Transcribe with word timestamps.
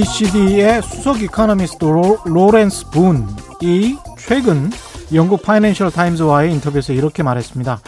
네, 0.00 0.06
OECD의 0.06 0.82
수석 0.82 1.20
이카노미스트 1.20 1.84
로, 1.84 2.50
렌스 2.50 2.88
분이 2.90 3.98
최근 4.18 4.70
영국 5.12 5.42
파이낸셜 5.42 5.90
타임즈와의 5.90 6.52
인터뷰에서 6.54 6.94
이렇게 6.94 7.22
말했습니다. 7.22 7.80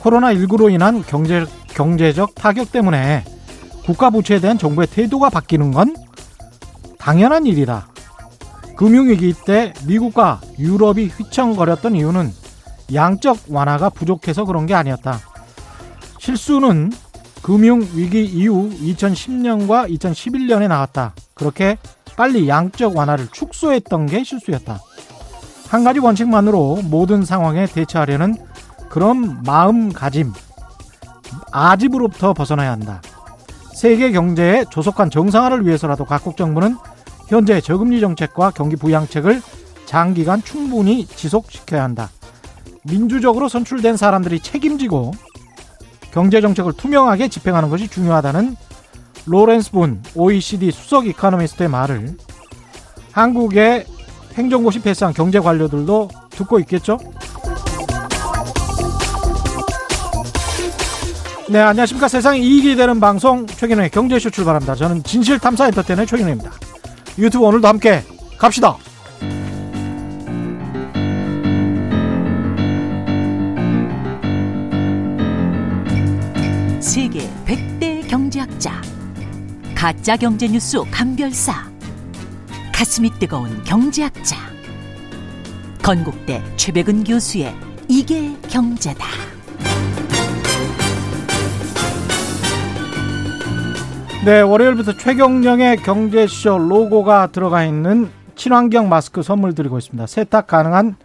코로나19로 0.00 0.72
인한 0.72 1.02
경제, 1.02 1.44
경제적 1.68 2.34
타격 2.34 2.72
때문에 2.72 3.24
국가 3.84 4.08
부채에 4.08 4.40
대한 4.40 4.56
정부의 4.56 4.86
태도가 4.86 5.28
바뀌는 5.28 5.72
건 5.72 5.94
당연한 6.98 7.44
일이다. 7.44 7.88
금융위기 8.76 9.34
때 9.44 9.74
미국과 9.86 10.40
유럽이 10.58 11.08
휘청거렸던 11.08 11.94
이유는 11.94 12.32
양적 12.94 13.38
완화가 13.48 13.90
부족해서 13.90 14.46
그런 14.46 14.64
게 14.64 14.74
아니었다. 14.74 15.20
실수는 16.18 16.90
금융위기 17.42 18.24
이후 18.24 18.70
2010년과 18.70 19.90
2011년에 19.98 20.68
나왔다. 20.68 21.14
그렇게 21.34 21.78
빨리 22.16 22.48
양적 22.48 22.96
완화를 22.96 23.28
축소했던 23.32 24.06
게 24.06 24.24
실수였다. 24.24 24.80
한 25.68 25.84
가지 25.84 26.00
원칙만으로 26.00 26.80
모든 26.84 27.24
상황에 27.24 27.66
대처하려는 27.66 28.36
그런 28.88 29.42
마음가짐, 29.44 30.32
아집으로부터 31.52 32.34
벗어나야 32.34 32.72
한다. 32.72 33.00
세계 33.74 34.12
경제의 34.12 34.66
조속한 34.70 35.10
정상화를 35.10 35.66
위해서라도 35.66 36.04
각국 36.04 36.36
정부는 36.36 36.76
현재 37.28 37.60
저금리 37.60 38.00
정책과 38.00 38.50
경기 38.50 38.76
부양책을 38.76 39.40
장기간 39.86 40.42
충분히 40.42 41.06
지속시켜야 41.06 41.84
한다. 41.84 42.10
민주적으로 42.84 43.48
선출된 43.48 43.96
사람들이 43.96 44.40
책임지고 44.40 45.12
경제 46.12 46.40
정책을 46.40 46.72
투명하게 46.74 47.28
집행하는 47.28 47.70
것이 47.70 47.88
중요하다는 47.88 48.56
로렌스 49.26 49.70
분 49.70 50.02
OECD 50.14 50.70
수석 50.70 51.06
이카노미스트의 51.06 51.68
말을 51.68 52.16
한국의 53.12 53.86
행정고시 54.34 54.80
패스한 54.80 55.12
경제 55.12 55.40
관료들도 55.40 56.08
듣고 56.30 56.58
있겠죠? 56.60 56.98
네, 61.48 61.58
안녕하십니까. 61.58 62.06
세상에 62.06 62.38
이익이 62.38 62.76
되는 62.76 63.00
방송 63.00 63.44
최경영의 63.44 63.90
경제쇼 63.90 64.30
출발합니다. 64.30 64.76
저는 64.76 65.02
진실탐사 65.02 65.66
엔터테인의 65.66 66.06
최경영입니다. 66.06 66.52
유튜브 67.18 67.44
오늘도 67.44 67.66
함께 67.66 68.04
갑시다. 68.38 68.76
가짜 79.80 80.14
경제 80.14 80.46
뉴스 80.46 80.76
감별사 80.90 81.54
가슴이 82.70 83.12
뜨거운 83.18 83.64
경제학자 83.64 84.36
건국대 85.82 86.42
최백은 86.56 87.04
교수의 87.04 87.54
이게 87.88 88.36
경제다. 88.50 89.06
네, 94.26 94.42
월요일부터 94.42 94.98
최경령의 94.98 95.78
경제쇼 95.78 96.58
로고가 96.58 97.28
들어가 97.28 97.64
있는 97.64 98.10
친환경 98.36 98.90
마스크 98.90 99.22
선물 99.22 99.54
드리고 99.54 99.78
있습니다. 99.78 100.06
세탁 100.06 100.46
가능한 100.46 100.96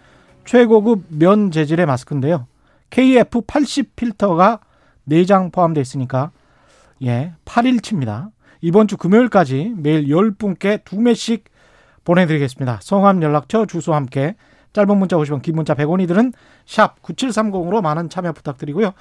최고급 0.43 1.05
면 1.11 1.49
재질의 1.49 1.85
마스크인데요. 1.85 2.45
KF80 2.89 3.91
필터가 3.95 4.59
4장 5.07 5.53
포함되어 5.53 5.81
있으니까 5.81 6.31
예, 7.03 7.31
8일치입니다. 7.45 8.34
이번 8.65 8.87
주 8.87 8.97
금요일까지 8.97 9.75
매일 9.77 10.07
10분께 10.07 10.83
2매씩 10.83 11.43
보내드리겠습니다. 12.03 12.79
성함, 12.81 13.21
연락처, 13.21 13.67
주소 13.67 13.93
함께 13.93 14.35
짧은 14.73 14.97
문자 14.97 15.17
50원, 15.17 15.43
긴 15.43 15.55
문자 15.55 15.75
100원이들은 15.75 16.33
샵 16.65 16.99
9730으로 17.03 17.83
많은 17.83 18.09
참여 18.09 18.31
부탁드리고요. 18.31 18.93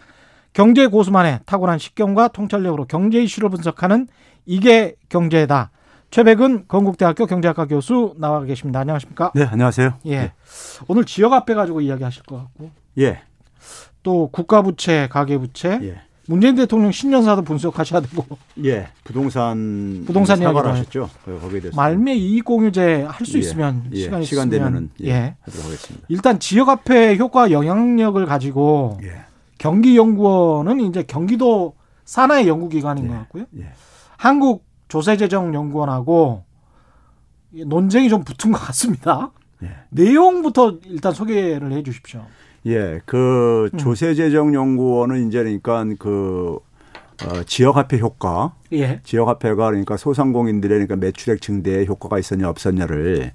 경제 0.52 0.86
고수만의 0.86 1.40
탁월한 1.46 1.78
식견과 1.78 2.28
통찰력으로 2.28 2.84
경제 2.84 3.22
이슈를 3.22 3.48
분석하는 3.48 4.06
이게 4.44 4.96
경제다. 5.08 5.70
최백은 6.10 6.66
건국대학교 6.68 7.24
경제학과 7.24 7.64
교수 7.64 8.14
나와 8.18 8.44
계십니다. 8.44 8.80
안녕하십니까? 8.80 9.32
네, 9.34 9.44
안녕하세요. 9.44 9.94
예. 10.04 10.18
네. 10.18 10.32
오늘 10.88 11.06
지역 11.06 11.32
앞에 11.32 11.54
가지고 11.54 11.80
이야기하실 11.80 12.24
것 12.24 12.36
같고. 12.36 12.70
예. 12.98 13.22
또 14.02 14.28
국가부채, 14.28 15.08
가계부채. 15.10 15.80
예. 15.84 16.02
문재인 16.26 16.54
대통령 16.54 16.90
신년사도 16.90 17.42
분석하셔야 17.42 18.00
되고. 18.00 18.24
예. 18.64 18.88
부동산 19.04 20.04
부동산 20.06 20.38
사과를 20.38 20.72
하셨죠. 20.72 21.10
거기에 21.24 21.60
대해서. 21.60 21.76
말매 21.76 22.14
이익공유제 22.14 23.02
할수 23.02 23.36
예. 23.36 23.40
있으면 23.40 23.84
예. 23.92 24.02
시간이 24.04 24.24
시간 24.24 24.48
있으면 24.48 24.50
되면은 24.50 24.90
예. 25.02 25.08
예. 25.08 25.36
하도록 25.42 25.66
하겠습니다. 25.66 26.06
일단 26.08 26.38
지역 26.40 26.68
화폐 26.68 27.16
효과 27.16 27.50
영향력을 27.50 28.24
가지고 28.26 28.98
예. 29.02 29.24
경기연구원은 29.58 30.80
이제 30.80 31.02
경기도 31.02 31.74
산하의 32.04 32.48
연구기관인 32.48 33.04
예. 33.04 33.08
것 33.08 33.14
같고요. 33.14 33.44
예. 33.58 33.72
한국 34.16 34.64
조세재정연구원하고 34.88 36.44
논쟁이 37.66 38.08
좀 38.08 38.24
붙은 38.24 38.52
것 38.52 38.58
같습니다. 38.58 39.30
예. 39.62 39.70
내용부터 39.90 40.78
일단 40.86 41.12
소개를 41.12 41.72
해 41.72 41.82
주십시오. 41.82 42.24
예. 42.66 43.00
그 43.04 43.70
음. 43.72 43.78
조세재정연구원은 43.78 45.28
이제 45.28 45.42
그러니까 45.42 45.84
그 45.98 46.58
어, 47.22 47.42
지역화폐 47.46 47.98
효과, 47.98 48.54
예. 48.72 49.00
지역화폐가 49.04 49.66
그러니까 49.66 49.96
소상공인들의 49.96 50.74
그러니까 50.76 50.96
매출액 50.96 51.40
증대에 51.40 51.86
효과가 51.86 52.18
있었냐 52.18 52.48
없었냐를 52.48 53.32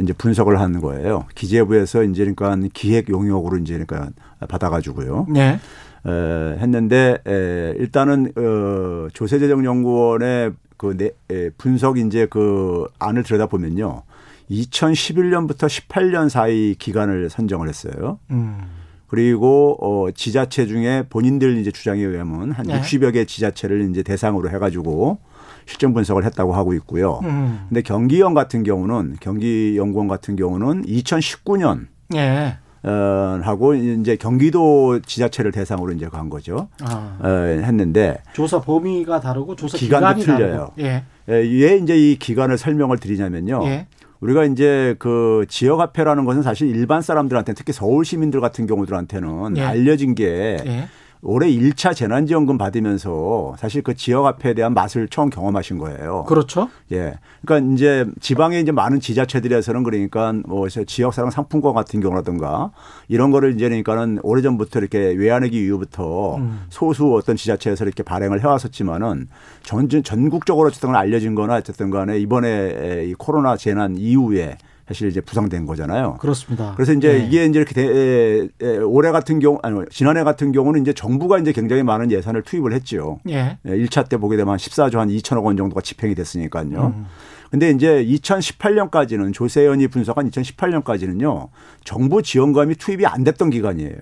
이제 0.00 0.12
분석을 0.12 0.58
하는 0.58 0.80
거예요. 0.80 1.26
기재부에서 1.34 2.02
이제 2.04 2.24
그러니까 2.24 2.56
기획 2.72 3.08
용역으로 3.08 3.58
이제 3.58 3.74
그러니까 3.74 4.10
받아가지고요. 4.48 5.26
네. 5.30 5.60
에, 6.06 6.10
했는데 6.58 7.18
에, 7.26 7.74
일단은 7.78 8.32
어, 8.36 9.08
조세재정연구원의 9.12 10.52
그 10.76 10.96
내, 10.96 11.10
에, 11.30 11.50
분석 11.56 11.98
이제 11.98 12.26
그 12.28 12.86
안을 12.98 13.22
들여다 13.22 13.46
보면요. 13.46 14.02
2011년부터 14.50 15.66
18년 15.66 16.28
사이 16.28 16.74
기간을 16.74 17.30
선정을 17.30 17.68
했어요. 17.68 18.18
음. 18.30 18.58
그리고 19.06 19.76
어 19.80 20.10
지자체 20.10 20.66
중에 20.66 21.04
본인들 21.08 21.58
이제 21.58 21.70
주장에 21.70 22.02
의하면 22.02 22.50
한 22.50 22.66
네. 22.66 22.80
60여 22.80 23.12
개 23.12 23.24
지자체를 23.24 23.88
이제 23.90 24.02
대상으로 24.02 24.50
해 24.50 24.58
가지고 24.58 25.18
실정 25.66 25.94
분석을 25.94 26.24
했다고 26.24 26.52
하고 26.52 26.74
있고요. 26.74 27.20
음. 27.22 27.66
근데 27.68 27.82
경기연 27.82 28.34
같은 28.34 28.64
경우는 28.64 29.16
경기연구원 29.20 30.08
같은 30.08 30.36
경우는 30.36 30.84
2019년 30.84 31.86
예. 32.14 32.58
어, 32.82 33.40
하고 33.42 33.74
이제 33.74 34.16
경기도 34.16 35.00
지자체를 35.00 35.52
대상으로 35.52 35.92
이제 35.92 36.06
간 36.08 36.28
거죠. 36.28 36.68
아. 36.82 37.16
어, 37.20 37.28
했는데 37.28 38.18
조사 38.34 38.60
범위가 38.60 39.20
다르고 39.20 39.56
조사 39.56 39.78
기간도 39.78 40.20
기간이 40.20 40.38
틀려요. 40.38 40.56
다르고. 40.58 40.72
예. 40.80 41.04
에, 41.28 41.32
왜 41.34 41.78
이제 41.78 41.96
이 41.96 42.16
기간을 42.18 42.58
설명을 42.58 42.98
드리냐면요. 42.98 43.60
예. 43.64 43.86
우리가 44.24 44.46
이제 44.46 44.96
그 44.98 45.44
지역 45.48 45.80
화폐라는 45.80 46.24
것은 46.24 46.42
사실 46.42 46.68
일반 46.68 47.02
사람들한테 47.02 47.52
특히 47.52 47.74
서울 47.74 48.06
시민들 48.06 48.40
같은 48.40 48.66
경우들한테는 48.66 49.58
예. 49.58 49.62
알려진 49.62 50.14
게 50.14 50.56
예. 50.64 50.88
올해 51.24 51.50
1차 51.50 51.96
재난지원금 51.96 52.58
받으면서 52.58 53.54
사실 53.58 53.82
그 53.82 53.94
지역 53.94 54.26
화폐에 54.26 54.52
대한 54.52 54.74
맛을 54.74 55.08
처음 55.08 55.30
경험하신 55.30 55.78
거예요. 55.78 56.24
그렇죠. 56.28 56.68
예. 56.92 57.14
그러니까 57.44 57.72
이제 57.72 58.06
지방에 58.20 58.60
이제 58.60 58.72
많은 58.72 59.00
지자체들에서는 59.00 59.82
그러니까 59.82 60.34
뭐 60.46 60.68
지역사랑 60.68 61.30
상품권 61.30 61.72
같은 61.74 62.00
경우라든가 62.00 62.72
이런 63.08 63.30
거를 63.30 63.54
이제 63.54 63.68
그러니까는 63.68 64.20
오래전부터 64.22 64.80
이렇게 64.80 64.98
외환위기 64.98 65.64
이후부터 65.64 66.36
음. 66.36 66.66
소수 66.68 67.14
어떤 67.14 67.36
지자체에서 67.36 67.84
이렇게 67.84 68.02
발행을 68.02 68.42
해왔었지만은 68.42 69.28
전, 69.62 69.88
전국적으로 69.88 70.68
어쨌든 70.68 70.94
알려진 70.94 71.34
거나 71.34 71.54
어쨌든 71.54 71.90
간에 71.90 72.18
이번에 72.18 73.06
이 73.06 73.14
코로나 73.14 73.56
재난 73.56 73.96
이후에 73.96 74.58
사실 74.86 75.08
이제 75.08 75.20
부상된 75.20 75.64
거잖아요. 75.64 76.18
그렇습니다. 76.20 76.74
그래서 76.76 76.92
이제 76.92 77.14
예. 77.14 77.26
이게 77.26 77.46
이제 77.46 77.58
이렇게 77.58 77.74
대, 77.74 77.82
에, 77.82 78.48
에, 78.60 78.76
올해 78.78 79.10
같은 79.12 79.38
경우 79.38 79.58
아니 79.62 79.80
지난해 79.90 80.24
같은 80.24 80.52
경우는 80.52 80.82
이제 80.82 80.92
정부가 80.92 81.38
이제 81.38 81.52
굉장히 81.52 81.82
많은 81.82 82.10
예산을 82.10 82.42
투입을 82.42 82.74
했죠. 82.74 83.18
예. 83.28 83.58
예, 83.64 83.70
1차 83.70 84.08
때 84.08 84.18
보게 84.18 84.36
되면 84.36 84.52
한 84.52 84.58
14조 84.58 84.96
한 84.96 85.08
2천억 85.08 85.44
원 85.44 85.56
정도가 85.56 85.80
집행이 85.80 86.14
됐으니까요. 86.14 86.94
음. 86.96 87.06
근데 87.50 87.70
이제 87.70 88.04
2018년까지는 88.04 89.32
조세현이 89.32 89.88
분석한 89.88 90.28
2018년까지는요. 90.28 91.48
정부 91.84 92.20
지원금이 92.20 92.74
투입이 92.74 93.06
안 93.06 93.24
됐던 93.24 93.50
기간이에요. 93.50 93.96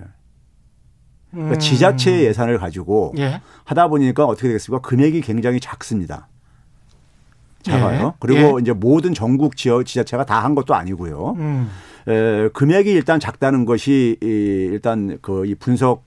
그러니까 1.30 1.54
음. 1.54 1.58
지자체의 1.58 2.24
예산을 2.26 2.58
가지고 2.58 3.14
예. 3.18 3.40
하다 3.64 3.88
보니까 3.88 4.24
어떻게 4.24 4.48
되겠습니까? 4.48 4.86
금액이 4.86 5.20
굉장히 5.20 5.60
작습니다. 5.60 6.28
작아요. 7.62 8.06
예. 8.08 8.12
그리고 8.20 8.58
이제 8.58 8.72
모든 8.72 9.14
전국 9.14 9.56
지역 9.56 9.84
지자체가 9.84 10.24
다 10.26 10.42
한 10.42 10.54
것도 10.54 10.74
아니고요. 10.74 11.34
음. 11.38 11.70
에, 12.08 12.48
금액이 12.48 12.90
일단 12.90 13.20
작다는 13.20 13.64
것이 13.64 14.16
이, 14.22 14.26
일단 14.26 15.18
그 15.22 15.44
이 15.46 15.54
분석 15.54 16.04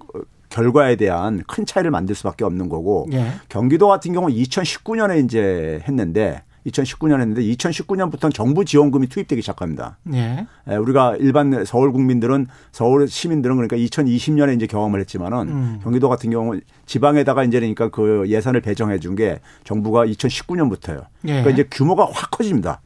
결과에 0.49 0.95
대한 0.95 1.43
큰 1.47 1.65
차이를 1.65 1.91
만들 1.91 2.15
수밖에 2.15 2.45
없는 2.45 2.69
거고 2.69 3.07
예. 3.13 3.27
경기도 3.49 3.87
같은 3.87 4.13
경우는 4.13 4.35
2019년에 4.35 5.23
이제 5.25 5.81
했는데 5.87 6.43
2019년 6.67 7.19
했는데 7.19 7.41
2019년부터는 7.43 8.33
정부 8.33 8.65
지원금이 8.65 9.07
투입되기 9.07 9.41
시작합니다. 9.41 9.97
예. 10.13 10.47
예, 10.69 10.75
우리가 10.75 11.15
일반 11.17 11.63
서울 11.65 11.91
국민들은 11.91 12.47
서울 12.71 13.07
시민들은 13.07 13.55
그러니까 13.55 13.77
2020년에 13.77 14.55
이제 14.55 14.67
경험을 14.67 14.99
했지만은 15.01 15.47
음. 15.47 15.79
경기도 15.83 16.09
같은 16.09 16.29
경우는 16.31 16.61
지방에다가 16.85 17.43
이제 17.43 17.59
그러니까 17.59 17.89
그 17.89 18.25
예산을 18.27 18.61
배정해 18.61 18.99
준 18.99 19.15
게 19.15 19.39
정부가 19.63 20.05
2019년부터요. 20.07 21.05
예. 21.25 21.41
그러니까 21.41 21.49
이제 21.51 21.65
규모가 21.71 22.09
확 22.11 22.31
커집니다. 22.31 22.81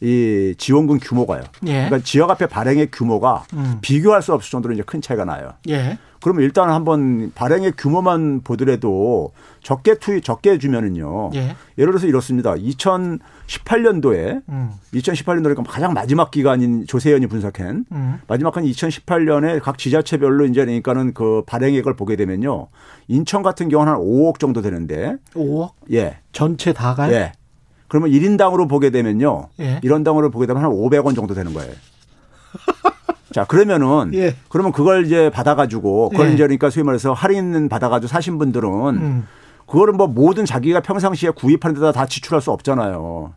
이 0.00 0.54
지원금 0.58 0.98
규모가요. 1.00 1.42
예. 1.66 1.84
그러니까 1.84 1.98
지역 2.00 2.30
앞에 2.30 2.46
발행의 2.46 2.88
규모가 2.90 3.44
음. 3.52 3.78
비교할 3.80 4.22
수 4.22 4.32
없을 4.32 4.50
정도로 4.50 4.74
이제 4.74 4.82
큰 4.84 5.00
차이가 5.00 5.24
나요. 5.24 5.52
예. 5.68 5.98
그러면 6.20 6.42
일단 6.42 6.70
한번 6.70 7.30
발행의 7.34 7.74
규모만 7.76 8.40
보더라도 8.42 9.30
적게 9.68 9.96
투입 9.96 10.24
적게 10.24 10.56
주면은요. 10.56 11.32
예. 11.34 11.54
예를 11.76 11.92
들어서 11.92 12.06
이렇습니다. 12.06 12.54
2018년도에 12.54 14.40
음. 14.48 14.70
2018년도니까 14.94 15.62
가장 15.68 15.92
마지막 15.92 16.30
기간인 16.30 16.86
조세현이 16.86 17.26
분석한 17.26 17.84
음. 17.92 18.18
마지막 18.26 18.56
한 18.56 18.64
2018년에 18.64 19.60
각 19.60 19.76
지자체별로 19.76 20.46
이제 20.46 20.64
그러니까는 20.64 21.12
그 21.12 21.42
발행액을 21.46 21.96
보게 21.96 22.16
되면요. 22.16 22.68
인천 23.08 23.42
같은 23.42 23.68
경우는 23.68 23.92
한 23.92 24.00
5억 24.00 24.38
정도 24.38 24.62
되는데 24.62 25.16
5억 25.34 25.72
예. 25.92 26.16
전체 26.32 26.72
다가요? 26.72 27.12
예. 27.12 27.32
그러면 27.88 28.10
1인당으로 28.10 28.70
보게 28.70 28.88
되면요. 28.88 29.50
예. 29.60 29.80
1원당으로 29.80 30.32
보게 30.32 30.46
되면 30.46 30.62
한 30.62 30.70
500원 30.70 31.14
정도 31.14 31.34
되는 31.34 31.52
거예요. 31.52 31.74
자, 33.34 33.44
그러면은 33.44 34.14
예. 34.14 34.34
그러면 34.48 34.72
그걸 34.72 35.04
이제 35.04 35.28
받아 35.28 35.54
가지고 35.54 36.08
그걸 36.08 36.28
예. 36.30 36.32
이제 36.32 36.44
그러니까 36.44 36.70
소위 36.70 36.84
말해서 36.84 37.12
할인 37.12 37.68
받아 37.68 37.90
가지고 37.90 38.08
사신 38.08 38.38
분들은 38.38 38.70
음. 38.96 39.26
그거를 39.68 39.92
뭐 39.94 40.06
모든 40.06 40.44
자기가 40.44 40.80
평상시에 40.80 41.30
구입하는 41.30 41.74
데다 41.74 41.92
다 41.92 42.06
지출할 42.06 42.40
수 42.40 42.50
없잖아요. 42.50 43.34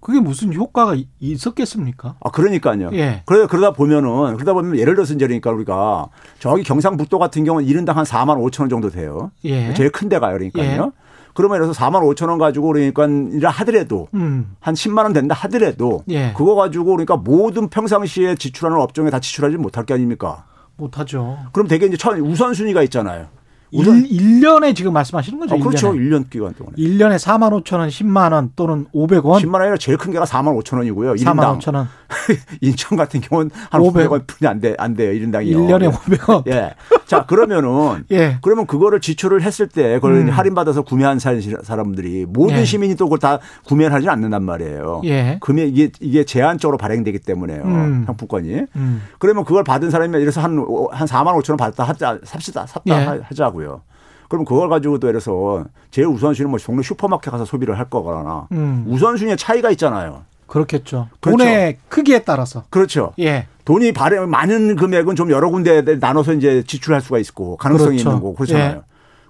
그게 0.00 0.20
무슨 0.20 0.52
효과가 0.54 0.94
이- 0.94 1.08
있었겠습니까? 1.18 2.16
아, 2.20 2.30
그러니까요. 2.30 2.90
예. 2.92 3.22
그래, 3.26 3.46
그러다 3.46 3.72
보면은, 3.72 4.34
그러다 4.34 4.52
보면 4.52 4.76
예를 4.78 4.94
들어서 4.94 5.12
이제 5.14 5.26
그러니까 5.26 5.50
우리가 5.50 6.06
저기 6.38 6.62
경상북도 6.62 7.18
같은 7.18 7.42
경우는 7.44 7.66
1인당 7.68 7.94
한 7.94 8.04
4만 8.04 8.38
5천 8.38 8.60
원 8.60 8.68
정도 8.68 8.90
돼요. 8.90 9.32
예. 9.44 9.74
제일 9.74 9.90
큰 9.90 10.08
데가요. 10.08 10.34
그러니까요. 10.34 10.64
예. 10.64 10.90
그러면 11.34 11.56
예를 11.56 11.66
들어서 11.66 11.84
4만 11.84 12.02
5천 12.14 12.28
원 12.28 12.38
가지고 12.38 12.68
그러니까 12.68 13.06
일을 13.06 13.48
하더라도 13.48 14.08
음. 14.14 14.54
한 14.60 14.74
10만 14.74 15.02
원 15.02 15.12
된다 15.12 15.34
하더라도 15.36 16.02
예. 16.08 16.32
그거 16.36 16.54
가지고 16.54 16.84
그러니까 16.92 17.16
모든 17.16 17.68
평상시에 17.68 18.36
지출하는 18.36 18.80
업종에 18.80 19.10
다 19.10 19.18
지출하지 19.20 19.56
못할 19.56 19.84
게 19.84 19.94
아닙니까? 19.94 20.44
못하죠. 20.76 21.38
그럼 21.52 21.66
되게 21.66 21.86
이제 21.86 21.96
첫 21.96 22.16
우선순위가 22.18 22.82
있잖아요. 22.84 23.26
일 23.70 23.80
우선, 23.80 24.04
1 24.06 24.40
년에 24.40 24.74
지금 24.74 24.92
말씀하시는 24.92 25.38
거죠? 25.38 25.54
아, 25.54 25.58
그렇죠. 25.58 25.92
1년에. 25.92 25.98
1년 25.98 26.30
기간 26.30 26.54
동안에. 26.54 26.76
1년에 26.76 27.18
4만 27.18 27.50
5천 27.62 27.78
원, 27.78 27.88
10만 27.88 28.32
원 28.32 28.52
또는 28.56 28.86
500원, 28.94 29.40
10만 29.40 29.54
원이 29.54 29.62
아니라 29.64 29.76
제일 29.76 29.98
큰 29.98 30.12
데가 30.12 30.24
4만 30.24 30.58
5천 30.62 30.78
원이고요. 30.78 31.14
4만 31.14 31.36
1인당. 31.36 31.58
5천 31.58 31.74
원. 31.74 31.88
인천 32.60 32.96
같은 32.96 33.20
경우는 33.20 33.50
한500 33.70 34.08
500원 34.08 34.26
뿐이 34.26 34.48
안 34.48 34.60
돼, 34.60 34.74
안 34.78 34.94
돼요. 34.94 35.12
1인당이요. 35.12 35.54
1년에 35.54 35.92
500원. 35.92 36.46
예. 36.50 36.74
자, 37.06 37.26
그러면은 37.26 38.04
예. 38.10 38.38
그러면 38.42 38.66
그거를 38.66 39.00
지출을 39.00 39.42
했을 39.42 39.68
때 39.68 39.94
그걸 39.94 40.12
음. 40.14 40.28
할인받아서 40.30 40.82
구매한 40.82 41.18
사- 41.18 41.34
사람들이 41.62 42.26
모든 42.28 42.58
예. 42.58 42.64
시민이 42.64 42.96
또 42.96 43.06
그걸 43.06 43.18
다 43.18 43.38
구매를 43.66 43.92
하지 43.92 44.08
않는단 44.08 44.42
말이에요. 44.42 45.02
예. 45.04 45.38
금액 45.40 45.68
이게 45.68 45.90
이게 46.00 46.24
제한적으로 46.24 46.78
발행되기 46.78 47.18
때문에요. 47.20 47.62
음. 47.64 48.02
상품권이. 48.06 48.62
음. 48.76 49.02
그러면 49.18 49.44
그걸 49.44 49.64
받은 49.64 49.90
사람이 49.90 50.18
이래서 50.20 50.40
한, 50.40 50.58
오- 50.58 50.88
한 50.90 51.06
4만 51.06 51.34
5천 51.40 51.50
원 51.50 51.56
받았다 51.58 51.84
하자, 51.84 52.18
삽시다, 52.24 52.66
샀다 52.66 52.82
예. 52.86 52.92
하- 53.04 53.18
하자고요. 53.22 53.82
그럼 54.28 54.44
그걸 54.44 54.68
가지고 54.68 54.98
또 54.98 55.08
이래서 55.08 55.64
제일 55.90 56.06
우선순위는 56.08 56.50
뭐 56.50 56.58
동네 56.58 56.82
슈퍼마켓 56.82 57.30
가서 57.32 57.46
소비를 57.46 57.78
할 57.78 57.88
거거나 57.88 58.46
음. 58.52 58.84
우선순위의 58.88 59.38
차이가 59.38 59.70
있잖아요. 59.70 60.22
그렇겠죠. 60.48 61.08
그렇죠. 61.20 61.38
돈의 61.38 61.78
크기에 61.88 62.20
따라서. 62.20 62.64
그렇죠. 62.70 63.12
예. 63.20 63.46
돈이 63.64 63.92
발행, 63.92 64.28
많은 64.28 64.76
금액은 64.76 65.14
좀 65.14 65.30
여러 65.30 65.50
군데에 65.50 65.82
나눠서 66.00 66.32
이제 66.34 66.64
지출할 66.66 67.00
수가 67.00 67.18
있고 67.18 67.56
가능성이 67.58 67.98
그렇죠. 67.98 68.08
있는 68.10 68.20
거고 68.22 68.34
그렇잖아요. 68.34 68.76
예. 68.78 68.80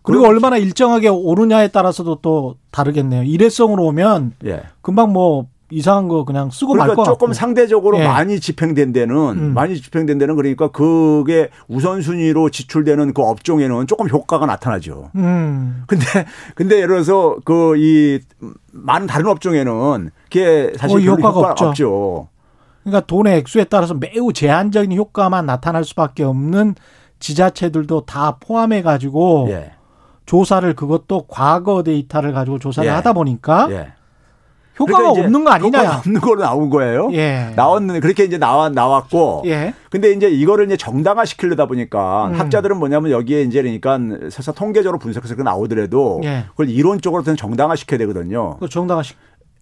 그리고 0.03 0.23
그럼- 0.23 0.35
얼마나 0.37 0.57
일정하게 0.57 1.09
오르냐에 1.09 1.69
따라서도 1.69 2.21
또 2.23 2.55
다르겠네요. 2.71 3.25
일회성으로 3.25 3.85
오면 3.87 4.33
예. 4.47 4.63
금방 4.81 5.13
뭐 5.13 5.47
이상한 5.71 6.09
거 6.09 6.25
그냥 6.25 6.51
쓰고 6.51 6.75
말 6.75 6.87
그러니까 6.87 7.03
거 7.03 7.05
조금 7.05 7.27
같고. 7.29 7.35
상대적으로 7.35 7.99
예. 7.99 8.05
많이 8.07 8.41
집행된 8.41 8.93
데는 8.93 9.17
음. 9.17 9.55
많이 9.55 9.77
집행된 9.81 10.19
데는 10.19 10.35
그러니까 10.37 10.69
그게 10.69 11.51
우선순위로 11.69 12.51
지출되는 12.51 13.13
그 13.13 13.23
업종에는 13.23 13.87
조금 13.87 14.09
효과가 14.09 14.47
나타나죠. 14.47 15.11
음. 15.17 15.85
근데 15.87 16.05
근데 16.55 16.77
예를 16.77 16.89
들어서 16.89 17.37
그 17.45 17.75
이 17.77 18.19
많은 18.73 19.07
다른 19.07 19.27
업종에는 19.27 20.11
그게 20.25 20.73
사실 20.77 21.05
효과가 21.05 21.29
효과가 21.29 21.51
없죠. 21.51 21.67
없죠. 21.69 22.29
그러니까 22.83 23.07
돈의 23.07 23.37
액수에 23.39 23.65
따라서 23.65 23.95
매우 23.95 24.33
제한적인 24.33 24.97
효과만 24.97 25.47
나타날 25.47 25.85
수밖에 25.85 26.25
없는 26.25 26.75
지자체들도 27.21 28.07
다 28.07 28.37
포함해 28.41 28.83
가지고 28.83 29.49
예. 29.51 29.73
조사를 30.27 30.75
그것도 30.75 31.25
과거 31.29 31.83
데이터를 31.83 32.33
가지고 32.33 32.59
조사를 32.59 32.89
예. 32.89 32.93
하다 32.93 33.13
보니까 33.13 33.69
예. 33.71 33.93
효과가 34.79 34.99
그러니까 34.99 35.25
없는 35.25 35.45
거 35.45 35.51
효과가 35.57 35.79
아니냐? 35.79 35.99
없는 35.99 36.21
거로 36.21 36.41
나온 36.41 36.71
거예요. 36.71 37.11
예. 37.13 37.53
나왔는 37.57 38.01
그렇게 38.01 38.25
이제 38.25 38.39
나와 38.39 38.69
나왔고 38.69 39.43
예. 39.47 39.75
근데 39.91 40.13
이제 40.13 40.29
이거를 40.29 40.67
이제 40.67 40.77
정당화 40.77 41.25
시키려다 41.25 41.67
보니까 41.67 42.29
음. 42.29 42.35
학자들은 42.35 42.77
뭐냐면 42.77 43.11
여기에 43.11 43.43
이제 43.43 43.63
그러니까 43.63 43.99
설사 44.31 44.53
통계적으로 44.53 44.99
분석해서 44.99 45.35
나오더라도 45.43 46.21
예. 46.25 46.45
그걸 46.51 46.69
이론적으로는 46.69 47.37
정당화 47.37 47.77
시켜야 47.77 47.99
되거든요. 47.99 48.57
그 48.59 48.69
정당화 48.69 49.03
시 49.03 49.15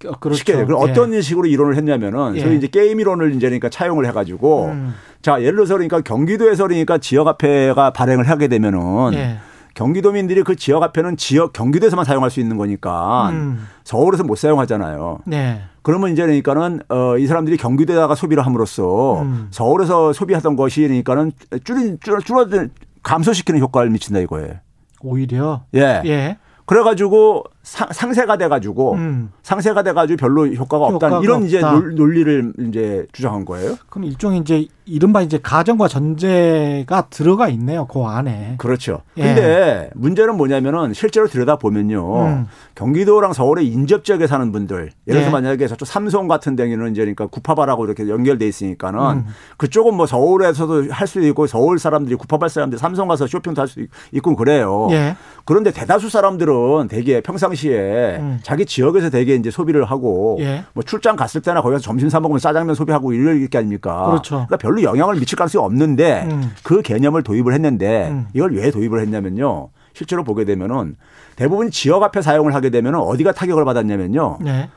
어, 0.04 0.12
그렇죠. 0.20 0.44
돼요. 0.44 0.66
그럼 0.66 0.86
예. 0.86 0.90
어떤 0.90 1.20
식으로 1.22 1.46
이론을 1.46 1.76
했냐면은 1.76 2.36
예. 2.36 2.40
소위 2.40 2.56
이제 2.56 2.66
게임 2.66 3.00
이론을 3.00 3.34
이제 3.34 3.46
그러니까 3.46 3.70
차용을 3.70 4.06
해가지고 4.06 4.66
음. 4.66 4.94
자 5.22 5.40
예를 5.40 5.54
들어서 5.56 5.74
그러니까 5.74 6.02
경기도에서 6.02 6.64
그러니까 6.66 6.98
지역 6.98 7.26
화폐가 7.26 7.90
발행을 7.92 8.28
하게 8.28 8.48
되면은 8.48 9.14
예. 9.14 9.38
경기도민들이 9.76 10.42
그 10.42 10.56
지역 10.56 10.82
화폐는 10.82 11.18
지역 11.18 11.52
경기도에서만 11.52 12.06
사용할 12.06 12.30
수 12.30 12.40
있는 12.40 12.56
거니까 12.56 13.28
음. 13.28 13.68
서울에서 13.84 14.24
못 14.24 14.36
사용하잖아요. 14.36 15.20
네. 15.26 15.60
그러면 15.82 16.10
이제 16.12 16.22
그러니까는 16.22 16.80
어, 16.88 17.18
이 17.18 17.26
사람들이 17.26 17.58
경기도에다가 17.58 18.14
소비를 18.14 18.44
함으로써 18.44 19.20
음. 19.20 19.48
서울에서 19.50 20.14
소비하던 20.14 20.56
것이 20.56 20.80
그러니까는 20.80 21.30
줄인 21.62 21.98
줄 22.00 22.20
줄어들 22.22 22.70
감소시키는 23.02 23.60
효과를 23.60 23.90
미친다 23.90 24.18
이거예요. 24.20 24.54
오히려 25.02 25.64
예. 25.74 26.00
예. 26.06 26.38
그래가지고 26.64 27.44
상, 27.66 27.88
상세가 27.90 28.36
돼가지고 28.38 28.92
음. 28.94 29.32
상세가 29.42 29.82
돼가지고 29.82 30.16
별로 30.18 30.46
효과가 30.46 30.84
없다는 30.86 31.16
효과가 31.16 31.24
이런 31.24 31.42
이제 31.46 31.56
없다. 31.56 31.72
논- 31.72 31.94
논리를 31.96 32.52
이제 32.68 33.06
주장한 33.12 33.44
거예요. 33.44 33.74
그럼 33.88 34.04
일종의 34.04 34.38
이제 34.38 34.66
이른바 34.88 35.20
이제 35.20 35.40
가정과 35.42 35.88
전제가 35.88 37.08
들어가 37.10 37.48
있네요. 37.48 37.86
그 37.86 38.04
안에. 38.04 38.54
그렇죠. 38.58 39.00
예. 39.18 39.22
근데 39.24 39.90
문제는 39.94 40.36
뭐냐면은 40.36 40.92
실제로 40.94 41.26
들여다 41.26 41.56
보면요. 41.56 42.22
음. 42.24 42.46
경기도랑 42.76 43.32
서울의 43.32 43.66
인접 43.66 44.04
지역에 44.04 44.28
사는 44.28 44.52
분들, 44.52 44.76
예를 45.08 45.20
들어서 45.22 45.26
예. 45.26 45.30
만약에 45.30 45.66
저쪽 45.66 45.86
삼성 45.86 46.28
같은 46.28 46.54
데는 46.54 46.92
이제 46.92 47.00
그러니까 47.00 47.26
구파발하고 47.26 47.84
이렇게 47.84 48.08
연결돼 48.08 48.46
있으니까는 48.46 49.00
음. 49.00 49.26
그쪽은 49.56 49.94
뭐 49.94 50.06
서울에서도 50.06 50.84
할 50.92 51.08
수도 51.08 51.26
있고 51.26 51.48
서울 51.48 51.80
사람들이 51.80 52.14
구파발 52.14 52.48
사람들이 52.48 52.78
삼성 52.78 53.08
가서 53.08 53.26
쇼핑도 53.26 53.60
할 53.60 53.66
수 53.66 53.84
있고 54.12 54.36
그래요. 54.36 54.86
예. 54.92 55.16
그런데 55.44 55.72
대다수 55.72 56.08
사람들은 56.10 56.86
되게 56.88 57.20
평상 57.20 57.52
시에 57.56 58.16
음. 58.20 58.38
자기 58.42 58.64
지역에서 58.64 59.10
되게 59.10 59.34
이제 59.34 59.50
소비를 59.50 59.84
하고 59.84 60.36
예. 60.40 60.64
뭐 60.74 60.84
출장 60.84 61.16
갔을 61.16 61.40
때나 61.40 61.62
거기 61.62 61.72
가서 61.72 61.82
점심 61.82 62.08
사 62.08 62.20
먹으면 62.20 62.38
짜장면 62.38 62.74
소비하고 62.74 63.12
이럴 63.12 63.44
게 63.48 63.58
아닙니까? 63.58 64.06
그렇죠. 64.06 64.36
러니까 64.36 64.56
별로 64.58 64.82
영향을 64.82 65.16
미칠 65.16 65.36
가능성이 65.36 65.64
없는데 65.64 66.28
음. 66.30 66.52
그 66.62 66.82
개념을 66.82 67.22
도입을 67.22 67.52
했는데 67.54 68.08
음. 68.10 68.28
이걸 68.32 68.54
왜 68.54 68.70
도입을 68.70 69.00
했냐면요. 69.00 69.70
실제로 69.92 70.22
보게 70.22 70.44
되면은 70.44 70.96
대부분 71.36 71.70
지역 71.70 72.02
앞에 72.02 72.22
사용을 72.22 72.54
하게 72.54 72.70
되면은 72.70 72.98
어디가 73.00 73.32
타격을 73.32 73.64
받았냐면요. 73.64 74.38
네. 74.42 74.68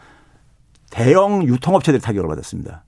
대형 0.90 1.44
유통업체들이 1.44 2.02
타격을 2.02 2.28
받았습니다. 2.28 2.84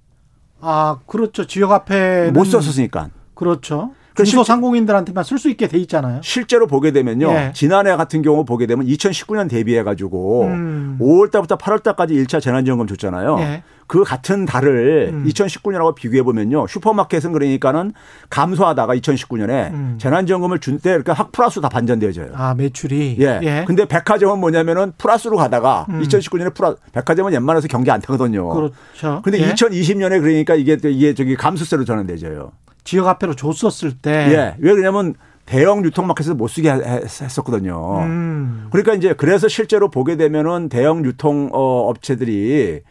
아, 0.62 1.00
그렇죠. 1.05 1.45
지역 1.45 1.71
앞에 1.71 2.31
못 2.31 2.45
썼으니까. 2.45 3.10
그렇죠. 3.33 3.91
그 4.13 4.23
중소상공인들한테만 4.25 5.23
쓸 5.23 5.37
수 5.37 5.49
있게 5.49 5.67
돼 5.67 5.77
있잖아요. 5.79 6.19
실제로 6.23 6.67
보게 6.67 6.91
되면요. 6.91 7.29
예. 7.31 7.51
지난해 7.53 7.95
같은 7.95 8.21
경우 8.21 8.43
보게 8.45 8.65
되면 8.67 8.85
2019년 8.85 9.49
대비해 9.49 9.83
가지고 9.83 10.45
음. 10.45 10.97
5월 10.99 11.31
달부터 11.31 11.57
8월 11.57 11.81
달까지 11.83 12.13
1차 12.15 12.41
재난지원금 12.41 12.87
줬잖아요. 12.87 13.37
예. 13.39 13.63
그 13.87 14.03
같은 14.03 14.45
달을 14.45 15.09
음. 15.11 15.25
2019년하고 15.27 15.93
비교해 15.95 16.23
보면요. 16.23 16.65
슈퍼마켓은 16.67 17.33
그러니까는 17.33 17.91
감소하다가 18.29 18.95
2019년에 18.95 19.71
음. 19.73 19.97
재난지원금을 19.99 20.59
준 20.59 20.77
때 20.81 20.91
그러니까 20.91 21.13
확 21.13 21.31
플러스 21.31 21.59
다 21.61 21.69
반전되어져요. 21.69 22.31
아, 22.33 22.53
매출이. 22.55 23.17
예. 23.19 23.63
근데 23.67 23.85
백화점은 23.85 24.39
뭐냐면은 24.39 24.93
플러스로 24.97 25.37
가다가 25.37 25.85
음. 25.89 26.01
2019년에 26.01 26.53
플러스 26.55 26.77
백화점은 26.93 27.33
웬만해서 27.33 27.67
경기 27.67 27.91
안 27.91 27.99
타거든요. 28.01 28.49
그렇죠. 28.49 29.21
근데 29.23 29.39
예. 29.39 29.53
2020년에 29.53 30.21
그러니까 30.21 30.55
이게 30.55 30.77
또 30.77 30.87
이게 30.89 31.13
저기 31.13 31.35
감소세로 31.35 31.83
전환되져요. 31.85 32.51
지역 32.83 33.07
앞에로 33.07 33.35
줬었을 33.35 33.97
때 33.97 34.11
예. 34.11 34.55
왜 34.59 34.71
그러냐면 34.71 35.15
대형 35.45 35.83
유통마켓에서 35.83 36.35
못 36.35 36.47
쓰게 36.47 36.71
했었거든요. 36.71 38.00
음. 38.00 38.67
그러니까 38.71 38.93
이제 38.93 39.13
그래서 39.13 39.47
실제로 39.47 39.89
보게 39.89 40.15
되면은 40.15 40.69
대형 40.69 41.03
유통 41.03 41.50
어, 41.51 41.89
업체들이 41.89 42.81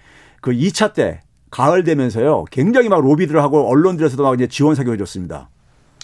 그 0.40 0.50
2차 0.52 0.92
때 0.92 1.20
가을 1.50 1.84
되면서요 1.84 2.44
굉장히 2.50 2.88
막 2.88 3.00
로비들을 3.00 3.42
하고 3.42 3.68
언론들에서도 3.68 4.22
막 4.22 4.34
이제 4.34 4.46
지원 4.46 4.74
사격해 4.74 4.96
줬습니다. 4.98 5.48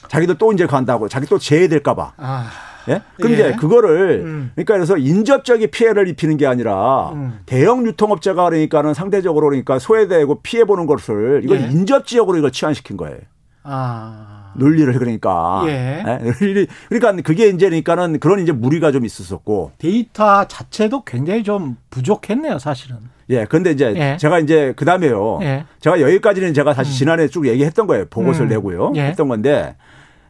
자기도 0.08 0.34
또 0.34 0.52
이제 0.52 0.66
간다고 0.66 1.08
자기 1.08 1.26
또 1.26 1.38
재해될까봐. 1.38 2.14
아. 2.16 2.50
예? 2.88 3.02
그럼 3.16 3.32
예. 3.32 3.34
이제 3.34 3.52
그거를 3.56 4.22
음. 4.24 4.50
그러니까 4.54 4.74
그래서 4.74 4.96
인접적인 4.96 5.70
피해를 5.70 6.08
입히는 6.08 6.36
게 6.36 6.46
아니라 6.46 7.10
음. 7.12 7.40
대형 7.44 7.84
유통업체가 7.86 8.44
그러니까는 8.44 8.94
상대적으로 8.94 9.48
그러니까 9.48 9.78
소외되고 9.78 10.40
피해 10.42 10.64
보는 10.64 10.86
것을 10.86 11.40
이걸 11.44 11.60
예. 11.60 11.66
인접지역으로 11.66 12.38
이걸 12.38 12.52
치환시킨 12.52 12.96
거예요. 12.96 13.18
아. 13.66 14.52
논리를 14.56 14.90
그러니까. 14.92 15.64
예. 15.66 16.02
논리 16.40 16.66
그러니까 16.88 17.22
그게 17.22 17.48
이제 17.48 17.66
그러니까는 17.66 18.20
그런 18.20 18.40
이제 18.40 18.52
무리가 18.52 18.92
좀 18.92 19.04
있었었고. 19.04 19.72
데이터 19.78 20.46
자체도 20.46 21.04
굉장히 21.04 21.42
좀 21.42 21.76
부족했네요, 21.90 22.58
사실은. 22.58 22.96
예. 23.30 23.44
근데 23.44 23.72
이제 23.72 23.92
예. 23.96 24.16
제가 24.18 24.38
이제 24.38 24.72
그다음에요. 24.76 25.40
예. 25.42 25.64
제가 25.80 26.00
여기까지는 26.00 26.54
제가 26.54 26.74
다시 26.74 26.96
지난해 26.96 27.28
쭉 27.28 27.46
얘기했던 27.46 27.86
거예요. 27.86 28.06
보고서를 28.08 28.46
음. 28.46 28.50
내고요. 28.50 28.92
예. 28.96 29.02
했던 29.06 29.28
건데 29.28 29.76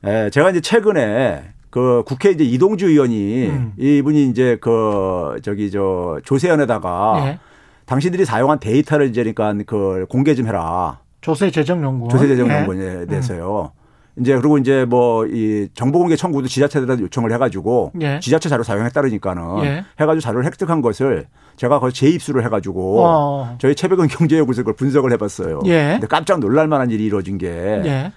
에, 0.04 0.30
제가 0.30 0.50
이제 0.50 0.60
최근에 0.60 1.42
그 1.70 2.02
국회 2.06 2.30
이제 2.30 2.42
이동주 2.42 2.88
의원이 2.88 3.48
음. 3.48 3.72
이분이 3.76 4.28
이제 4.30 4.56
그 4.60 5.36
저기 5.42 5.70
저 5.70 6.18
조세현에다가 6.24 7.22
예. 7.26 7.38
당신들이 7.84 8.24
사용한 8.24 8.58
데이터를 8.60 9.08
이제 9.08 9.22
그러니까 9.22 9.52
그 9.66 10.06
공개 10.08 10.34
좀 10.34 10.46
해라. 10.46 10.98
조세재정연구원. 11.26 12.08
조세재정연구원에 12.10 13.00
예. 13.02 13.06
대해서요. 13.06 13.72
이제 14.18 14.34
그리고 14.34 14.56
이제 14.56 14.84
뭐 14.86 15.26
이 15.26 15.68
정보공개 15.74 16.16
청구도 16.16 16.48
지자체들한테 16.48 17.02
요청을 17.04 17.32
해가지고 17.32 17.92
예. 18.00 18.18
지자체 18.20 18.48
자료 18.48 18.62
사용했다니까는 18.62 19.64
예. 19.64 19.84
해가지고 20.00 20.20
자료를 20.20 20.46
획득한 20.46 20.80
것을 20.80 21.26
제가 21.56 21.80
거의 21.80 21.92
재입수를 21.92 22.44
해가지고 22.44 23.04
어. 23.04 23.56
저희 23.58 23.74
최백은 23.74 24.06
경제연구소에 24.08 24.62
그걸 24.62 24.74
분석을 24.76 25.12
해봤어요. 25.12 25.60
예. 25.66 25.92
근데 25.94 26.06
깜짝 26.06 26.38
놀랄만한 26.40 26.90
일이 26.90 27.04
이루어진 27.04 27.36
게 27.38 27.46
예. 27.48 28.12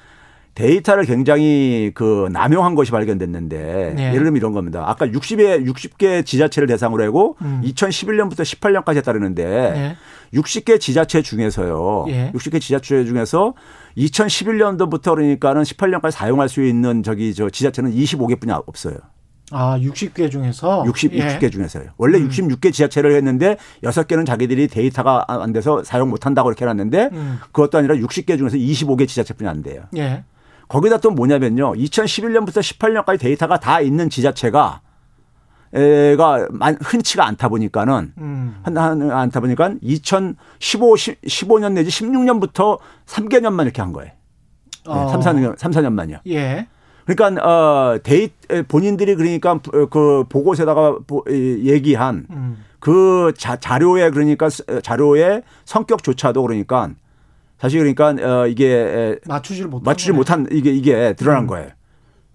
데이터를 0.60 1.06
굉장히 1.06 1.92
그 1.96 2.28
남용한 2.34 2.76
것이 2.76 2.92
발견됐는데 2.92 3.96
예. 3.98 4.04
예를 4.10 4.26
들면 4.26 4.36
이런 4.36 4.52
겁니다. 4.52 4.84
아까 4.86 5.08
60에 5.08 5.66
60개 5.66 6.26
지자체를 6.26 6.68
대상으로 6.68 7.02
하고 7.06 7.38
음. 7.42 7.62
2011년부터 7.64 8.42
18년까지 8.42 8.98
했다는데 8.98 9.44
예. 9.46 10.38
60개 10.38 10.80
지자체 10.82 11.22
중에서요. 11.22 12.06
예. 12.10 12.32
60개 12.36 12.60
지자체 12.60 13.06
중에서 13.06 13.54
2011년도부터 13.98 15.16
그러니까는 15.16 15.64
18년까지 15.64 16.12
사용할 16.12 16.50
수 16.50 16.62
있는 16.62 17.04
저기 17.04 17.34
저 17.34 17.50
지자체는 17.50 17.94
25개뿐이 17.94 18.52
없어요. 18.68 18.98
아, 19.52 19.80
60개 19.80 20.30
중에서 20.30 20.84
60, 20.86 21.14
예. 21.14 21.40
60개 21.40 21.52
중에서요. 21.52 21.86
원래 21.98 22.20
음. 22.20 22.28
66개 22.28 22.74
지자체를 22.74 23.16
했는데 23.16 23.56
6개는 23.84 24.26
자기들이 24.26 24.68
데이터가 24.68 25.24
안 25.28 25.54
돼서 25.54 25.84
사용 25.86 26.10
못 26.10 26.26
한다고 26.26 26.50
이렇게 26.50 26.66
해놨는데 26.66 27.10
음. 27.14 27.40
그것도 27.54 27.78
아니라 27.78 27.96
60개 27.96 28.38
중에서 28.38 28.58
25개 28.58 29.08
지자체뿐이 29.08 29.50
안 29.50 29.64
돼요. 29.64 29.84
예. 29.96 30.26
거기다 30.70 30.98
또 31.00 31.12
뭐냐면요. 31.12 31.74
2011년부터 31.74 32.60
18년까지 32.60 33.20
데이터가 33.20 33.60
다 33.60 33.82
있는 33.82 34.10
지자체가 34.10 34.82
에가 35.74 36.48
만- 36.52 36.78
흔치가 36.82 37.28
않다 37.28 37.48
보니까는 37.50 38.14
음. 38.18 38.60
한, 38.64 38.78
한, 38.78 39.12
않다 39.12 39.40
보니까 39.40 39.74
2015, 39.82 40.96
15년 40.96 41.74
내지 41.74 41.90
16년부터 41.92 42.80
3개년만 43.06 43.64
이렇게 43.64 43.82
한 43.82 43.92
거예요. 43.94 44.12
네, 44.88 44.92
어. 44.94 45.10
3, 45.10 45.20
4년, 45.20 45.58
3, 45.60 45.72
4년만요. 45.72 46.20
예. 46.28 46.68
그러니까, 47.06 47.44
어, 47.48 48.00
데이, 48.02 48.30
에, 48.50 48.62
본인들이 48.64 49.16
그러니까 49.16 49.60
그 49.92 50.24
보고서에다가 50.30 50.98
얘기한 51.38 52.26
음. 52.30 52.64
그 52.80 53.34
자, 53.38 53.56
자료에 53.58 54.10
그러니까 54.12 54.50
스- 54.50 54.64
자료의 54.84 55.44
성격조차도 55.66 56.42
그러니까 56.42 56.90
사실 57.60 57.80
그러니까 57.80 58.10
어, 58.26 58.48
이게 58.48 58.68
에, 58.68 59.16
맞추지를 59.28 59.70
못한 59.70 59.84
맞추지. 59.86 60.12
못한 60.14 60.48
이게 60.52 60.72
이게 60.72 61.14
드러난 61.14 61.46
거예요. 61.48 61.68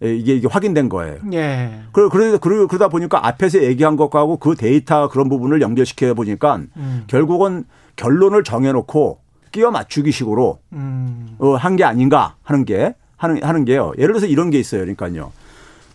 에, 0.02 0.14
이게 0.14 0.34
이게 0.34 0.46
확인된 0.48 0.88
거예요. 0.88 1.18
예. 1.32 1.80
그러, 1.92 2.08
그러, 2.08 2.38
그러, 2.38 2.66
그러다 2.66 2.88
보니까 2.88 3.26
앞에서 3.26 3.62
얘기한 3.62 3.96
것하고 3.96 4.36
그 4.36 4.54
데이터 4.54 5.08
그런 5.08 5.28
부분을 5.28 5.62
연결시켜 5.62 6.12
보니까 6.14 6.60
음. 6.76 7.04
결국은 7.06 7.64
결론을 7.96 8.44
정해놓고 8.44 9.18
끼워 9.52 9.70
맞추기 9.70 10.10
식으로 10.12 10.58
음. 10.72 11.36
어, 11.38 11.54
한 11.54 11.76
게 11.76 11.84
아닌가 11.84 12.34
하는 12.42 12.64
게 12.64 12.94
하는 13.16 13.42
하는 13.42 13.64
게요. 13.64 13.92
예를 13.96 14.08
들어서 14.14 14.26
이런 14.26 14.50
게 14.50 14.58
있어요. 14.58 14.80
그러니까요. 14.82 15.32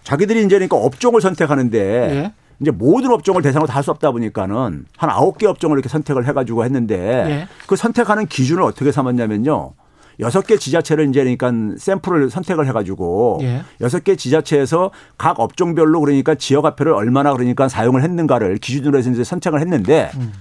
자기들이 0.04 0.40
이제 0.40 0.56
그러니까 0.56 0.78
업종을 0.78 1.22
선택하는데 1.22 1.78
예. 1.80 2.34
이제 2.62 2.72
모든 2.72 3.12
업종을 3.12 3.42
대상으로 3.42 3.68
다 3.68 3.80
할 3.80 3.84
수 3.84 3.92
없다 3.92 4.12
보니까는 4.12 4.86
한 4.98 5.10
아홉 5.10 5.38
개 5.38 5.48
업종을 5.48 5.78
이렇게 5.78 5.88
선택을 5.88 6.28
해가지고 6.28 6.66
했는데 6.66 6.98
예. 6.98 7.48
그 7.66 7.75
선택하는 7.78 8.25
기준을 8.28 8.62
어떻게 8.63 8.92
삼았냐면요. 8.92 9.72
여섯 10.20 10.46
개 10.46 10.58
지자체를 10.58 11.08
이제 11.08 11.22
그러니까 11.24 11.78
샘플을 11.78 12.30
선택을 12.30 12.68
해가지고 12.68 13.39
예. 13.44 13.62
여섯 13.80 14.04
개 14.04 14.18
지자체에서 14.18 14.92
각 15.18 15.39
업종별로 15.39 16.01
그러니까 16.01 16.36
지역화표를 16.36 16.92
얼마나 16.92 17.32
그러니까 17.32 17.70
사용을 17.70 18.04
했는가를 18.04 18.58
기준으로 18.58 18.98
해서 18.98 19.10
이제 19.10 19.24
선택을 19.24 19.62
했는데 19.62 20.12
음. 20.16 20.34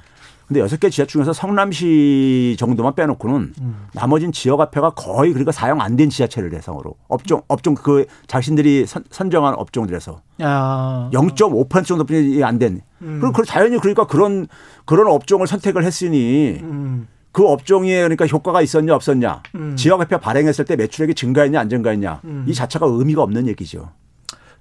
근데 0.48 0.60
여섯 0.60 0.80
개 0.80 0.88
지자체 0.88 1.08
중에서 1.08 1.34
성남시 1.34 2.56
정도만 2.58 2.94
빼놓고는 2.94 3.52
음. 3.60 3.86
나머진 3.92 4.32
지역화표가 4.32 4.90
거의 4.90 5.32
그러니까 5.32 5.52
사용 5.52 5.80
안 5.82 5.98
된 5.98 6.08
지자체를 6.08 6.48
대상으로 6.50 6.94
업종 7.08 7.42
업종 7.48 7.74
그 7.74 8.06
자신들이 8.28 8.86
선, 8.86 9.04
선정한 9.10 9.54
업종들에서 9.54 10.22
야. 10.40 11.10
0.5% 11.12 11.84
정도뿐이 11.84 12.42
안 12.44 12.58
된. 12.58 12.80
음. 13.02 13.18
그리고 13.20 13.32
그 13.32 13.44
자연히 13.44 13.78
그러니까 13.78 14.06
그런 14.06 14.46
그런 14.84 15.08
업종을 15.08 15.46
선택을 15.46 15.84
했으니 15.84 16.58
음. 16.62 17.08
그 17.32 17.46
업종에 17.46 17.96
그러니까 18.02 18.26
효과가 18.26 18.62
있었냐 18.62 18.94
없었냐, 18.94 19.42
음. 19.56 19.76
지역화표 19.76 20.18
발행했을 20.18 20.64
때 20.64 20.76
매출액이 20.76 21.14
증가했냐 21.14 21.60
안 21.60 21.68
증가했냐, 21.68 22.20
음. 22.24 22.44
이 22.48 22.54
자체가 22.54 22.86
의미가 22.86 23.22
없는 23.22 23.48
얘기죠. 23.48 23.90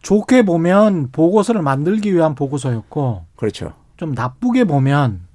좋게 0.01 0.43
보면 0.43 1.09
보고서를 1.11 1.61
만들기 1.61 2.13
위한 2.13 2.35
보고서였고 2.35 3.25
그렇죠. 3.35 3.73
좀 3.95 4.13
나쁘게 4.13 4.65
보면 4.65 5.26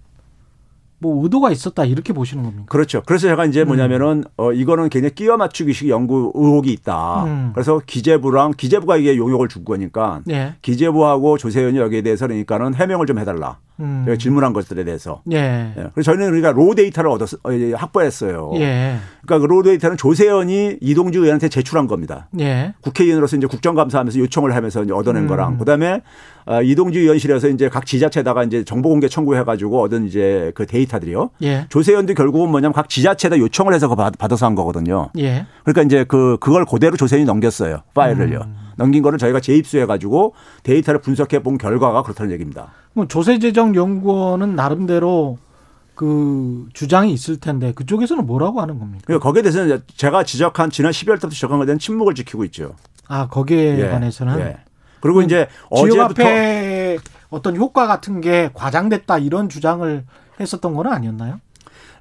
뭐 1.03 1.23
의도가 1.25 1.51
있었다 1.51 1.85
이렇게 1.85 2.13
보시는 2.13 2.45
겁니까? 2.45 2.67
그렇죠. 2.69 3.03
그래서 3.05 3.27
제가 3.27 3.45
이제 3.45 3.65
뭐냐면은 3.65 4.23
어 4.37 4.53
이거는 4.53 4.89
굉장히 4.89 5.15
끼워 5.17 5.37
맞추기식 5.37 5.89
연구 5.89 6.31
의혹이 6.35 6.73
있다. 6.73 7.25
음. 7.25 7.51
그래서 7.53 7.81
기재부랑 7.85 8.53
기재부가 8.57 8.97
이게 8.97 9.17
용역을 9.17 9.49
준 9.49 9.65
거니까 9.65 10.21
예. 10.31 10.55
기재부하고 10.63 11.39
조세현이 11.39 11.77
여기에 11.77 12.03
대해서 12.03 12.27
그러니까는 12.29 12.75
해명을 12.75 13.07
좀 13.07 13.19
해달라. 13.19 13.59
음. 13.83 14.17
질문한 14.19 14.53
것들에 14.53 14.85
대해서. 14.85 15.23
예. 15.33 15.37
예. 15.77 15.87
그래서 15.93 16.13
저희는 16.13 16.27
그러니까 16.27 16.53
로 16.53 16.75
데이터를 16.75 17.11
얻었 17.11 17.35
어, 17.35 17.51
확보했어요. 17.77 18.53
예. 18.57 18.97
그러니까 19.23 19.47
그로 19.47 19.63
데이터는 19.63 19.97
조세현이 19.97 20.79
이동주 20.81 21.21
의원한테 21.21 21.49
제출한 21.49 21.87
겁니다. 21.87 22.29
예. 22.41 22.75
국회의원으로서 22.81 23.37
이제 23.37 23.47
국정감사하면서 23.47 24.19
요청을 24.21 24.55
하면서 24.55 24.83
이제 24.83 24.93
얻어낸 24.93 25.25
음. 25.25 25.29
거랑 25.29 25.59
그다음에 25.59 26.03
아, 26.45 26.61
이동주 26.61 26.99
의원실에서 26.99 27.49
이제 27.49 27.69
각 27.69 27.87
지자체에다가 27.87 28.45
이제 28.45 28.65
정보공개 28.65 29.09
청구해가지고 29.09 29.81
얻은 29.83 30.07
이제 30.07 30.53
그 30.55 30.67
데이터들이요. 30.67 31.31
예. 31.43 31.67
조세현도 31.69 32.15
결국은 32.15 32.51
뭐냐면 32.51 32.73
각 32.73 32.89
지자체에다 32.89 33.39
요청을 33.39 33.75
해서 33.75 33.93
받아서 33.95 34.47
한 34.47 34.55
거거든요. 34.55 35.11
예. 35.19 35.47
그러니까 35.65 35.83
이제 35.83 36.05
그 36.05 36.37
그걸 36.41 36.65
그대로 36.65 36.97
조세현이 36.97 37.25
넘겼어요. 37.25 37.83
파일을요. 37.95 38.41
음. 38.45 38.62
넘긴 38.77 39.03
거를 39.03 39.19
저희가 39.19 39.41
재입수해가지고 39.41 40.35
데이터를 40.63 41.01
분석해 41.01 41.43
본 41.43 41.59
결과가 41.59 42.03
그렇다는 42.03 42.33
얘기입니다. 42.33 42.73
뭐 42.93 43.07
조세재정연구원은 43.07 44.55
나름대로 44.57 45.39
그 45.95 46.69
주장이 46.73 47.13
있을 47.13 47.39
텐데 47.39 47.73
그쪽에서는 47.73 48.27
뭐라고 48.27 48.61
하는 48.61 48.79
겁니까? 48.79 49.19
거기에 49.19 49.43
대해서는 49.43 49.83
제가 49.95 50.25
지적한 50.25 50.71
지난 50.71 50.91
12월 50.91 51.15
때부터 51.17 51.31
지적한 51.31 51.59
것에 51.59 51.67
대한 51.67 51.79
침묵을 51.79 52.15
지키고 52.15 52.45
있죠. 52.47 52.75
아 53.09 53.29
거기에 53.29 53.79
예. 53.79 53.89
관해서는 53.89 54.41
예. 54.41 54.57
그리고 55.01 55.21
이제 55.23 55.49
어제부터 55.69 56.23
어떤 57.31 57.57
효과 57.57 57.87
같은 57.87 58.21
게 58.21 58.51
과장됐다 58.55 59.19
이런 59.19 59.49
주장을 59.49 60.05
했었던 60.39 60.75
건 60.75 60.87
아니었나요? 60.87 61.41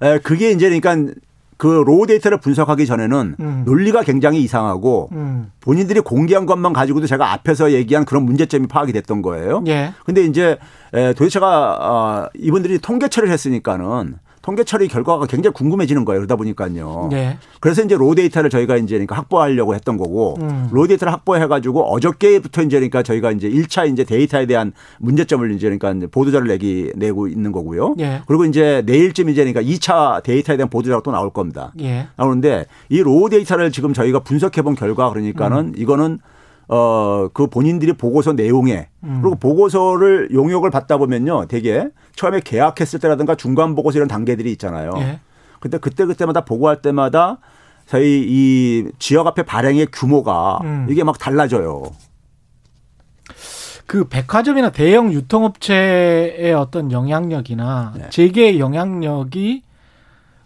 에, 0.01 0.20
그게 0.20 0.51
이제 0.51 0.70
그러니까 0.70 1.13
그 1.62 1.68
raw 1.68 2.08
데이터를 2.08 2.39
분석하기 2.39 2.88
전에는 2.88 3.36
음. 3.39 3.62
논리가 3.68 4.01
굉장히 4.01 4.41
이상하고 4.41 5.10
음. 5.12 5.51
본인들이 5.60 6.00
공개한 6.00 6.48
것만 6.48 6.74
가지고도 6.74 7.06
제가 7.06 7.34
앞에서 7.34 7.72
얘기한 7.74 8.03
그런 8.03 8.24
문제점이 8.24 8.65
파악이 8.65 8.91
됐던 8.94 9.22
거예요. 9.22 9.63
예. 9.68 9.94
근데 10.03 10.24
이제 10.24 10.58
에, 10.91 11.13
도대체가 11.13 11.77
어, 11.80 12.30
이분들이 12.34 12.80
통계 12.80 13.10
처리를 13.10 13.32
했으니까는 13.32 14.15
통계 14.42 14.64
처리 14.64 14.88
결과가 14.88 15.28
굉장히 15.28 15.54
궁금해지는 15.54 16.04
거예요. 16.06 16.20
그러다 16.22 16.36
보니까요. 16.36 17.10
예. 17.14 17.38
그래서 17.60 17.84
이제 17.84 17.96
raw 17.96 18.16
데이터를 18.16 18.50
저희가 18.50 18.78
이제 18.78 18.96
그러니까 18.96 19.16
확보하려고 19.16 19.76
했던 19.76 19.98
거고 19.98 20.36
음. 20.42 20.68
raw 20.72 20.88
데이터를 20.88 21.14
확보해 21.14 21.46
가지고 21.48 21.84
어저께부터 21.94 22.64
이제 22.64 22.78
그러니까 22.78 23.04
저희가 23.04 23.32
이제 23.32 23.50
1차 23.50 23.92
이제 23.92 24.04
데이터에 24.04 24.46
대한 24.46 24.74
문제점을 25.00 25.50
이제 25.52 25.70
그러니까 25.70 26.08
보도자료를 26.12 26.48
내기 26.48 26.92
내고 26.96 27.28
있는 27.28 27.52
거고요. 27.52 27.96
예. 28.00 28.22
그리고 28.26 28.46
이제 28.46 28.82
내일쯤 28.86 29.30
이제 29.30 29.44
그러니까 29.44 29.62
2차 29.62 30.24
데이터에 30.24 30.58
대한 30.58 30.70
보도자료가 30.70 31.01
또 31.04 31.12
나올 31.12 31.30
겁니다. 31.30 31.72
예. 31.80 32.08
나오는데 32.16 32.66
이 32.90 33.02
raw 33.01 33.30
데이터를 33.30 33.72
지금 33.72 33.94
저희가 33.94 34.20
분석해 34.20 34.62
본 34.64 34.76
결과 34.76 35.10
그러니까는 35.10 35.58
음. 35.58 35.74
이거는 35.76 36.20
어, 36.74 37.28
그 37.34 37.48
본인들이 37.48 37.92
보고서 37.94 38.32
내용에 38.32 38.88
음. 39.04 39.20
그리고 39.22 39.36
보고서를 39.36 40.30
용역을 40.32 40.72
받다 40.72 40.98
보면요. 40.98 41.48
되게 41.48 41.90
처음에 42.16 42.40
계약했을 42.40 43.00
때라든가 43.01 43.36
중간 43.36 43.75
보고서 43.75 43.98
이런 43.98 44.08
단계들이 44.08 44.50
있잖아요. 44.54 44.94
예. 45.00 45.20
근데 45.60 45.78
그때 45.78 46.06
그때마다 46.06 46.46
보고할 46.46 46.82
때마다 46.82 47.40
저희 47.88 48.25
이 48.25 48.90
지역화폐 49.00 49.44
발행의 49.44 49.88
규모가 49.92 50.60
음. 50.63 50.88
이게 50.90 51.04
막 51.04 51.20
달라져요. 51.20 51.84
그 53.86 54.06
백화점이나 54.08 54.70
대형 54.72 55.12
유통업체의 55.12 56.54
어떤 56.54 56.94
영향력이나 56.94 57.94
네. 57.98 58.10
재계의 58.10 58.62
영향력이 58.62 59.63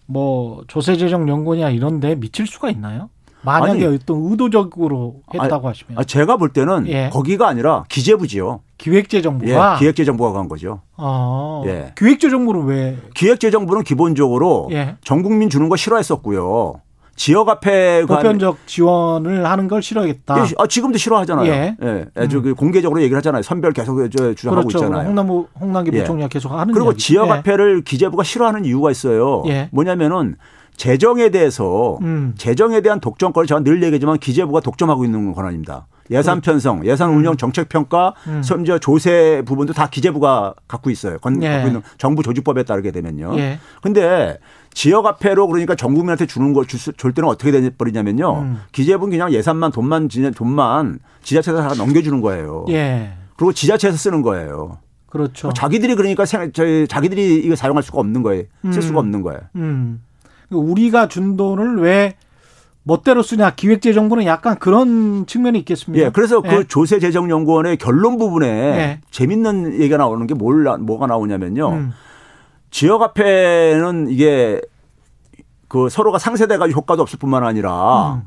뭐 0.08 0.64
조세재정연구냐 0.68 1.70
이런데 1.70 2.16
미칠 2.16 2.48
수가 2.48 2.72
있나요? 2.72 3.12
만약에 3.46 3.86
아니. 3.86 3.96
어떤 3.96 4.32
의도적으로 4.32 5.22
했다고 5.34 5.68
하시면 5.70 6.00
아, 6.00 6.04
제가 6.04 6.38
볼 6.38 6.50
때는 6.50 6.88
예. 6.88 7.10
거기가 7.12 7.48
아니라 7.48 7.86
기재부지요. 7.90 8.60
예, 8.62 8.76
기획재정부가 8.78 9.78
기획재정부가 9.80 10.34
간 10.34 10.50
거죠. 10.50 10.82
어, 10.98 11.64
예. 11.66 11.94
기획재정부는 11.98 12.66
왜 12.66 12.98
기획재정부는 13.14 13.84
기본적으로 13.84 14.68
예. 14.72 14.96
전 15.04 15.24
국민 15.24 15.50
주는 15.50 15.70
거 15.70 15.76
싫어했었고요. 15.76 16.82
지역 17.16 17.48
앞에 17.48 18.06
간 18.06 18.18
보편적 18.18 18.68
지원을 18.68 19.46
하는 19.46 19.70
걸 19.70 19.82
싫어하겠다. 19.82 20.38
예, 20.38 20.42
아, 20.58 20.68
지금도 20.68 20.98
싫어하잖아요. 20.98 21.50
예. 21.50 21.78
예. 21.82 22.06
아주 22.16 22.42
그 22.42 22.54
공개적으로 22.54 23.02
얘기를 23.02 23.18
하잖아요. 23.18 23.42
선별 23.42 23.72
계속 23.72 23.98
저 24.12 24.34
주장하고 24.34 24.68
그렇죠. 24.68 24.86
있잖아요. 24.86 25.08
홍남부 25.08 25.48
홍남기 25.60 25.92
예. 25.94 26.02
부총리가 26.02 26.28
계속 26.28 26.52
하는 26.52 26.74
그리고 26.74 26.90
이야기죠. 26.92 27.08
지역 27.08 27.28
예. 27.28 27.32
화폐를 27.32 27.84
기재부가 27.84 28.24
싫어하는 28.24 28.66
이유가 28.66 28.92
있어요. 28.92 29.44
예. 29.48 29.70
뭐냐면은 29.72 30.36
재정에 30.78 31.30
대해서 31.30 31.98
음. 32.02 32.34
재정에 32.38 32.82
대한 32.82 33.00
독점권을 33.00 33.48
제가 33.48 33.62
늘 33.62 33.82
얘기하지만 33.84 34.18
기재부가 34.18 34.60
독점하고 34.60 35.06
있는 35.06 35.34
권한입니다. 35.34 35.88
예산 36.12 36.40
편성, 36.40 36.86
예산 36.86 37.10
운영, 37.16 37.36
정책 37.36 37.68
평가, 37.68 38.14
음. 38.28 38.44
심지어 38.44 38.78
조세 38.78 39.42
부분도 39.44 39.74
다 39.74 39.88
기재부가 39.90 40.54
갖고 40.68 40.92
있어요. 40.92 41.18
건, 41.18 41.42
예. 41.42 41.50
갖고 41.50 41.68
있는 41.68 41.82
정부 41.98 42.22
조직법에 42.22 42.62
따르게 42.64 42.92
되면요. 42.92 43.34
예. 43.40 43.58
근데 43.82 44.38
지역 44.72 45.06
화폐로 45.06 45.48
그러니까 45.48 45.74
전 45.74 45.96
국민한테 45.96 46.28
주는 46.28 46.54
걸 46.54 46.68
줄, 46.68 46.80
수- 46.80 46.94
줄 46.94 47.14
때는 47.14 47.28
어떻게 47.28 47.50
돼 47.52 47.68
버리냐면요. 47.72 48.40
음. 48.40 48.62
기재부는 48.72 49.10
그냥 49.18 49.32
예산만 49.34 49.72
돈만 49.72 50.10
지- 50.10 50.30
돈만 50.30 51.00
지자체에서 51.24 51.68
다 51.70 51.74
넘겨주는 51.76 52.22
거예요. 52.22 52.66
예. 52.70 53.14
그리고 53.36 53.52
지자체에서 53.54 53.98
쓰는 53.98 54.22
거예요. 54.22 54.78
그렇죠. 55.08 55.52
자기들이 55.54 55.96
그러니까 55.96 56.26
생, 56.26 56.52
자기들이 56.88 57.38
이거 57.38 57.56
사용할 57.56 57.82
수가 57.82 58.00
없는 58.00 58.22
거예요. 58.22 58.44
쓸 58.66 58.70
음. 58.78 58.82
수가 58.82 59.00
없는 59.00 59.22
거예요. 59.24 59.40
음. 59.56 60.02
우리가 60.50 61.08
준 61.08 61.36
돈을 61.38 61.78
왜 61.78 62.16
멋대로 62.84 63.24
쓰냐 63.24 63.56
기획재정부는 63.56 64.26
약간 64.26 64.58
그런 64.60 65.26
측면이 65.26 65.58
있겠습니다. 65.60 66.06
예, 66.06 66.10
그래서 66.12 66.42
예. 66.46 66.50
그 66.50 66.68
조세재정연구원의 66.68 67.78
결론 67.78 68.18
부분에 68.18 68.48
예. 68.48 69.02
재밌는 69.10 69.74
얘기가 69.74 69.98
나오는 69.98 70.26
게 70.28 70.36
뭘, 70.36 70.66
뭐가 70.80 71.08
나오냐면요. 71.08 71.70
음. 71.70 71.92
지역 72.70 73.02
화폐는 73.02 74.08
이게 74.10 74.62
그 75.68 75.90
서로가 75.90 76.20
상세돼가지고 76.20 76.78
효과도 76.78 77.02
없을 77.02 77.18
뿐만 77.18 77.44
아니라 77.44 78.14
음. 78.14 78.22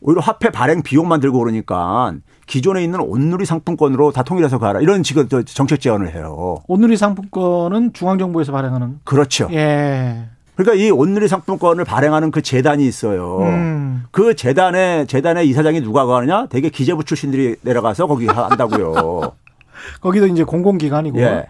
오히려 0.00 0.20
화폐 0.20 0.50
발행 0.50 0.82
비용만 0.82 1.20
들고 1.20 1.38
그러니까 1.38 2.12
기존에 2.46 2.82
있는 2.82 3.00
온누리 3.00 3.46
상품권으로 3.46 4.10
다 4.10 4.24
통일해서 4.24 4.58
가라 4.58 4.80
이런 4.80 5.04
지금 5.04 5.28
또 5.28 5.44
정책 5.44 5.80
제안을 5.80 6.12
해요. 6.12 6.56
오늘의 6.66 6.96
상품권은 6.96 7.92
중앙정부에서 7.92 8.50
발행하는 8.50 8.98
그렇죠. 9.04 9.48
예. 9.52 10.28
그러니까 10.54 10.82
이 10.82 10.90
온누리 10.90 11.28
상품권을 11.28 11.84
발행하는 11.84 12.30
그 12.30 12.42
재단이 12.42 12.86
있어요. 12.86 13.38
음. 13.40 14.04
그 14.10 14.36
재단의 14.36 15.06
재단의 15.06 15.48
이사장이 15.48 15.80
누가 15.80 16.04
가느냐? 16.04 16.46
되게 16.46 16.68
기재부 16.68 17.04
출신들이 17.04 17.56
내려가서 17.62 18.06
거기 18.06 18.26
한다고요. 18.26 19.32
거기도 20.00 20.26
이제 20.26 20.44
공공기관이고. 20.44 21.20
예. 21.20 21.46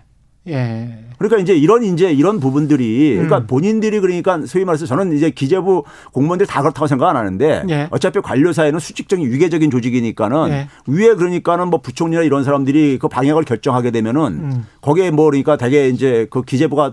예. 0.48 0.98
그러니까 1.18 1.40
이제 1.40 1.54
이런 1.54 1.84
이제 1.84 2.10
이런 2.10 2.40
부분들이 2.40 3.12
그러니까 3.14 3.38
음. 3.38 3.46
본인들이 3.46 4.00
그러니까 4.00 4.40
소위 4.44 4.64
말해서 4.64 4.86
저는 4.86 5.12
이제 5.16 5.30
기재부 5.30 5.84
공무원들 6.12 6.46
다 6.46 6.62
그렇다고 6.62 6.88
생각 6.88 7.08
안 7.08 7.16
하는데 7.16 7.62
예. 7.68 7.88
어차피 7.90 8.20
관료사회는 8.20 8.80
수직적인 8.80 9.30
위계적인 9.30 9.70
조직이니까는 9.70 10.48
예. 10.50 10.68
위에 10.88 11.14
그러니까는 11.14 11.68
뭐 11.68 11.80
부총리나 11.80 12.22
이런 12.22 12.42
사람들이 12.42 12.98
그 12.98 13.06
방향을 13.06 13.44
결정하게 13.44 13.92
되면은 13.92 14.20
음. 14.22 14.66
거기에 14.80 15.12
뭐 15.12 15.26
그러니까 15.26 15.56
되게 15.56 15.88
이제 15.88 16.26
그 16.28 16.42
기재부가 16.42 16.92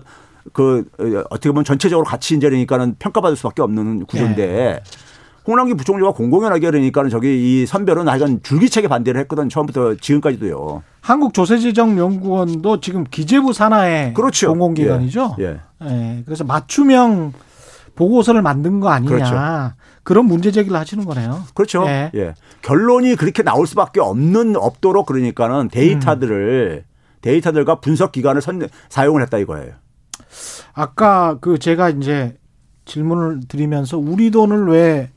그 0.52 0.84
어, 0.98 1.24
어떻게 1.30 1.50
보면 1.50 1.64
전체적으로 1.64 2.04
같이 2.04 2.36
이제 2.36 2.48
그러니까는 2.48 2.96
평가받을 2.98 3.36
수밖에 3.36 3.62
없는 3.62 4.06
구조인데 4.06 4.42
예. 4.42 4.80
홍남기 5.46 5.74
부총리가 5.74 6.12
공공연하게 6.12 6.70
그러니까는 6.70 7.10
저기 7.10 7.62
이 7.62 7.66
선별은 7.66 8.08
하여간 8.08 8.40
줄기차게 8.42 8.88
반대를 8.88 9.20
했거든 9.22 9.48
처음부터 9.48 9.96
지금까지도요. 9.96 10.82
한국조세재정연구원도 11.00 12.80
지금 12.80 13.04
기재부 13.10 13.52
산하의 13.52 14.14
그렇죠. 14.14 14.48
공공기관이죠. 14.50 15.36
예. 15.40 15.44
예. 15.44 15.86
예. 15.86 16.22
그래서 16.24 16.44
맞춤형 16.44 17.32
보고서를 17.96 18.42
만든 18.42 18.80
거 18.80 18.90
아니냐. 18.90 19.10
그렇죠. 19.10 19.36
그런 20.02 20.26
문제 20.26 20.50
제기를 20.50 20.76
하시는 20.76 21.04
거네요. 21.04 21.42
그렇죠. 21.54 21.84
예. 21.86 22.10
예. 22.14 22.34
결론이 22.62 23.16
그렇게 23.16 23.42
나올 23.42 23.66
수밖에 23.66 24.00
없는 24.00 24.56
없도록 24.56 25.06
그러니까는 25.06 25.68
데이터들을 25.68 26.84
데이터들과 27.22 27.80
분석 27.80 28.12
기관을 28.12 28.40
선, 28.40 28.68
사용을 28.88 29.22
했다 29.22 29.38
이거예요. 29.38 29.72
아까 30.72 31.38
그 31.40 31.58
제가 31.58 31.90
이제 31.90 32.36
질문을 32.84 33.40
드리면서 33.48 33.98
우리 33.98 34.30
돈을 34.30 34.68
왜 34.68 35.10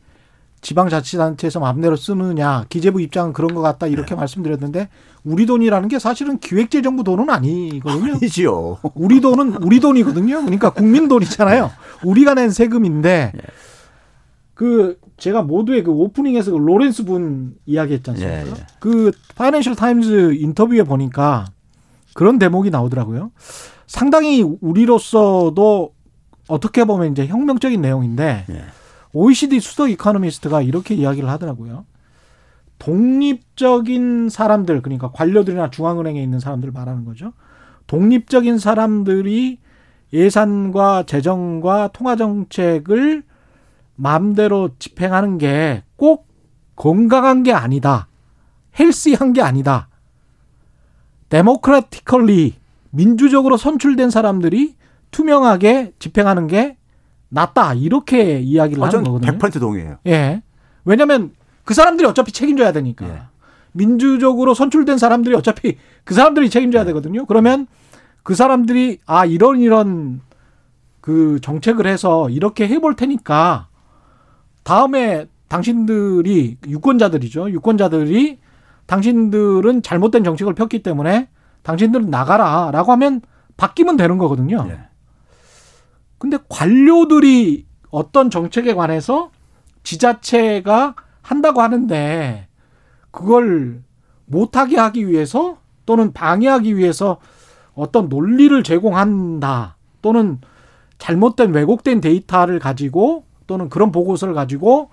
지방자치단체에서 0.62 1.60
마음대로 1.60 1.96
쓰느냐 1.96 2.66
기재부 2.70 3.02
입장은 3.02 3.34
그런 3.34 3.54
것 3.54 3.62
같다 3.62 3.88
이렇게 3.88 4.16
말씀드렸는데 4.16 4.90
우리 5.24 5.46
돈이라는 5.46 5.90
게 5.90 6.00
사실은 6.00 6.40
기획재정부 6.40 7.04
돈은 7.04 7.30
아니거든요. 7.30 8.16
아니지요. 8.16 8.80
우리 8.96 9.22
돈은 9.22 9.58
우리 9.62 9.80
돈이거든요. 9.80 10.42
그러니까 10.42 10.70
국민 10.72 11.08
돈이잖아요. 11.08 11.72
우리가 12.04 12.34
낸 12.34 12.50
세금인데 12.50 13.34
그 14.54 14.98
제가 15.18 15.42
모두에 15.42 15.84
그 15.84 15.92
오프닝에서 15.92 16.52
그 16.52 16.58
로렌스 16.58 17.06
분 17.06 17.56
이야기했지 17.66 18.12
않습니까? 18.12 18.46
예, 18.46 18.50
예. 18.50 18.66
그 18.80 19.12
Financial 19.36 19.76
Times 19.76 20.36
인터뷰에 20.36 20.84
보니까 20.84 21.46
그런 22.14 22.40
대목이 22.40 22.70
나오더라고요. 22.70 23.32
상당히 23.88 24.42
우리로서도 24.42 25.94
어떻게 26.48 26.86
보면 26.86 27.12
이제 27.12 27.28
혁명적인 27.28 27.82
내용인데 27.82 28.46
예. 28.50 28.64
OECD 29.14 29.60
수석 29.60 29.90
economist가 29.90 30.62
이렇게 30.62 30.96
이야기를 30.96 31.30
하더라고요. 31.30 31.86
독립적인 32.80 34.30
사람들 34.30 34.82
그러니까 34.82 35.12
관료들이나 35.12 35.70
중앙은행에 35.70 36.22
있는 36.22 36.40
사람들 36.40 36.72
말하는 36.72 37.06
거죠. 37.06 37.34
독립적인 37.88 38.58
사람들이 38.58 39.60
예산과 40.12 41.04
재정과 41.04 41.90
통화 41.94 42.16
정책을 42.16 43.24
마음대로 43.96 44.70
집행하는 44.80 45.38
게 45.38 45.84
꼭 46.04 46.28
건강한 46.76 47.44
게 47.44 47.54
아니다. 47.54 48.10
헬시한 48.78 49.32
게 49.32 49.42
아니다. 49.42 49.88
데모크라티컬리 51.30 52.56
민주적으로 52.94 53.58
선출된 53.58 54.12
사람들이 54.12 54.76
투명하게 55.10 55.94
집행하는 55.98 56.48
게 56.48 56.78
낫다. 57.30 57.74
이렇게 57.74 58.40
이야기를 58.40 58.84
아, 58.84 58.88
하는 58.88 58.92
전 58.92 59.04
거거든요. 59.04 59.38
100% 59.38 59.60
동의해요. 59.60 59.98
예. 60.06 60.44
왜냐면 60.86 61.32
그 61.66 61.74
사람들이 61.74 62.08
어차피 62.08 62.32
책임져야 62.32 62.72
되니까. 62.72 63.08
예. 63.08 63.22
민주적으로 63.72 64.54
선출된 64.54 65.00
사람들이 65.00 65.36
어차피 65.36 65.78
그 66.04 66.14
사람들이 66.14 66.52
책임져야 66.52 66.86
되거든요. 66.86 67.26
그러면 67.26 67.66
그 68.22 68.36
사람들이 68.36 69.00
아 69.08 69.26
이런 69.26 69.60
이런 69.60 70.22
그 71.02 71.40
정책을 71.42 71.88
해서 71.88 72.30
이렇게 72.30 72.68
해볼 72.68 72.96
테니까 72.96 73.68
다음에 74.62 75.26
당신들이 75.48 76.58
유권자들이죠. 76.68 77.50
유권자들이 77.50 78.38
당신들은 78.86 79.82
잘못된 79.82 80.24
정책을 80.24 80.54
폈기 80.54 80.84
때문에 80.84 81.30
당신들은 81.64 82.10
나가라 82.10 82.72
라고 82.72 82.92
하면 82.94 83.22
바뀌면 83.58 83.98
되는 83.98 84.18
거거든요. 84.18 84.66
예. 84.70 84.80
근데 86.18 86.38
관료들이 86.50 87.66
어떤 87.90 88.30
정책에 88.30 88.74
관해서 88.74 89.32
지자체가 89.84 90.96
한다고 91.22 91.62
하는데 91.62 92.48
그걸 93.12 93.84
못하게 94.26 94.78
하기 94.78 95.08
위해서 95.08 95.58
또는 95.86 96.14
방해하기 96.14 96.78
위해서 96.78 97.20
어떤 97.76 98.08
논리를 98.10 98.64
제공한다 98.64 99.78
또는 100.02 100.40
잘못된 100.98 101.54
왜곡된 101.54 102.02
데이터를 102.02 102.60
가지고 102.60 103.26
또는 103.48 103.70
그런 103.70 103.92
보고서를 103.92 104.34
가지고 104.34 104.90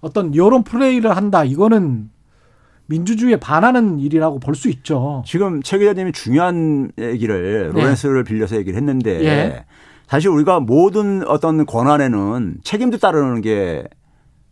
어떤 0.00 0.34
여론 0.36 0.62
플레이를 0.62 1.16
한다 1.16 1.44
이거는 1.44 2.10
민주주의에 2.86 3.36
반하는 3.36 3.98
일이라고 3.98 4.38
볼 4.40 4.54
수 4.54 4.68
있죠. 4.68 5.22
지금 5.26 5.62
최 5.62 5.78
기자님이 5.78 6.12
중요한 6.12 6.90
얘기를 6.98 7.72
네. 7.74 7.80
로렌스를 7.80 8.24
빌려서 8.24 8.56
얘기를 8.56 8.76
했는데 8.76 9.24
예. 9.24 9.64
사실 10.06 10.28
우리가 10.28 10.60
모든 10.60 11.26
어떤 11.26 11.66
권한에는 11.66 12.58
책임도 12.62 12.98
따르는 12.98 13.40
게 13.40 13.84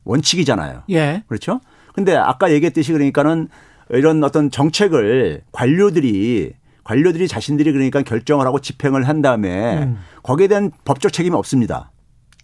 원칙이잖아요. 0.05 0.83
예. 0.91 1.23
그렇죠? 1.29 1.61
근데 1.95 2.17
아까 2.17 2.51
얘기했듯이 2.51 2.93
그러니까는 2.93 3.49
이런 3.91 4.25
어떤 4.25 4.51
정책을 4.51 5.43
관료들이 5.53 6.53
관료들이 6.85 7.29
자신들이 7.29 7.71
그러니까 7.71 8.03
결정을 8.03 8.45
하고 8.47 8.59
집행을 8.59 9.07
한 9.07 9.23
다음에 9.23 9.85
음. 9.85 9.99
거기에 10.25 10.49
대한 10.49 10.73
법적 10.85 11.13
책임이 11.13 11.37
없습니다. 11.37 11.92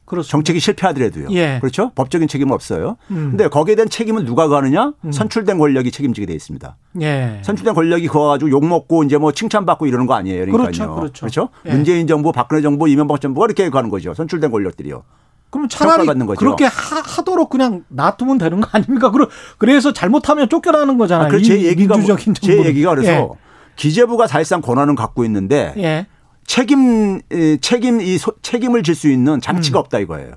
그렇습니다. 0.09 0.31
정책이 0.33 0.59
실패하더라도요. 0.61 1.29
예. 1.33 1.59
그렇죠? 1.61 1.91
법적인 1.95 2.27
책임은 2.29 2.53
없어요. 2.53 2.97
음. 3.11 3.29
근데 3.31 3.49
거기에 3.49 3.75
대한 3.77 3.89
책임은 3.89 4.25
누가 4.25 4.49
가느냐? 4.49 4.93
선출된 5.11 5.59
권력이 5.59 5.91
책임지게 5.91 6.27
돼 6.27 6.33
있습니다. 6.35 6.77
예. 7.03 7.41
선출된 7.43 7.75
권력이 7.75 8.09
그거 8.09 8.29
가지고 8.29 8.51
욕 8.51 8.65
먹고 8.67 9.05
이제 9.05 9.17
뭐 9.19 9.33
칭찬받고 9.33 9.87
이러는 9.87 10.07
거 10.07 10.15
아니에요. 10.15 10.47
그러니까요. 10.47 10.95
그렇죠, 10.95 11.21
그렇죠. 11.21 11.49
예. 11.67 11.71
문재인 11.73 12.07
정부, 12.07 12.33
박근혜 12.33 12.63
정부, 12.63 12.89
이명박 12.89 13.21
정부가 13.21 13.47
이렇게 13.47 13.69
가는 13.71 13.91
거죠. 13.91 14.15
선출된 14.15 14.51
권력들이요. 14.51 15.03
그럼 15.51 15.69
차라리. 15.69 16.07
그렇게 16.37 16.65
하, 16.67 17.23
도록 17.23 17.49
그냥 17.49 17.85
놔두면 17.89 18.37
되는 18.39 18.61
거 18.61 18.69
아닙니까? 18.73 19.11
그래서 19.57 19.93
잘못하면 19.93 20.49
쫓겨나는 20.49 20.99
거잖아요. 20.99 21.29
아, 21.29 21.31
그제 21.31 21.57
이 21.57 21.65
얘기가 21.67 21.95
뭐- 21.95 21.99
민주적인 21.99 22.35
제 22.35 22.47
정부는. 22.49 22.69
얘기가 22.69 22.95
그래서 22.95 23.35
기재부가 23.77 24.27
사실상 24.27 24.61
권한은 24.61 24.95
갖고 24.95 25.25
있는데 25.25 25.73
예. 25.79 25.83
예. 25.83 26.07
책임 26.49 27.21
에, 27.31 27.59
책임 27.59 28.01
이 28.01 28.17
소- 28.19 28.35
책임을 28.43 28.83
질 28.83 28.95
수 28.97 29.09
있는 29.09 29.41
장치가 29.41 29.79
없다 29.79 29.99
이거예요. 30.01 30.33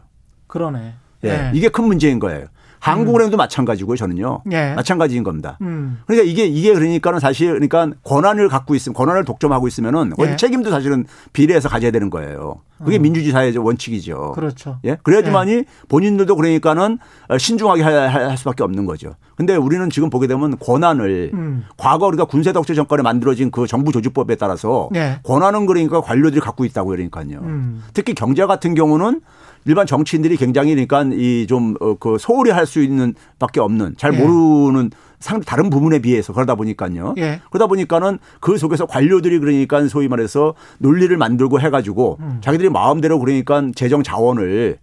그러네. 0.47 0.93
예. 1.23 1.29
예. 1.29 1.51
이게 1.55 1.69
큰 1.69 1.85
문제인 1.85 2.19
거예요. 2.19 2.47
한국 2.81 3.15
은행도 3.15 3.37
마찬가지고요, 3.37 3.95
저는요. 3.95 4.41
예. 4.51 4.73
마찬가지인 4.73 5.23
겁니다. 5.23 5.57
음. 5.61 5.99
그러니까 6.07 6.29
이게 6.29 6.45
이게 6.45 6.73
그러니까는 6.73 7.19
사실 7.19 7.49
그러니까 7.53 7.91
권한을 8.03 8.49
갖고 8.49 8.73
있으면 8.73 8.95
권한을 8.95 9.23
독점하고 9.23 9.67
있으면은 9.67 10.13
예. 10.19 10.35
책임도 10.35 10.71
사실은 10.71 11.05
비례해서 11.31 11.69
가져야 11.69 11.91
되는 11.91 12.09
거예요. 12.09 12.61
그게 12.83 12.97
민주주의 12.97 13.31
사회의 13.31 13.55
원칙이죠. 13.55 14.31
그렇죠. 14.33 14.79
예? 14.85 14.97
그래야지만이 15.03 15.65
본인들도 15.87 16.35
그러니까는 16.35 16.97
신중하게 17.37 17.83
할, 17.83 18.09
할 18.09 18.35
수밖에 18.35 18.63
없는 18.63 18.87
거죠. 18.87 19.13
근데 19.35 19.55
우리는 19.55 19.87
지금 19.91 20.09
보게 20.09 20.25
되면 20.25 20.57
권한을 20.57 21.29
음. 21.35 21.65
과거 21.77 22.07
우리가 22.07 22.25
군세 22.25 22.53
독재 22.53 22.73
정권에 22.73 23.03
만들어진 23.03 23.51
그 23.51 23.67
정부 23.67 23.91
조직법에 23.91 24.35
따라서 24.35 24.89
네. 24.91 25.19
권한은 25.23 25.67
그러니까 25.67 26.01
관료들이 26.01 26.41
갖고 26.41 26.65
있다고 26.65 26.89
그러니까요. 26.89 27.39
음. 27.43 27.83
특히 27.93 28.15
경제 28.15 28.45
같은 28.47 28.73
경우는 28.73 29.21
일반 29.65 29.85
정치인들이 29.85 30.37
굉장히 30.37 30.71
그러니까 30.73 31.03
이 31.13 31.45
좀 31.47 31.75
그 31.99 32.17
소홀히 32.19 32.51
할 32.51 32.65
수 32.65 32.81
있는 32.81 33.13
밖에 33.39 33.59
없는 33.59 33.95
잘 33.97 34.13
예. 34.13 34.17
모르는 34.17 34.91
상 35.19 35.39
다른 35.41 35.69
부분에 35.69 35.99
비해서 35.99 36.33
그러다 36.33 36.55
보니까요. 36.55 37.13
예. 37.17 37.41
그러다 37.51 37.67
보니까는 37.67 38.17
그 38.39 38.57
속에서 38.57 38.85
관료들이 38.87 39.39
그러니까 39.39 39.87
소위 39.87 40.07
말해서 40.07 40.55
논리를 40.79 41.15
만들고 41.15 41.59
해가지고 41.61 42.17
음. 42.21 42.37
자기들이 42.41 42.69
마음대로 42.69 43.19
그러니까 43.19 43.61
재정 43.75 44.01
자원을 44.03 44.77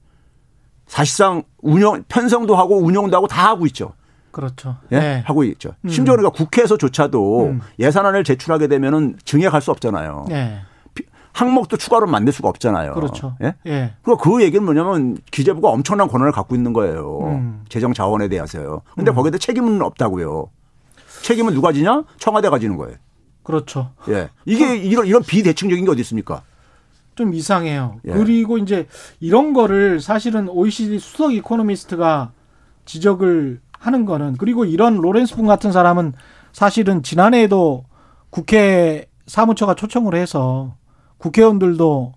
사실상 0.86 1.42
운영 1.60 2.02
편성도 2.08 2.56
하고 2.56 2.78
운영도 2.78 3.16
하고 3.16 3.26
다 3.26 3.48
하고 3.48 3.66
있죠. 3.66 3.92
그렇죠. 4.30 4.76
예? 4.92 4.98
네. 4.98 5.22
하고 5.26 5.42
있죠. 5.44 5.70
심지어 5.88 6.14
그러니까 6.14 6.30
국회에서조차도 6.36 7.46
음. 7.46 7.60
예산안을 7.78 8.22
제출하게 8.24 8.68
되면은 8.68 9.16
증액할 9.24 9.60
수 9.60 9.70
없잖아요. 9.72 10.26
네. 10.28 10.60
피- 11.38 11.44
항목도 11.44 11.76
추가로 11.76 12.06
만들 12.06 12.32
수가 12.32 12.48
없잖아요. 12.48 12.94
그렇죠. 12.94 13.36
예? 13.42 13.54
예. 13.66 13.92
그러니까 14.02 14.22
그 14.24 14.42
얘기는 14.42 14.64
뭐냐면 14.64 15.16
기재부가 15.30 15.68
엄청난 15.70 16.08
권한을 16.08 16.32
갖고 16.32 16.54
있는 16.54 16.72
거예요. 16.72 17.20
음. 17.22 17.64
재정 17.68 17.92
자원에 17.92 18.28
대해서요. 18.28 18.82
근데 18.94 19.12
거기에 19.12 19.38
책임은 19.38 19.80
없다고요. 19.82 20.48
책임은 21.22 21.54
누가 21.54 21.72
지냐? 21.72 22.04
청와대가 22.18 22.58
지는 22.58 22.76
거예요. 22.76 22.96
그렇죠. 23.42 23.92
예. 24.08 24.28
이게 24.44 24.76
이런 24.76 25.06
이런 25.06 25.22
비대칭적인 25.22 25.84
게 25.84 25.90
어디 25.90 26.00
있습니까? 26.02 26.42
좀 27.14 27.32
이상해요. 27.34 27.96
예. 28.06 28.12
그리고 28.12 28.58
이제 28.58 28.86
이런 29.20 29.52
거를 29.52 30.00
사실은 30.00 30.48
OECD 30.48 30.98
수석 30.98 31.32
이코노미스트가 31.34 32.32
지적을 32.84 33.60
하는 33.78 34.04
거는 34.04 34.36
그리고 34.38 34.64
이런 34.64 34.96
로렌스 34.98 35.36
분 35.36 35.46
같은 35.46 35.72
사람은 35.72 36.12
사실은 36.52 37.02
지난해에도 37.02 37.84
국회 38.30 39.06
사무처가 39.26 39.74
초청을 39.74 40.14
해서 40.14 40.74
국회의원들도 41.18 42.12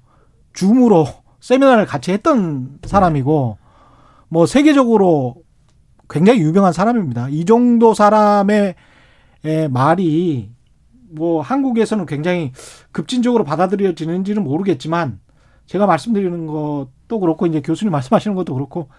줌으로 0.54 1.08
세미나를 1.40 1.86
같이 1.86 2.12
했던 2.12 2.80
사람이고 2.84 3.58
뭐 4.30 4.46
세계적으로 4.46 5.36
굉장히 6.10 6.42
유명한 6.42 6.74
사람입니다. 6.74 7.30
이 7.30 7.46
정도 7.46 7.94
사람의 7.94 8.76
에, 9.44 9.68
말이 9.68 10.50
뭐 11.10 11.42
한국에서는 11.42 12.06
굉장히 12.06 12.52
급진적으로 12.92 13.44
받아들여지는지는 13.44 14.44
모르겠지만 14.44 15.20
제가 15.66 15.86
말씀드리는 15.86 16.48
것도 16.48 17.20
그렇고 17.20 17.46
이제 17.46 17.62
교수님 17.62 17.92
말씀하시는 17.92 18.36
것도 18.36 18.54
그렇고 18.54 18.90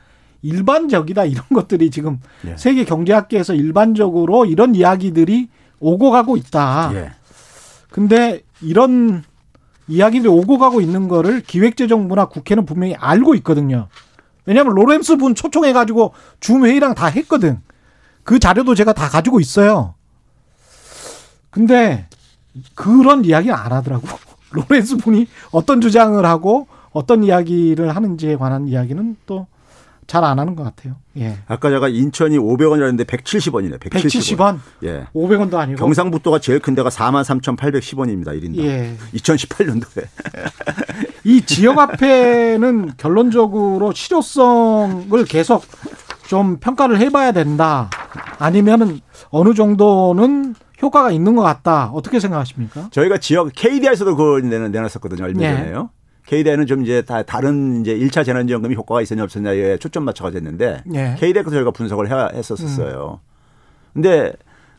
일반적이다 0.42 1.24
이런 1.24 1.44
것들이 1.52 1.90
지금 1.90 2.18
예. 2.46 2.56
세계 2.56 2.84
경제학계에서 2.84 3.54
일반적으로 3.54 4.44
이런 4.44 4.74
이야기들이 4.74 5.48
오고 5.80 6.10
가고 6.10 6.36
있다. 6.36 6.90
예. 6.94 7.10
근데 7.90 8.42
이런 8.60 9.22
이야기들이 9.88 10.28
오고 10.28 10.58
가고 10.58 10.80
있는 10.80 11.08
거를 11.08 11.42
기획재정부나 11.42 12.26
국회는 12.26 12.66
분명히 12.66 12.94
알고 12.94 13.34
있거든요. 13.36 13.88
왜냐하면 14.44 14.74
로렌스 14.74 15.16
분 15.16 15.34
초청해가지고 15.34 16.14
줌 16.40 16.64
회의랑 16.64 16.94
다 16.94 17.06
했거든. 17.06 17.60
그 18.24 18.38
자료도 18.38 18.74
제가 18.74 18.92
다 18.92 19.08
가지고 19.08 19.40
있어요. 19.40 19.94
근데 21.50 22.08
그런 22.74 23.24
이야기는 23.24 23.54
안 23.54 23.72
하더라고. 23.72 24.06
로렌스 24.50 24.98
분이 24.98 25.28
어떤 25.50 25.80
주장을 25.80 26.24
하고 26.24 26.66
어떤 26.92 27.24
이야기를 27.24 27.94
하는지에 27.94 28.36
관한 28.36 28.68
이야기는 28.68 29.16
또 29.26 29.46
잘 30.12 30.24
안 30.24 30.38
하는 30.38 30.54
것 30.54 30.62
같아요. 30.62 30.96
예. 31.16 31.38
아까 31.46 31.70
제가 31.70 31.88
인천이 31.88 32.36
500원이라는데 32.38 33.06
170원이네. 33.06 33.78
170원. 33.78 34.02
170원, 34.02 34.58
예. 34.84 35.06
500원도 35.14 35.54
아니고. 35.54 35.78
경상북도가 35.78 36.38
제일 36.38 36.58
큰 36.58 36.74
데가 36.74 36.90
43,810원입니다. 36.90 38.26
1인당. 38.38 38.58
예. 38.58 38.94
2018년도에. 39.14 40.04
이 41.24 41.40
지역 41.46 41.78
화폐는 41.78 42.92
결론적으로 42.98 43.92
실효성을 43.94 45.24
계속 45.24 45.64
좀 46.26 46.58
평가를 46.58 46.98
해봐야 46.98 47.32
된다. 47.32 47.88
아니면은 48.38 49.00
어느 49.30 49.54
정도는 49.54 50.54
효과가 50.82 51.10
있는 51.10 51.36
것 51.36 51.42
같다. 51.42 51.86
어떻게 51.94 52.20
생각하십니까? 52.20 52.88
저희가 52.90 53.16
지역 53.16 53.50
KDI에서도 53.54 54.14
그걸 54.14 54.42
내놨었거든요 54.70 55.24
얼마 55.24 55.42
예. 55.42 55.56
전에요. 55.56 55.88
KDI는 56.32 56.66
좀 56.66 56.82
이제 56.82 57.02
다 57.02 57.22
다른 57.22 57.82
이제 57.82 57.94
1차 57.94 58.24
재난지원금이 58.24 58.74
효과가 58.74 59.02
있었냐 59.02 59.22
없었냐에 59.24 59.76
초점 59.76 60.04
맞춰가 60.04 60.30
됐는데 60.30 60.82
예. 60.94 61.14
KDI에서 61.18 61.50
저희가 61.50 61.72
분석을 61.72 62.10
해- 62.10 62.38
했었었어요. 62.38 63.20
근데 63.92 64.32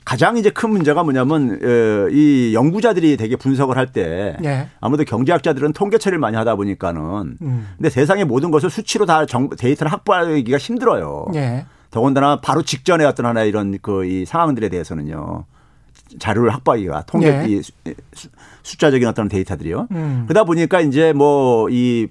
가장 0.04 0.36
이제 0.38 0.50
큰 0.50 0.72
문제가 0.72 1.04
뭐냐면 1.04 1.60
어, 1.64 2.10
이 2.10 2.54
연구자들이 2.56 3.18
되게 3.18 3.36
분석을 3.36 3.78
할때 3.78 4.36
예. 4.44 4.68
아무래도 4.82 5.04
경제학자들은 5.08 5.74
통계 5.74 6.00
처리를 6.00 6.18
많이 6.18 6.36
하다 6.38 6.56
보니까는 6.56 7.38
음. 7.40 7.68
근데 7.78 7.90
세상의 7.92 8.26
모든 8.26 8.50
것을 8.50 8.72
수치로 8.72 9.06
다 9.06 9.28
정, 9.28 9.50
데이터를 9.52 9.92
확보하기가 9.94 10.58
힘들어요. 10.58 11.28
예. 11.36 11.68
더군다나 11.92 12.42
바로 12.42 12.64
직전에 12.64 13.06
어떤 13.06 13.28
하나 13.28 13.44
이런 13.44 13.78
그 13.80 14.04
이 14.06 14.26
상황들에 14.26 14.70
대해서는요. 14.70 15.46
자료를 16.20 16.52
확보하기가 16.52 17.04
통계 17.06 17.28
예. 17.28 17.46
이 17.48 17.62
숫자적인 18.64 19.08
어떤 19.08 19.28
데이터들이요. 19.28 19.88
음. 19.92 20.24
그러다 20.28 20.46
보니까 20.46 20.82
이제 20.82 21.14
뭐이이 21.14 22.08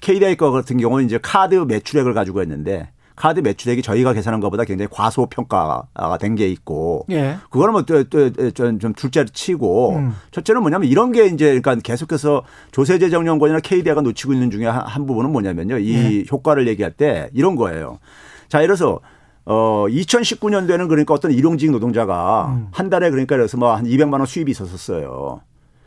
KDI 0.00 0.36
거 0.36 0.50
같은 0.50 0.76
경우는 0.76 1.06
이제 1.06 1.18
카드 1.22 1.54
매출액을 1.54 2.14
가지고 2.14 2.42
있는데 2.42 2.90
카드 3.16 3.40
매출액이 3.40 3.82
저희가 3.82 4.12
계산한 4.12 4.38
것보다 4.38 4.62
굉장히 4.62 4.88
과소평가가 4.92 6.18
된 6.20 6.36
게 6.36 6.46
있고 6.48 7.04
예. 7.10 7.36
그거는 7.50 7.72
뭐좀 7.72 8.78
좀 8.78 8.92
둘째로 8.94 9.26
치고 9.32 9.96
음. 9.96 10.12
첫째는 10.30 10.60
뭐냐면 10.60 10.88
이런 10.88 11.10
게 11.10 11.26
이제 11.26 11.46
그러니까 11.60 11.74
계속해서 11.76 12.44
조세재정연구원이나 12.70 13.58
KDI가 13.58 14.02
놓치고 14.02 14.34
있는 14.34 14.52
중에 14.52 14.66
한, 14.66 14.86
한 14.86 15.06
부분은 15.06 15.32
뭐냐면요. 15.32 15.78
이 15.78 15.94
예. 16.20 16.24
효과를 16.30 16.68
얘기할 16.68 16.92
때 16.92 17.28
이런 17.32 17.56
거예요. 17.56 17.98
자, 18.48 18.58
예를 18.62 18.76
들어서 18.76 19.00
어 19.50 19.86
2019년도에는 19.88 20.88
그러니까 20.88 21.14
어떤 21.14 21.30
일용직 21.32 21.70
노동자가 21.70 22.48
음. 22.54 22.68
한 22.70 22.90
달에 22.90 23.08
그러니까 23.10 23.36
그래서 23.36 23.56
뭐한 23.56 23.84
200만 23.86 24.14
원 24.14 24.26
수입이 24.26 24.50
있었어요. 24.50 25.40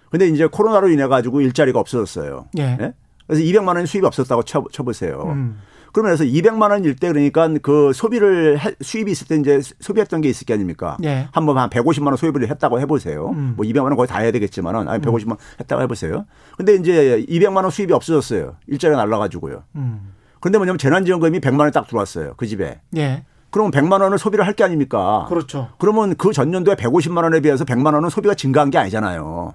근데 0.10 0.28
이제 0.28 0.47
코로나로 0.47 0.89
인해 0.89 1.06
가지고 1.08 1.41
일자리가 1.41 1.80
없어졌어요. 1.80 2.47
예. 2.58 2.93
그래서 3.28 3.43
200만 3.43 3.76
원 3.78 3.86
수입이 3.86 4.06
없었다고 4.08 4.43
쳐, 4.43 4.63
쳐보세요. 4.71 5.24
음. 5.28 5.60
그러면 5.93 6.15
그래서 6.15 6.24
200만 6.24 6.71
원일 6.71 6.95
때 6.95 7.10
그러니까 7.10 7.50
그 7.62 7.91
소비를 7.93 8.58
해- 8.60 8.74
수입이 8.82 9.12
있을 9.12 9.28
때 9.28 9.36
이제 9.36 9.62
소비했던 9.80 10.21
게 10.21 10.30
있을 10.30 10.45
게 10.45 10.54
아닙니까? 10.54 10.97
예. 11.04 11.28
한번 11.32 11.58
한 11.58 11.69
150만 11.69 12.08
원 12.08 12.17
소비를 12.17 12.50
했다고 12.50 12.80
해보세요. 12.80 13.30
음. 13.30 13.54
뭐 13.58 13.65
200만 13.65 13.84
원 13.84 13.95
거의 13.95 14.08
다 14.08 14.19
해야 14.19 14.32
되겠지만은 14.32 14.88
아니 14.88 15.02
150만 15.04 15.30
원 15.30 15.38
했다고 15.60 15.82
해보세요. 15.84 16.26
근데 16.58 16.76
이제 16.76 17.24
200만 17.30 17.58
원 17.58 17.69
수입이 17.69 17.93
없어졌어요. 17.93 18.56
일자리가 18.67 18.97
날라가지고요. 19.06 19.63
음. 19.76 20.13
그런데 20.39 20.58
뭐냐면 20.58 20.78
재난지원금이 20.80 21.39
100만 21.41 21.60
원 21.60 21.71
딱 21.71 21.88
들어왔어요. 21.88 22.34
그 22.38 22.47
집에. 22.47 22.80
예. 22.97 23.24
그러면 23.51 23.71
100만 23.71 24.01
원을 24.01 24.17
소비를 24.17 24.45
할 24.47 24.53
게 24.53 24.63
아닙니까? 24.63 25.25
그렇죠. 25.29 25.69
그러면 25.77 26.15
그 26.15 26.31
전년도에 26.33 26.75
150만 26.75 27.23
원에 27.23 27.39
비해서 27.41 27.65
100만 27.65 27.93
원은 27.93 28.09
소비가 28.09 28.33
증가한 28.33 28.69
게 28.69 28.77
아니잖아요. 28.77 29.53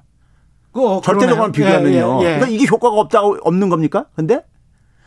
그 0.72 1.00
절대적으로 1.02 1.50
비교하면요. 1.52 2.18
예, 2.22 2.24
예, 2.24 2.28
예. 2.32 2.34
그러니까 2.34 2.46
이게 2.48 2.66
효과가 2.70 2.96
없다고 2.96 3.38
없는 3.42 3.68
겁니까? 3.70 4.06
근데 4.14 4.42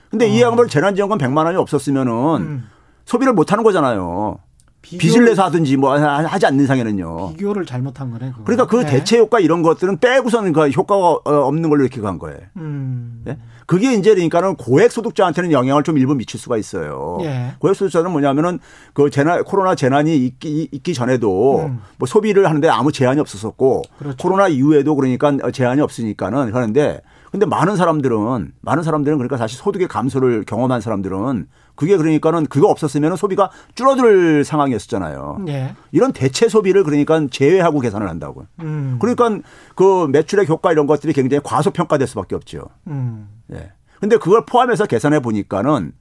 근데 0.10 0.28
이 0.28 0.41
양반을 0.41 0.67
재난지원금 0.69 1.17
100만 1.19 1.45
원이 1.45 1.58
없었으면은 1.58 2.12
음. 2.41 2.69
소비를 3.06 3.34
못 3.34 3.52
하는 3.52 3.63
거잖아요. 3.63 4.39
빚을 4.82 5.25
내서 5.25 5.43
하든지 5.43 5.75
뭐 5.78 5.95
하- 5.99 6.25
하지 6.25 6.45
않는 6.47 6.65
상에는요. 6.65 7.34
비교를 7.34 7.65
잘못한 7.65 8.10
거네. 8.12 8.32
그거. 8.32 8.43
그러니까 8.45 8.65
그 8.67 8.78
네. 8.78 8.86
대체 8.91 9.19
효과 9.19 9.39
이런 9.39 9.62
것들은 9.62 9.97
빼고서는 9.99 10.54
그 10.54 10.69
효과가 10.69 11.02
어, 11.12 11.21
없는 11.47 11.69
걸로 11.69 11.82
이렇게 11.84 11.99
간 12.02 12.17
거예요. 12.17 12.39
음. 12.58 13.23
예? 13.28 13.38
그게 13.69 13.93
이제 13.93 14.15
그러니까는 14.15 14.55
고액 14.55 14.91
소득자한테는 14.91 15.51
영향을 15.51 15.84
좀 15.84 15.99
일부 15.99 16.15
미칠 16.15 16.39
수가 16.39 16.58
있어요. 16.58 17.19
예. 17.21 17.51
고액 17.60 17.75
소득자는 17.75 18.10
뭐냐면은 18.10 18.58
그 18.93 19.12
재난 19.12 19.43
코로나 19.43 19.75
재난이 19.75 20.17
있기, 20.17 20.69
있기 20.71 20.95
전에도 20.95 21.67
음. 21.67 21.79
뭐 21.97 22.08
소비를 22.08 22.47
하는데 22.47 22.67
아무 22.67 22.91
제한이 22.91 23.19
없었었고 23.19 23.84
그렇죠. 23.99 24.17
코로나 24.17 24.47
이후에도 24.47 24.95
그러니까 24.95 25.38
제한이 25.51 25.82
없으니까는 25.82 26.51
하는데 26.51 27.01
근데 27.32 27.46
많은 27.46 27.76
사람들은 27.76 28.54
많은 28.62 28.84
사람들은 28.84 29.18
그러니까 29.18 29.38
사실 29.38 29.58
소득의 29.60 29.88
감소를 29.88 30.44
경험한 30.46 30.82
사람들은 30.82 31.48
그게 31.76 31.96
그러니까는 31.96 32.48
그거 32.48 32.68
없었으면 32.68 33.15
소비가 33.15 33.50
줄어들 33.76 34.44
상황이었었잖아요. 34.44 35.46
예. 35.48 35.76
이런 35.92 36.12
대체 36.12 36.50
소비를 36.50 36.84
그러니까 36.84 37.26
제외하고 37.30 37.80
계산을 37.82 38.10
한다고요. 38.10 38.48
음. 38.62 38.98
그러니까 39.00 39.39
그 39.76 40.08
매출액 40.12 40.50
효과 40.50 40.72
이런 40.72 40.88
것들이 40.88 41.13
굉장히 41.13 41.42
과소평가될 41.44 42.08
수밖에 42.08 42.36
없죠. 42.36 42.63
음. 42.88 43.30
예. 43.54 43.72
근데 44.00 44.18
그걸 44.18 44.46
포함해서 44.46 44.86
계산해 44.88 45.20
보니까는 45.20 45.92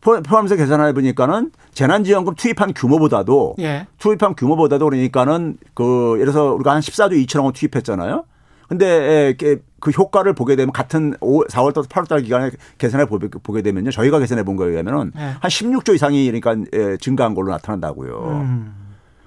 포- 0.00 0.20
포함해서 0.22 0.56
계산해 0.56 0.92
보니까는 0.94 1.52
재난지원금 1.74 2.34
투입한 2.34 2.74
규모보다도 2.74 3.56
예. 3.60 3.86
투입한 3.98 4.34
규모보다도 4.36 4.84
그러니까는 4.86 5.58
그 5.74 6.14
예를 6.20 6.32
들어서 6.32 6.54
우리가 6.54 6.72
한 6.72 6.80
14조 6.80 7.12
2천억 7.26 7.44
원 7.44 7.52
투입했잖아요. 7.52 8.24
근데 8.68 9.34
그 9.82 9.90
효과를 9.90 10.32
보게 10.32 10.54
되면 10.54 10.72
같은 10.72 11.14
5, 11.20 11.42
4월달 11.46 11.88
8월달 11.88 12.22
기간에 12.22 12.52
계산해 12.78 13.06
보게, 13.06 13.62
되면요. 13.62 13.90
저희가 13.90 14.20
계산해 14.20 14.44
본 14.44 14.54
거에 14.54 14.68
의하면은 14.70 15.10
네. 15.12 15.32
한 15.40 15.40
16조 15.50 15.92
이상이 15.96 16.30
그러니까 16.30 16.52
에, 16.72 16.96
증가한 16.98 17.34
걸로 17.34 17.50
나타난다고요. 17.50 18.28
음. 18.44 18.74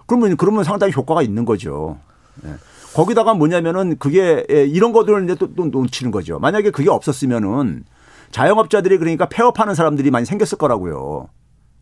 그러면 0.07 0.37
그러면 0.37 0.63
상당히 0.63 0.93
효과가 0.95 1.23
있는 1.23 1.43
거죠. 1.43 1.97
예. 2.45 2.53
거기다가 2.93 3.33
뭐냐면은 3.33 3.97
그게 3.99 4.45
예, 4.49 4.63
이런 4.65 4.93
것들을 4.93 5.25
이제 5.25 5.35
또, 5.35 5.53
또 5.53 5.65
놓치는 5.65 6.11
거죠. 6.11 6.39
만약에 6.39 6.71
그게 6.71 6.89
없었으면은 6.89 7.83
자영업자들이 8.31 8.97
그러니까 8.97 9.27
폐업하는 9.27 9.75
사람들이 9.75 10.09
많이 10.09 10.25
생겼을 10.25 10.57
거라고요. 10.57 11.27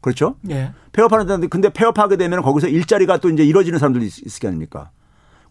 그렇죠? 0.01 0.35
예. 0.49 0.71
폐업하는 0.93 1.27
사람들 1.27 1.49
근데 1.49 1.69
폐업하게 1.69 2.17
되면 2.17 2.41
거기서 2.41 2.69
일자리가 2.69 3.17
또 3.17 3.29
이제 3.29 3.43
이뤄지는 3.45 3.77
사람들이 3.77 4.07
있- 4.07 4.25
있을 4.25 4.39
게 4.39 4.47
아닙니까? 4.47 4.89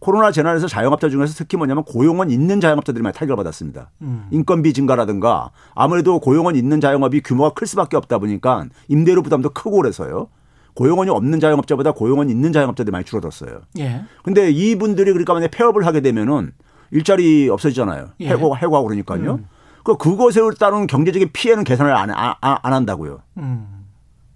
코로나 0.03 0.33
재난에서 0.33 0.67
자영업자 0.67 1.09
중에서 1.09 1.33
특히 1.33 1.57
뭐냐면 1.57 1.85
고용은 1.85 2.29
있는 2.29 2.61
자영업자들이 2.61 3.05
많이 3.05 3.15
타격을 3.15 3.37
받았습니다. 3.37 3.91
음. 4.03 4.27
인건비 4.33 4.73
증가라든가 4.73 5.53
아무래도 5.77 6.19
고용은 6.19 6.57
있는 6.57 6.81
자영업이 6.81 7.21
규모가 7.21 7.51
클 7.51 7.69
수밖에 7.69 7.97
없다 7.97 8.19
보니까 8.19 8.67
임대료 8.89 9.23
부담도 9.23 9.51
크고 9.51 9.77
그래서요. 9.77 10.27
고용원이 10.75 11.09
없는 11.09 11.39
자영업자보다 11.39 11.93
고용원 11.93 12.31
있는 12.31 12.53
자영업자들이 12.53 12.91
많이 12.91 13.05
줄어들었어요. 13.05 13.61
예. 13.79 14.03
근데 14.25 14.51
이분들이 14.51 15.13
그러니까 15.13 15.35
만약 15.35 15.53
폐업을 15.53 15.87
하게 15.87 16.01
되면은 16.01 16.51
일자리 16.91 17.49
없어지잖아요. 17.49 18.09
예. 18.23 18.29
해고 18.29 18.57
해고하고 18.57 18.89
그러니까요. 18.89 19.39
그 19.85 19.97
그것에 19.97 20.41
따른 20.59 20.89
경제적인 20.89 21.31
피해는 21.33 21.63
계산을 21.63 21.95
안, 21.95 22.11
안, 22.11 22.35
안 22.41 22.73
한다고요. 22.73 23.21
음. 23.37 23.82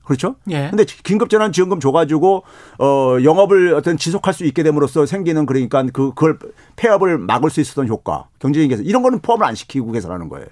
그렇죠? 0.06 0.36
예. 0.50 0.68
근데 0.70 0.84
긴급재난 0.84 1.50
지원금 1.50 1.80
줘 1.80 1.90
가지고 1.90 2.44
어 2.78 3.16
영업을 3.22 3.74
어떤 3.74 3.96
지속할 3.96 4.32
수 4.32 4.44
있게 4.44 4.62
됨으로써 4.62 5.04
생기는 5.04 5.44
그러니까 5.46 5.82
그 5.92 6.10
그걸 6.10 6.38
폐업을 6.76 7.18
막을 7.18 7.50
수 7.50 7.60
있었던 7.60 7.88
효과, 7.88 8.28
경제적인 8.38 8.70
계산 8.70 8.86
이런 8.86 9.02
거는 9.02 9.18
포함을 9.18 9.44
안 9.44 9.56
시키고 9.56 9.90
계산하는 9.90 10.28
거예요. 10.28 10.46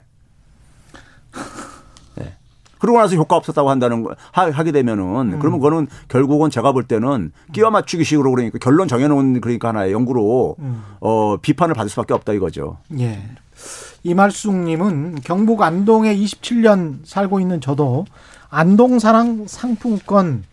네. 2.16 2.34
그러고 2.80 2.98
나서 2.98 3.14
효과 3.14 3.36
없었다고 3.36 3.70
한다는 3.70 4.02
거 4.02 4.16
하, 4.32 4.50
하게 4.50 4.72
되면은 4.72 5.38
그러면 5.38 5.60
그거는 5.60 5.86
결국은 6.08 6.50
제가 6.50 6.72
볼 6.72 6.82
때는 6.82 7.30
끼워 7.52 7.70
맞추기 7.70 8.02
식으로 8.02 8.32
그러니까 8.32 8.58
결론 8.58 8.88
정해놓은 8.88 9.40
그러니까 9.40 9.68
하나의 9.68 9.92
연구로 9.92 10.56
어 10.98 11.36
비판을 11.36 11.74
받을 11.74 11.88
수밖에 11.90 12.12
없다 12.12 12.32
이거죠. 12.32 12.78
예. 12.98 13.22
이말숙님은 14.02 15.20
경북 15.22 15.62
안동에 15.62 16.14
27년 16.16 16.98
살고 17.04 17.38
있는 17.38 17.60
저도 17.60 18.04
안동사랑 18.58 19.46
상품권 19.48 20.44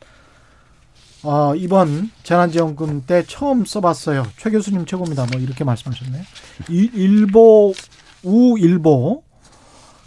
어, 1.23 1.53
이번 1.55 2.09
재난지원금 2.23 3.03
때 3.05 3.23
처음 3.27 3.63
써봤어요. 3.63 4.25
최 4.37 4.49
교수님 4.49 4.87
최고입니다. 4.87 5.27
뭐 5.31 5.39
이렇게 5.39 5.63
말씀하셨네요. 5.63 6.23
이- 6.69 6.89
일보 6.95 7.73
우일보 8.23 9.23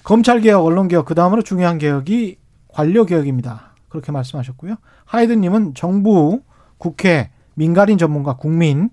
검찰 0.03 0.41
개혁, 0.41 0.65
언론 0.65 0.89
개혁 0.89 1.05
그 1.07 1.15
다음으로 1.15 1.43
중요한 1.43 1.79
개혁이 1.79 2.37
관료 2.67 3.05
개혁입니다. 3.07 3.75
그렇게 3.89 4.11
말씀하셨고요. 4.11 4.75
하이드님은 5.05 5.75
정부, 5.75 6.41
국회, 6.79 7.31
민간인 7.55 7.97
전문가, 7.97 8.35
국민 8.37 8.91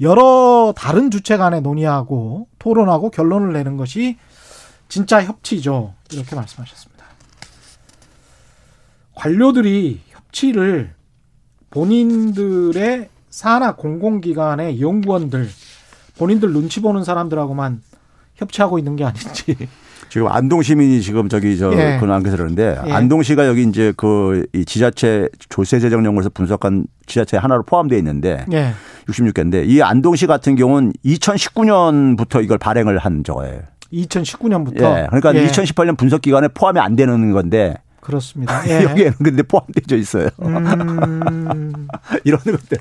여러 0.00 0.72
다른 0.74 1.10
주체 1.10 1.36
간에 1.36 1.60
논의하고 1.60 2.48
토론하고 2.58 3.10
결론을 3.10 3.52
내는 3.52 3.76
것이 3.76 4.16
진짜 4.88 5.22
협치죠. 5.22 5.92
이렇게 6.12 6.34
말씀하셨습니다. 6.34 6.91
관료들이 9.14 10.00
협치를 10.08 10.90
본인들의 11.70 13.08
산하 13.30 13.76
공공기관의 13.76 14.80
연구원들, 14.80 15.48
본인들 16.18 16.52
눈치 16.52 16.80
보는 16.80 17.02
사람들하고만 17.04 17.80
협치하고 18.34 18.78
있는 18.78 18.96
게 18.96 19.04
아닌지. 19.04 19.56
지금 20.10 20.28
안동 20.28 20.60
시민이 20.60 21.00
지금 21.00 21.30
저기 21.30 21.56
저 21.56 21.72
예. 21.72 21.96
그안에서 21.98 22.36
그러는데 22.36 22.78
예. 22.86 22.92
안동시가 22.92 23.46
여기 23.46 23.62
이제 23.62 23.94
그 23.96 24.44
이 24.52 24.66
지자체 24.66 25.30
조세 25.48 25.80
재정 25.80 26.04
연구에서 26.04 26.28
분석한 26.28 26.84
지자체 27.06 27.38
하나로 27.38 27.62
포함되어 27.62 27.96
있는데 27.98 28.44
예. 28.52 28.72
66개인데 29.08 29.66
이 29.66 29.80
안동시 29.80 30.26
같은 30.26 30.54
경우는 30.54 30.92
2019년부터 31.02 32.44
이걸 32.44 32.58
발행을 32.58 32.98
한 32.98 33.24
저거예요. 33.24 33.60
2019년부터. 33.90 34.82
예. 34.82 35.06
그러니까 35.10 35.32
2018년 35.32 35.96
분석 35.96 36.20
기간에 36.20 36.48
포함이 36.48 36.78
안 36.78 36.94
되는 36.94 37.32
건데 37.32 37.74
그렇습니다. 38.02 38.68
예. 38.68 38.82
여기에는 38.82 39.12
근데 39.22 39.42
포함되어 39.44 39.96
있어요. 39.96 40.28
음, 40.42 41.86
이런 42.24 42.40
것들. 42.40 42.78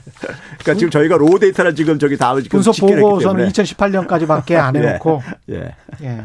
그러니까 0.59 0.73
지금 0.73 0.89
저희가 0.89 1.15
raw 1.17 1.37
데이터를 1.37 1.75
지금 1.75 1.99
저기 1.99 2.17
다 2.17 2.33
지금 2.41 2.49
분석 2.61 2.75
보고서는 2.77 3.51
때문에. 3.51 3.51
2018년까지밖에 3.51 4.55
안 4.55 4.75
해놓고 4.81 5.21
예. 5.51 5.75
예. 6.01 6.23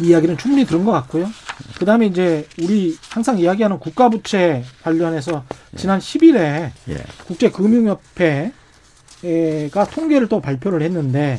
이 0.00 0.08
이야기는 0.08 0.38
충분히 0.38 0.64
들은 0.64 0.84
것 0.86 0.92
같고요. 0.92 1.26
그 1.78 1.84
다음에 1.84 2.06
이제 2.06 2.46
우리 2.62 2.96
항상 3.10 3.36
이야기하는 3.38 3.78
국가부채 3.78 4.64
관련해서 4.82 5.44
지난 5.76 5.98
10일에 5.98 6.70
예. 6.88 7.04
국제금융협회가 7.26 8.50
통계를 9.90 10.28
또 10.28 10.40
발표를 10.40 10.80
했는데 10.82 11.38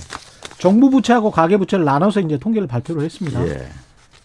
정부 0.59 0.91
부채하고 0.91 1.31
가계 1.31 1.57
부채를 1.57 1.85
나눠서 1.85 2.19
이제 2.19 2.37
통계를 2.37 2.67
발표를 2.67 3.03
했습니다. 3.03 3.41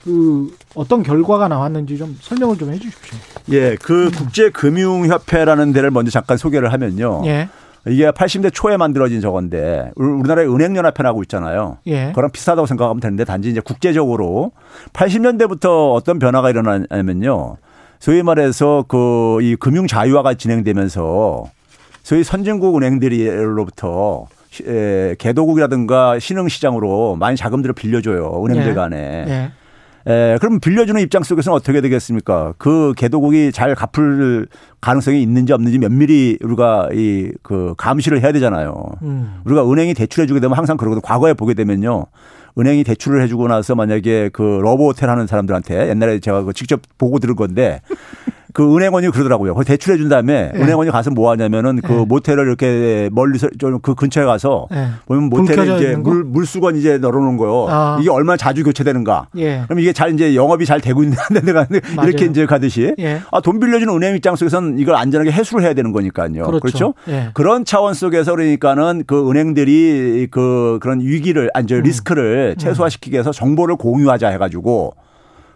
예. 0.07 0.11
그 0.11 0.55
어떤 0.75 1.03
결과가 1.03 1.49
나왔는지 1.49 1.97
좀 1.99 2.17
설명을 2.21 2.57
좀 2.59 2.73
해주십시오. 2.73 3.19
예. 3.53 3.77
그 3.77 4.11
국제금융협회라는 4.11 5.73
데를 5.73 5.91
먼저 5.91 6.11
잠깐 6.11 6.37
소개를 6.37 6.73
하면요. 6.73 7.23
예, 7.27 7.49
이게 7.87 8.11
80대 8.11 8.51
초에 8.53 8.77
만들어진 8.77 9.21
저건데 9.21 9.91
우리- 9.97 10.09
우리나라의 10.09 10.49
은행연합회라고 10.53 11.23
있잖아요. 11.25 11.79
예, 11.87 12.13
그랑 12.15 12.31
비슷하다고 12.31 12.67
생각하면 12.67 13.01
되는데 13.01 13.25
단지 13.25 13.51
이제 13.51 13.61
국제적으로 13.61 14.53
80년대부터 14.93 15.93
어떤 15.95 16.19
변화가 16.19 16.51
일어나냐면요. 16.51 17.57
소위 18.01 18.23
말해서 18.23 18.85
그 18.89 19.39
이 19.43 19.57
금융 19.57 19.87
자유화가 19.87 20.35
진행되면서 20.35 21.45
소위 22.03 22.23
선진국 22.25 22.77
은행들로부터 22.77 24.27
개도국이라든가 25.19 26.19
신흥시장으로 26.19 27.17
많이 27.17 27.37
자금들을 27.37 27.75
빌려줘요. 27.75 28.43
은행들 28.45 28.71
예. 28.71 28.75
간에. 28.75 29.25
예, 29.29 29.51
에, 30.07 30.37
그럼 30.39 30.61
빌려주는 30.61 31.01
입장 31.01 31.23
속에서는 31.23 31.57
어떻게 31.57 31.81
되겠습니까? 31.81 32.53
그 32.59 32.93
개도국이 32.97 33.53
잘 33.53 33.75
갚을 33.75 34.49
가능성이 34.81 35.23
있는지 35.23 35.53
없는지 35.53 35.79
면밀히 35.79 36.39
우리가 36.43 36.89
이 36.93 37.31
그 37.43 37.75
감시를 37.77 38.23
해야 38.23 38.33
되잖아요. 38.33 38.75
음, 39.03 39.41
우리가 39.45 39.71
은행이 39.71 39.95
대출해 39.95 40.27
주게 40.27 40.41
되면 40.41 40.57
항상 40.57 40.77
그러거든. 40.77 41.01
과거에 41.03 41.35
보게 41.35 41.55
되면요. 41.55 42.07
은행이 42.59 42.85
대출을 42.85 43.21
해주고 43.23 43.49
나서 43.49 43.75
만약에 43.75 44.31
그 44.33 44.43
러브 44.63 44.85
호텔 44.85 45.11
하는 45.11 45.27
사람들한테 45.27 45.89
옛날에 45.89 46.21
제가 46.21 46.43
그 46.45 46.53
직접 46.53 46.81
보고 46.99 47.19
들은 47.19 47.35
건데 47.35 47.81
그 48.55 48.63
은행원이 48.77 49.11
그러더라고요. 49.11 49.51
그걸 49.53 49.65
대출해 49.65 49.99
준 49.99 50.09
다음에 50.09 50.53
예. 50.55 50.59
은행원이 50.59 50.93
가서 50.93 51.11
뭐 51.11 51.31
하냐면은 51.33 51.81
그 51.83 51.93
예. 51.93 52.05
모텔을 52.07 52.47
이렇게 52.47 53.11
멀리서 53.13 53.49
좀 53.59 53.75
그 53.83 53.95
근처에 53.97 54.25
가서 54.25 54.69
예. 54.73 54.91
보면 55.07 55.29
불 55.29 55.41
모텔에 55.41 55.75
이제? 55.77 55.97
물 55.97 56.23
물수건 56.23 56.77
이제 56.77 56.97
널어놓은 56.99 57.37
거요. 57.37 57.67
아. 57.69 57.99
이게 58.01 58.09
얼마나 58.11 58.37
자주 58.37 58.63
교체되는가. 58.63 59.27
예, 59.37 59.63
그럼 59.67 59.81
이게 59.81 59.93
잘 59.93 60.15
이제 60.15 60.37
영업이 60.37 60.65
잘 60.67 60.81
되고 60.81 61.03
있는 61.03 61.17
데가 61.45 61.67
이렇게. 62.05 62.27
이제 62.27 62.47
가듯이 62.47 62.95
예. 63.01 63.21
아, 63.33 63.41
돈 63.41 63.59
빌려주는 63.59 63.93
은행 63.93 64.15
입장 64.15 64.37
속에서는 64.37 64.79
이걸 64.79 64.95
안전하게 64.95 65.33
해소를 65.33 65.65
해야 65.65 65.75
되는 65.75 65.91
거니까요. 65.93 66.45
그렇죠. 66.45 66.61
그렇죠? 66.61 66.95
예. 67.09 67.31
그런 67.35 67.65
차원 67.65 67.93
속에서 67.95 68.31
그러니까는 68.37 69.03
그 69.07 69.29
은행들이 69.29 70.29
그 70.31 70.79
그런 70.81 71.01
위기를 71.01 71.51
아니 71.55 71.67
저 71.67 71.75
리스크를 71.81 72.55
최소화시키기 72.59 73.15
위해서 73.15 73.33
정보를 73.33 73.75
공유하자 73.77 74.29
해가지고 74.29 74.95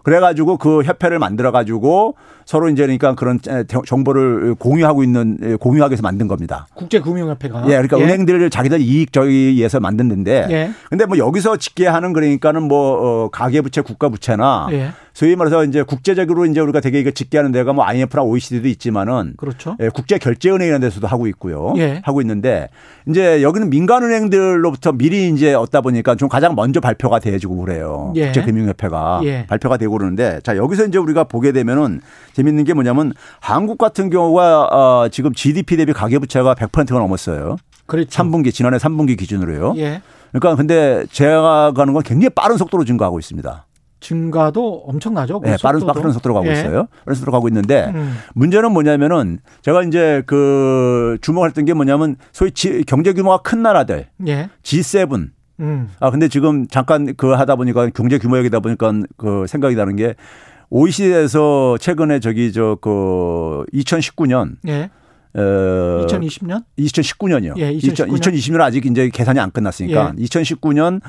그래가지고 0.03 0.57
그 0.57 0.83
협회를 0.83 1.19
만들어가지고 1.19 2.15
서로 2.45 2.71
이제 2.71 2.83
그러니까 2.83 3.15
그런 3.15 3.39
정보를 3.87 4.55
공유하고 4.55 5.03
있는 5.03 5.59
공유하기 5.59 5.93
위해서 5.93 6.03
만든 6.03 6.29
겁니다. 6.29 6.67
국제금융협회가. 6.75 7.65
예, 7.67 7.73
그러니까 7.73 8.01
예. 8.01 8.05
은행들 8.05 8.49
자기들 8.49 8.81
이익 8.81 9.13
저기 9.13 9.55
위해서 9.55 9.81
만드는데. 9.81 10.47
예. 10.51 10.71
근데 10.89 11.05
뭐 11.05 11.19
여기서 11.19 11.59
집계하는 11.59 12.13
그러니까는 12.15 12.63
뭐 12.63 13.25
어, 13.25 13.29
가계부채, 13.29 13.83
국가부채나 13.83 14.69
예. 14.73 14.93
소위 15.19 15.35
말해서 15.35 15.65
이제 15.65 15.83
국제적으로 15.83 16.47
이제 16.47 16.61
우리가 16.61 16.79
되게 16.79 17.01
이거 17.01 17.11
집계하는 17.11 17.51
데가 17.51 17.73
뭐 17.73 17.85
IMF나 17.85 18.23
OECD도 18.23 18.69
있지만은 18.69 19.35
그렇죠. 19.37 19.77
예, 19.81 19.89
국제 19.89 20.17
결제 20.17 20.49
은행이라는 20.49 20.81
데서도 20.81 21.09
하고 21.09 21.27
있고요. 21.27 21.75
예. 21.77 22.01
하고 22.05 22.21
있는데 22.21 22.69
이제 23.09 23.43
여기는 23.43 23.69
민간 23.69 24.05
은행들로부터 24.05 24.93
미리 24.93 25.29
이제 25.31 25.55
얻다 25.55 25.81
보니까 25.81 26.15
좀 26.15 26.29
가장 26.29 26.55
먼저 26.55 26.79
발표가 26.79 27.19
돼가지고 27.19 27.57
그래요. 27.57 28.13
예. 28.15 28.27
국제 28.27 28.43
금융 28.43 28.69
협회가 28.69 29.21
예. 29.25 29.45
발표가 29.49 29.77
되고 29.77 29.91
그러는데 29.99 30.39
자 30.45 30.57
여기서 30.57 30.87
이제 30.87 30.99
우리가 30.99 31.25
보게 31.25 31.51
되면은 31.51 32.01
재밌는 32.35 32.63
게 32.63 32.73
뭐냐면 32.73 33.13
한국 33.41 33.77
같은 33.77 34.11
경우가 34.11 34.67
어, 34.67 35.09
지금 35.09 35.35
GDP 35.35 35.79
대비 35.79 35.93
가계 35.93 36.21
부채가 36.21 36.55
100%가 36.55 36.97
넘었어요. 37.01 37.57
그렇죠. 37.87 38.09
3분기 38.09 38.55
지난해 38.55 38.77
3분기 38.77 39.19
기준으로요. 39.19 39.75
예. 39.79 40.01
그러니까 40.31 40.55
근데 40.55 41.07
제가 41.11 41.73
가는 41.73 41.93
건 41.93 42.05
굉장히 42.05 42.29
빠른 42.29 42.57
속도로 42.57 42.85
증가하고 42.85 43.19
있습니다. 43.19 43.65
증가도 44.01 44.85
엄청나죠. 44.87 45.41
그 45.41 45.49
네, 45.49 45.57
빠른 45.63 45.81
빠른 45.87 46.13
속도로 46.13 46.35
가고 46.35 46.49
예. 46.49 46.53
있어요. 46.53 46.87
빠른 47.05 47.15
속도로 47.15 47.33
가고 47.33 47.49
있는데 47.49 47.91
음. 47.95 48.17
문제는 48.35 48.73
뭐냐면은 48.73 49.39
제가 49.63 49.83
이제 49.83 50.23
그 50.27 51.19
주목했던 51.21 51.65
게 51.65 51.75
뭐냐면 51.75 52.17
소위 52.33 52.51
지, 52.53 52.85
경제 52.85 53.13
규모가 53.13 53.39
큰 53.39 53.63
나라들 53.63 54.07
예. 54.27 54.49
G7 54.63 55.31
음. 55.61 55.89
아 55.99 56.11
근데 56.11 56.29
지금 56.29 56.67
잠깐 56.69 57.15
그 57.17 57.33
하다 57.33 57.57
보니까 57.57 57.89
경제 57.91 58.19
규모 58.19 58.39
얘기다 58.39 58.61
보니까 58.61 58.93
그 59.17 59.47
생각이 59.49 59.75
나는 59.75 59.97
게 59.97 60.15
OECD에서 60.71 61.79
최근에 61.79 62.21
저기 62.21 62.53
저 62.53 62.77
그 62.81 63.65
2019년 63.73 64.57
예. 64.69 64.91
어, 65.35 66.07
2020년? 66.07 66.65
2019년이요. 66.79 67.59
예, 67.59 67.73
2019년. 67.75 68.19
2020년 68.19 68.61
아직 68.61 68.87
이제 68.87 69.09
계산이 69.13 69.39
안 69.39 69.51
끝났으니까 69.51 70.15
예. 70.19 70.25
2019년 70.25 71.01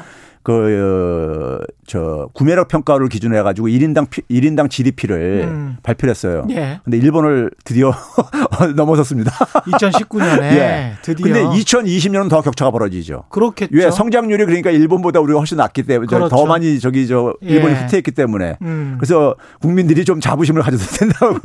그, 0.43 1.59
저, 1.85 2.29
구매력 2.33 2.67
평가를 2.67 3.09
기준으로 3.09 3.39
해가지고 3.39 3.67
1인당, 3.67 4.09
피, 4.09 4.21
1인당 4.29 4.69
GDP를 4.69 5.47
음. 5.47 5.77
발표를 5.83 6.11
했어요. 6.11 6.45
예. 6.51 6.79
근데 6.83 6.97
일본을 6.97 7.51
드디어 7.65 7.91
넘어섰습니다. 8.75 9.31
2019년에. 9.31 10.41
예. 10.53 10.93
드디어. 11.01 11.25
근데 11.25 11.43
2020년은 11.43 12.29
더 12.29 12.41
격차가 12.41 12.71
벌어지죠. 12.71 13.23
그렇겠죠. 13.29 13.75
왜 13.75 13.89
성장률이 13.89 14.45
그러니까 14.45 14.69
일본보다 14.69 15.19
우리가 15.19 15.39
훨씬 15.39 15.57
낮기 15.57 15.83
때문에 15.83 16.07
그렇죠. 16.07 16.29
더 16.29 16.45
많이 16.45 16.79
저기 16.79 17.07
저 17.07 17.33
일본이 17.41 17.73
예. 17.73 17.79
후퇴했기 17.79 18.11
때문에. 18.11 18.57
음. 18.61 18.97
그래서 18.99 19.35
국민들이 19.59 20.05
좀 20.05 20.19
자부심을 20.19 20.61
가져도 20.61 20.83
된다고 20.97 21.39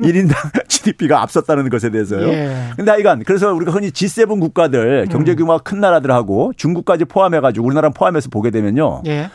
1인당 0.00 0.68
GDP가 0.68 1.22
앞섰다는 1.22 1.68
것에 1.68 1.90
대해서요. 1.90 2.28
예. 2.28 2.70
근데 2.76 2.90
하여간 2.90 3.24
그래서 3.24 3.52
우리가 3.52 3.72
흔히 3.72 3.90
G7 3.90 4.40
국가들 4.40 5.06
경제 5.10 5.34
규모가 5.34 5.56
음. 5.56 5.60
큰 5.64 5.80
나라들하고 5.80 6.52
중국까지 6.56 7.04
포함해 7.04 7.40
가지고 7.40 7.66
우리나라 7.66 7.90
포함해서 7.90 8.30
보게 8.32 8.50
되면요. 8.50 9.02
예. 9.06 9.30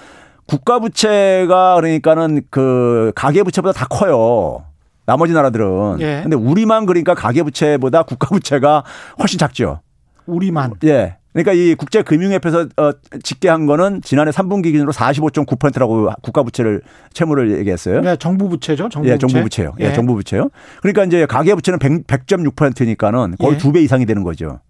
국가 0.46 0.80
부채가 0.80 1.76
그러니까는 1.76 2.42
그 2.50 3.12
가계 3.16 3.44
부채보다 3.44 3.78
다 3.78 3.86
커요. 3.90 4.66
나머지 5.06 5.34
나라들은. 5.34 5.98
예. 6.02 6.20
근데 6.24 6.36
우리만 6.36 6.86
그러니까 6.86 7.16
가계 7.16 7.44
부채보다 7.44 8.04
국가 8.04 8.28
부채가 8.28 8.84
훨씬 9.20 9.40
작죠. 9.40 9.80
우리만. 10.26 10.74
예. 10.84 11.18
그러니까 11.32 11.54
이 11.54 11.76
국제 11.76 12.02
금융협회에서 12.02 12.62
어, 12.78 12.92
집계한 13.22 13.68
거는 13.68 14.02
지난해 14.02 14.32
3분기 14.32 14.64
기준으로 14.64 14.92
45.9%라고 14.92 16.10
국가 16.24 16.42
부채를 16.42 16.82
채무를 17.14 17.60
얘기했어요. 17.60 18.02
네, 18.02 18.16
정부 18.16 18.50
부채죠. 18.50 18.90
정부 18.90 19.08
예, 19.08 19.20
정부 19.20 19.44
부채요. 19.44 19.76
예. 19.80 19.86
예, 19.86 19.94
정부 19.94 20.16
부채요. 20.16 20.50
그러니까 20.82 21.04
이제 21.04 21.28
가계 21.28 21.54
부채는 21.54 21.78
100, 21.78 22.08
100.6%니까는 22.08 23.36
거의 23.40 23.54
예. 23.54 23.58
두배 23.58 23.82
이상이 23.82 24.08
되는 24.08 24.24
거죠. 24.24 24.62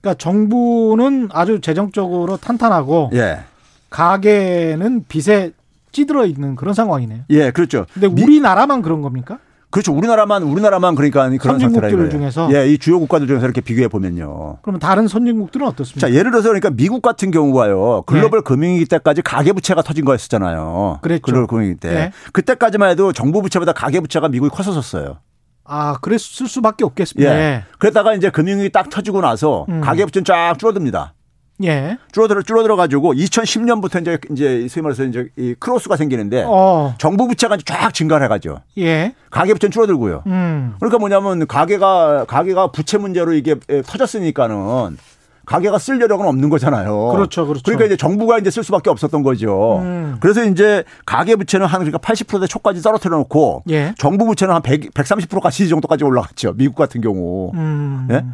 그러니까 0.00 0.18
정부는 0.18 1.30
아주 1.32 1.60
재정적으로 1.60 2.36
탄탄하고 2.36 3.10
예. 3.14 3.40
가계는 3.92 5.04
빚에 5.06 5.52
찌들어 5.92 6.24
있는 6.26 6.56
그런 6.56 6.74
상황이네요. 6.74 7.24
예, 7.30 7.50
그렇죠. 7.50 7.86
근데 7.92 8.06
우리나라만 8.06 8.82
그런 8.82 9.02
겁니까? 9.02 9.38
그렇죠. 9.70 9.94
우리나라만 9.94 10.42
우리나라만 10.42 10.94
그러니까 10.94 11.30
그런 11.38 11.58
선진국들 11.58 12.10
중에서 12.10 12.50
예, 12.54 12.68
이 12.68 12.76
주요 12.76 13.00
국가들 13.00 13.26
중에서 13.26 13.46
이렇게 13.46 13.62
비교해 13.62 13.88
보면요. 13.88 14.58
그러면 14.60 14.80
다른 14.80 15.08
선진국들은 15.08 15.66
어떻습니까? 15.66 16.06
자, 16.06 16.12
예를 16.12 16.30
들어서 16.30 16.48
그러니까 16.48 16.68
미국 16.70 17.00
같은 17.00 17.30
경우가요. 17.30 18.02
글로벌 18.06 18.40
네. 18.40 18.44
금융위기 18.44 18.84
때까지 18.84 19.22
가계 19.22 19.52
부채가 19.52 19.80
터진 19.80 20.04
거였었잖아요. 20.04 20.98
그랬죠. 21.00 21.22
글로벌 21.22 21.46
금융위기 21.46 21.80
때. 21.80 21.90
네. 21.90 22.12
그때까지만 22.32 22.90
해도 22.90 23.12
정부 23.12 23.40
부채보다 23.40 23.72
가계 23.72 24.00
부채가 24.00 24.28
미국이 24.28 24.54
컸었어요. 24.54 25.18
아, 25.64 25.96
그랬을 26.02 26.48
수밖에 26.48 26.84
없겠습니다. 26.84 27.30
예. 27.30 27.34
네. 27.34 27.64
그랬다가 27.78 28.12
이제 28.14 28.28
금융위기 28.28 28.70
딱 28.70 28.90
터지고 28.90 29.22
나서 29.22 29.64
음. 29.70 29.80
가계 29.80 30.04
부채는 30.04 30.24
쫙 30.26 30.58
줄어듭니다. 30.58 31.14
예. 31.64 31.98
줄어들어 32.12 32.42
줄어들어 32.42 32.76
가지고 32.76 33.14
2010년부터 33.14 34.00
이제 34.00 34.18
이제 34.30 34.68
소위 34.68 34.82
말해서 34.82 35.04
이제 35.04 35.28
이 35.36 35.54
크로스가 35.58 35.96
생기는데 35.96 36.44
어. 36.46 36.94
정부 36.98 37.28
부채가 37.28 37.56
쫙 37.64 37.92
증가를 37.92 38.24
해가죠. 38.24 38.58
예. 38.78 39.14
가계 39.30 39.52
부채는 39.52 39.70
줄어들고요. 39.70 40.22
음. 40.26 40.74
그러니까 40.78 40.98
뭐냐면 40.98 41.46
가계가 41.46 42.24
가계가 42.26 42.72
부채 42.72 42.98
문제로 42.98 43.32
이게 43.32 43.56
터졌으니까는 43.86 44.96
가게가 45.44 45.78
쓸 45.78 46.00
여력은 46.00 46.26
없는 46.26 46.50
거잖아요. 46.50 47.08
그렇죠, 47.12 47.46
그렇죠. 47.46 47.62
그러니까 47.64 47.86
이제 47.86 47.96
정부가 47.96 48.38
이제 48.38 48.50
쓸 48.50 48.62
수밖에 48.62 48.90
없었던 48.90 49.22
거죠. 49.22 49.78
음. 49.82 50.16
그래서 50.20 50.44
이제 50.44 50.84
가계 51.04 51.36
부채는 51.36 51.66
한 51.66 51.80
그러니까 51.80 51.98
80%대 51.98 52.46
초까지 52.46 52.80
떨어뜨려 52.80 53.16
놓고 53.18 53.64
예. 53.70 53.94
정부 53.98 54.24
부채는 54.24 54.54
한 54.54 54.62
100, 54.62 54.94
130%까지 54.94 55.68
정도까지 55.68 56.04
올라갔죠. 56.04 56.54
미국 56.54 56.76
같은 56.76 57.00
경우. 57.00 57.50
음. 57.54 58.08
예? 58.10 58.24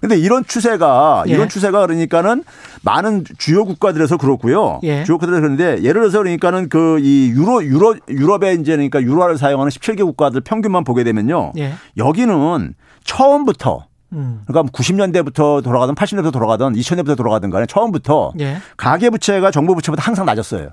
근데 0.00 0.16
이런 0.16 0.44
추세가 0.44 1.24
예. 1.28 1.32
이런 1.32 1.48
추세가 1.48 1.80
그러니까는 1.86 2.44
많은 2.82 3.24
주요 3.38 3.64
국가들에서 3.64 4.16
그렇고요. 4.16 4.80
예. 4.82 5.04
주요 5.04 5.16
국가들에서 5.18 5.40
그런데 5.40 5.82
예를 5.82 6.00
들어서 6.02 6.18
그러니까는 6.18 6.68
그 6.68 6.98
이 6.98 7.28
유로 7.30 7.64
유로 7.64 7.94
유럽에 8.08 8.54
이제 8.54 8.72
그러니까 8.72 9.00
유로화를 9.02 9.38
사용하는 9.38 9.70
17개 9.70 10.04
국가들 10.04 10.40
평균만 10.40 10.84
보게 10.84 11.04
되면요. 11.04 11.52
예. 11.58 11.74
여기는 11.96 12.74
처음부터 13.04 13.86
음. 14.12 14.42
그러니까 14.46 14.72
90년대부터 14.72 15.62
돌아가든 15.62 15.94
80년대부터 15.94 16.32
돌아가든 16.32 16.72
2000년대부터 16.74 17.16
돌아가든 17.16 17.50
간에 17.50 17.66
처음부터 17.66 18.32
예. 18.40 18.58
가계 18.76 19.10
부채가 19.10 19.50
정부 19.50 19.74
부채보다 19.74 20.02
항상 20.02 20.26
낮았어요. 20.26 20.70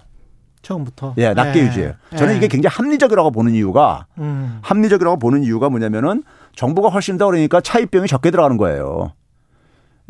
처음부터. 0.62 1.14
예, 1.20 1.34
낮게 1.34 1.60
예. 1.60 1.66
유지해요. 1.66 1.94
저는 2.18 2.34
예. 2.34 2.38
이게 2.38 2.48
굉장히 2.48 2.74
합리적이라고 2.76 3.32
보는 3.32 3.54
이유가 3.54 4.08
음. 4.18 4.58
합리적이라고 4.62 5.20
보는 5.20 5.44
이유가 5.44 5.70
뭐냐면은 5.70 6.24
정부가 6.56 6.90
훨씬 6.90 7.18
더 7.18 7.26
그러니까 7.28 7.62
차입비용이 7.62 8.08
적게 8.08 8.32
들어가는 8.32 8.58
거예요. 8.58 9.12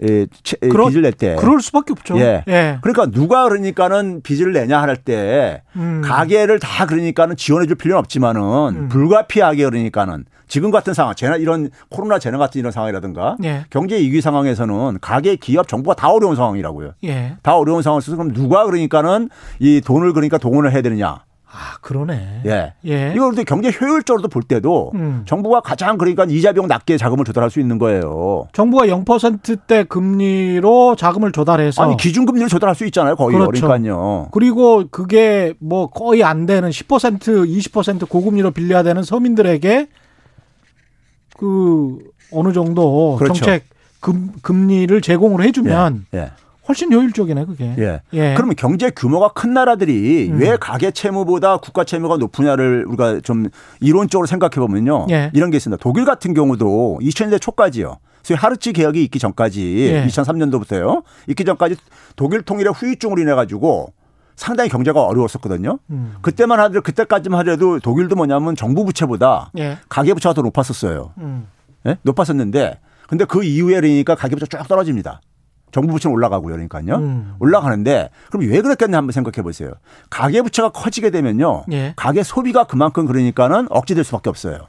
예, 0.04 0.28
그러, 0.60 0.88
빚을 0.90 1.04
낼 1.04 1.14
때. 1.14 1.38
그럴 1.38 1.62
수밖에 1.62 1.94
없죠. 1.94 2.20
예. 2.20 2.44
예. 2.50 2.80
그러니까 2.82 3.06
누가 3.06 3.48
그러니까는 3.48 4.22
빚을 4.24 4.52
내냐 4.52 4.82
할 4.82 4.98
때 4.98 5.64
음. 5.78 6.02
가계를 6.04 6.60
다 6.60 6.86
그러니까는 6.86 7.38
지원해 7.38 7.66
줄 7.66 7.78
필요는 7.78 8.00
없지만은 8.00 8.42
음. 8.76 8.90
불가피하게 8.90 9.64
그러니까는 9.64 10.26
지금 10.48 10.70
같은 10.70 10.94
상황, 10.94 11.16
재난 11.16 11.40
이런 11.40 11.70
코로나 11.90 12.20
재난 12.20 12.40
같은 12.40 12.60
이런 12.60 12.72
상황이라든가 12.74 13.38
예. 13.46 13.66
경제 13.70 13.98
위기 13.98 14.20
상황에서는 14.20 15.00
가계, 15.00 15.38
기업, 15.38 15.68
정부가 15.70 15.96
다 15.96 16.10
어려운 16.10 16.36
상황이라고요. 16.36 16.92
예. 17.06 17.38
다 17.42 17.56
어려운 17.58 17.82
상황에서 17.82 18.12
그럼 18.18 18.34
누가 18.34 18.66
그러니까는 18.66 19.30
이 19.60 19.80
돈을 19.80 20.12
그러니까 20.12 20.38
동원을 20.38 20.74
해야 20.74 20.82
되느냐. 20.82 21.24
아, 21.56 21.78
그러네. 21.80 22.42
예. 22.46 22.74
예. 22.86 23.14
이걸 23.16 23.34
경제 23.46 23.72
효율적으로 23.72 24.28
볼 24.28 24.44
때도 24.44 24.92
음. 24.96 25.24
정부가 25.26 25.62
가장 25.62 25.98
그러니까 25.98 26.26
이자 26.26 26.52
비용 26.52 26.68
낮게 26.68 26.98
자금을 26.98 27.24
조달할 27.24 27.50
수 27.50 27.62
있는 27.62 27.78
거예요. 27.78 28.48
정부가 28.52 28.88
0%대 28.88 29.86
금리로 29.86 30.96
자금을 30.98 31.32
조달해서 31.32 31.84
아니 31.84 31.98
기준금리를 31.98 32.50
조달할 32.50 32.76
수 32.76 32.86
있잖아요. 32.86 33.16
거의 33.16 33.38
그렇죠. 33.38 33.68
그러니까요. 33.68 34.28
그리고 34.32 34.84
그게 34.90 35.54
뭐 35.60 35.88
거의 35.88 36.24
안 36.24 36.46
되는 36.46 36.70
10% 36.70 37.20
20% 37.20 38.10
고금리로 38.10 38.52
빌려야 38.52 38.84
되는 38.84 39.02
서민들에게 39.02 39.88
그 41.38 41.98
어느 42.32 42.52
정도 42.52 43.16
그렇죠. 43.18 43.34
정책 43.34 43.64
금, 44.02 44.34
금리를 44.42 45.00
제공을 45.02 45.44
해주면 45.46 46.06
예. 46.14 46.20
예. 46.20 46.32
훨씬 46.68 46.92
효율적이네 46.92 47.46
그게. 47.46 47.76
예. 47.78 48.02
예. 48.14 48.34
그러면 48.36 48.56
경제 48.56 48.90
규모가 48.90 49.30
큰 49.30 49.54
나라들이 49.54 50.30
음. 50.32 50.40
왜 50.40 50.58
가계 50.58 50.92
채무보다 50.92 51.58
국가 51.58 51.84
채무가 51.84 52.18
높으냐를 52.18 52.86
우리가 52.88 53.20
좀 53.22 53.48
이론적으로 53.80 54.26
생각해 54.26 54.56
보면요. 54.56 55.08
예. 55.12 55.32
이런 55.34 55.52
게 55.52 55.58
있습니다. 55.58 55.82
독일 55.82 56.06
같은 56.06 56.34
경우도 56.34 57.00
2000년대 57.02 57.40
초까지요. 57.42 57.98
소위 58.24 58.38
하르츠 58.38 58.72
개혁이 58.72 59.04
있기 59.04 59.20
전까지 59.20 59.92
예. 59.92 60.08
2003년도부터요. 60.08 61.04
있기 61.30 61.46
전까지 61.46 61.76
독일 62.16 62.42
통일의 62.42 62.74
후유증으로 62.74 63.22
인해 63.22 63.36
가지고 63.36 63.94
상당히 64.36 64.70
경제가 64.70 65.04
어려웠었거든요. 65.06 65.80
음. 65.92 66.16
그때만 66.22 66.60
하더라도 66.60 66.82
그때까지만 66.82 67.40
하더라도 67.40 67.80
독일도 67.80 68.16
뭐냐면 68.16 68.56
정부 68.56 68.84
부채보다 68.84 69.52
예. 69.58 69.78
가계 69.88 70.14
부채가 70.14 70.34
더 70.34 70.42
높았었어요. 70.42 71.14
음. 71.20 71.48
예? 71.86 71.98
높았었는데 72.02 72.80
근데 73.08 73.26
그 73.26 73.44
이후에 73.44 73.76
그러니까 73.76 74.16
가계 74.16 74.36
부채 74.36 74.58
쭉 74.58 74.68
떨어집니다. 74.68 75.22
정부 75.76 75.92
부채는 75.92 76.14
올라가고요. 76.16 76.54
그러니까요. 76.54 76.96
음. 76.96 77.34
올라가는데 77.40 78.10
그럼 78.32 78.50
왜 78.50 78.62
그랬겠냐 78.62 78.98
한번 78.98 79.12
생각해 79.12 79.44
보세요. 79.44 79.72
가계 80.10 80.42
부채가 80.42 80.70
커지게 80.70 81.10
되면요. 81.10 81.66
예. 81.74 81.92
가계 81.98 82.24
소비가 82.24 82.64
그만큼 82.64 83.06
그러니까는 83.06 83.68
억제될 83.70 84.06
수밖에 84.06 84.30
없어요. 84.30 84.68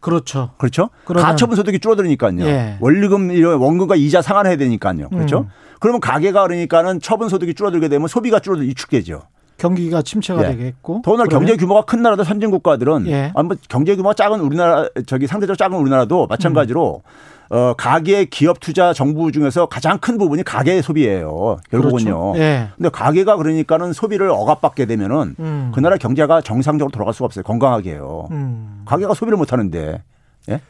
그렇죠. 0.00 0.52
그렇죠? 0.56 0.88
가처분 1.04 1.56
소득이 1.56 1.78
줄어드니까요. 1.78 2.40
예. 2.46 2.78
원리금 2.80 3.28
원금과 3.60 3.96
이자 3.96 4.22
상환해야 4.22 4.56
되니까요. 4.56 5.10
그렇죠? 5.10 5.40
음. 5.40 5.48
그러면 5.78 6.00
가계가 6.00 6.44
그러니까는 6.44 7.00
처분 7.02 7.28
소득이 7.28 7.52
줄어들게 7.52 7.88
되면 7.88 8.08
소비가 8.08 8.38
줄어들 8.38 8.66
위축되죠. 8.66 9.20
경기가 9.58 10.00
침체가 10.00 10.42
예. 10.44 10.56
되겠고. 10.56 11.02
더군다나 11.04 11.28
그러면- 11.28 11.48
경제 11.48 11.60
규모가 11.60 11.82
큰 11.82 12.00
나라도 12.00 12.24
선진 12.24 12.50
국가들은 12.50 13.06
예. 13.08 13.30
뭐 13.34 13.44
경제 13.68 13.94
규모가 13.94 14.14
작은 14.14 14.40
우리나라 14.40 14.88
저기 15.04 15.26
상대적으로 15.26 15.56
작은 15.56 15.76
우리나라도 15.76 16.26
마찬가지로 16.28 17.02
음. 17.04 17.10
어 17.50 17.74
가계 17.76 18.26
기업 18.26 18.60
투자 18.60 18.92
정부 18.92 19.32
중에서 19.32 19.66
가장 19.66 19.98
큰 19.98 20.16
부분이 20.18 20.44
가계 20.44 20.80
소비예요. 20.82 21.58
결국은요. 21.70 22.32
그렇죠. 22.32 22.34
예. 22.36 22.68
근데 22.76 22.88
가계가 22.88 23.36
그러니까는 23.36 23.92
소비를 23.92 24.30
억압받게 24.30 24.86
되면은 24.86 25.34
음. 25.38 25.72
그 25.74 25.80
나라 25.80 25.96
경제가 25.96 26.40
정상적으로 26.40 26.92
돌아갈 26.92 27.12
수가 27.12 27.26
없어요. 27.26 27.42
건강하게요. 27.42 28.28
음. 28.30 28.82
가계가 28.86 29.14
소비를 29.14 29.36
못 29.36 29.52
하는데. 29.52 30.02
예? 30.48 30.60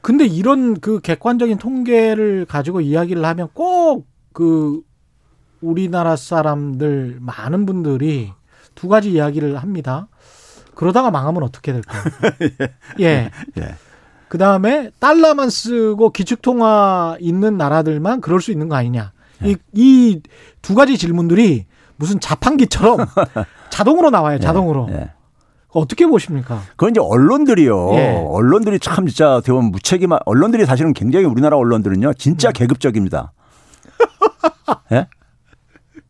근데 0.00 0.24
이런 0.24 0.80
그 0.80 1.00
객관적인 1.00 1.58
통계를 1.58 2.46
가지고 2.46 2.80
이야기를 2.80 3.24
하면 3.24 3.48
꼭 3.54 4.12
그 4.32 4.82
우리나라 5.60 6.16
사람들 6.16 7.18
많은 7.20 7.66
분들이 7.66 8.32
두 8.74 8.88
가지 8.88 9.12
이야기를 9.12 9.56
합니다. 9.58 10.08
그러다가 10.74 11.10
망하면 11.10 11.42
어떻게 11.42 11.72
될까요? 11.72 12.02
예. 13.00 13.30
예. 13.58 13.74
그 14.32 14.38
다음에 14.38 14.90
달러만 14.98 15.50
쓰고 15.50 16.08
기축통화 16.08 17.18
있는 17.20 17.58
나라들만 17.58 18.22
그럴 18.22 18.40
수 18.40 18.50
있는 18.50 18.70
거 18.70 18.76
아니냐. 18.76 19.12
예. 19.44 19.56
이두 19.74 20.74
가지 20.74 20.96
질문들이 20.96 21.66
무슨 21.96 22.18
자판기처럼 22.18 23.00
자동으로 23.68 24.08
나와요. 24.08 24.38
자동으로. 24.40 24.88
예. 24.92 25.10
어떻게 25.68 26.06
보십니까? 26.06 26.62
그건 26.70 26.92
이제 26.92 27.00
언론들이요. 27.02 27.90
예. 27.92 28.24
언론들이 28.26 28.80
참 28.80 29.06
진짜 29.06 29.36
어떻게 29.36 29.52
보면 29.52 29.70
무책임한 29.70 30.20
언론들이 30.24 30.64
사실은 30.64 30.94
굉장히 30.94 31.26
우리나라 31.26 31.58
언론들은요. 31.58 32.14
진짜 32.14 32.48
음. 32.48 32.52
계급적입니다. 32.54 33.34
예? 34.92 35.08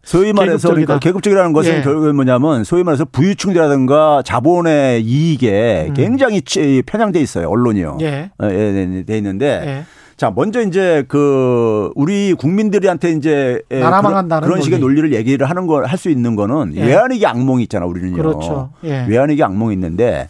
소위 0.04 0.32
말해서 0.32 0.68
계급적이다. 0.68 0.86
그러니까 0.86 0.98
계급적이라는 0.98 1.52
것은 1.52 1.74
예. 1.78 1.82
결국은 1.82 2.16
뭐냐면 2.16 2.64
소위 2.64 2.82
말해서 2.82 3.04
부유층이라든가 3.04 4.22
자본의 4.24 5.02
이익에 5.02 5.86
음. 5.90 5.94
굉장히 5.94 6.42
치- 6.42 6.82
편향돼 6.84 7.20
있어요. 7.20 7.48
언론이요. 7.48 7.98
예. 8.00 8.30
어, 8.38 8.48
예, 8.50 9.04
돼 9.06 9.16
있는데 9.18 9.62
예. 9.64 9.84
자, 10.16 10.32
먼저 10.34 10.60
이제 10.60 11.04
그 11.08 11.90
우리 11.94 12.34
국민들한테 12.34 13.12
이제 13.12 13.60
예, 13.70 13.78
나라 13.80 14.00
그런- 14.00 14.12
망한다는 14.12 14.48
그런 14.48 14.60
식의 14.62 14.78
논리. 14.80 14.94
논리를 14.96 15.16
얘기를 15.18 15.48
하는 15.48 15.66
걸 15.68 15.84
할 15.86 15.96
수 15.98 16.10
있는 16.10 16.34
거는 16.36 16.72
예. 16.76 16.84
외환위기 16.84 17.24
악몽이 17.24 17.62
있잖아, 17.64 17.86
우리는요. 17.86 18.16
그렇죠. 18.16 18.70
예. 18.84 19.06
외환위기 19.08 19.42
악몽이 19.42 19.72
있는데 19.74 20.28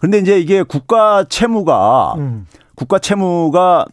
근데 0.00 0.18
이제 0.18 0.38
이게 0.38 0.62
국가 0.62 1.24
채무가 1.28 2.14
음. 2.18 2.46
국가 2.74 2.98
채무가 2.98 3.86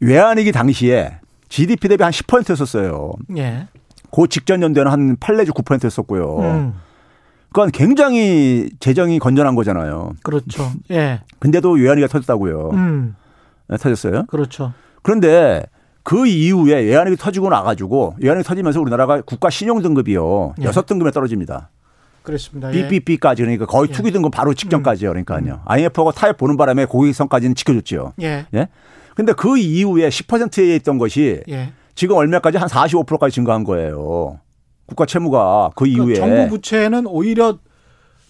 외환위기 0.00 0.52
당시에 0.52 1.18
GDP 1.48 1.88
대비 1.88 2.02
한 2.02 2.12
10%였었어요. 2.12 3.12
예. 3.36 3.68
그 4.10 4.28
직전 4.28 4.62
연도에는 4.62 4.90
한 4.90 5.16
8 5.18 5.36
내지 5.36 5.50
9%였었고요. 5.50 6.38
음. 6.40 6.74
그건 7.48 7.70
굉장히 7.70 8.68
재정이 8.80 9.18
건전한 9.18 9.54
거잖아요. 9.54 10.12
그렇죠. 10.22 10.70
예. 10.90 11.22
근데도 11.38 11.72
외환위기가 11.72 12.08
터졌다고요. 12.08 12.70
음. 12.72 13.16
네, 13.68 13.76
터졌어요. 13.76 14.24
그렇죠. 14.26 14.72
그런데 15.02 15.64
그 16.02 16.26
이후에 16.26 16.82
외환위기 16.82 17.16
터지고 17.16 17.48
나가지고 17.48 18.16
외환위기 18.20 18.46
터지면서 18.46 18.80
우리나라가 18.80 19.20
국가 19.22 19.50
신용 19.50 19.82
등급이요 19.82 20.54
예. 20.60 20.64
여섯 20.64 20.86
등급에 20.86 21.10
떨어집니다. 21.10 21.70
그렇습니다. 22.22 22.74
예. 22.74 22.88
BBB까지 22.88 23.42
그러니까 23.42 23.66
거의 23.66 23.88
예. 23.88 23.92
투기 23.92 24.10
등급 24.10 24.32
바로 24.32 24.52
직전까지요. 24.52 25.10
그러니까요. 25.10 25.60
IMF가 25.64 26.10
타협 26.12 26.36
보는 26.36 26.56
바람에 26.56 26.84
고객선까지는 26.84 27.54
지켜줬죠. 27.54 28.12
예. 28.20 28.46
예. 28.54 28.68
근데 29.16 29.32
그 29.32 29.56
이후에 29.56 30.10
10%에 30.10 30.76
있던 30.76 30.98
것이 30.98 31.42
예. 31.48 31.72
지금 31.94 32.16
얼마까지 32.16 32.58
한 32.58 32.68
45%까지 32.68 33.34
증가한 33.34 33.64
거예요. 33.64 34.38
국가 34.84 35.06
채무가 35.06 35.70
그 35.74 35.86
이후에 35.86 36.14
그러니까 36.14 36.36
정부 36.36 36.50
부채는 36.50 37.06
오히려 37.06 37.58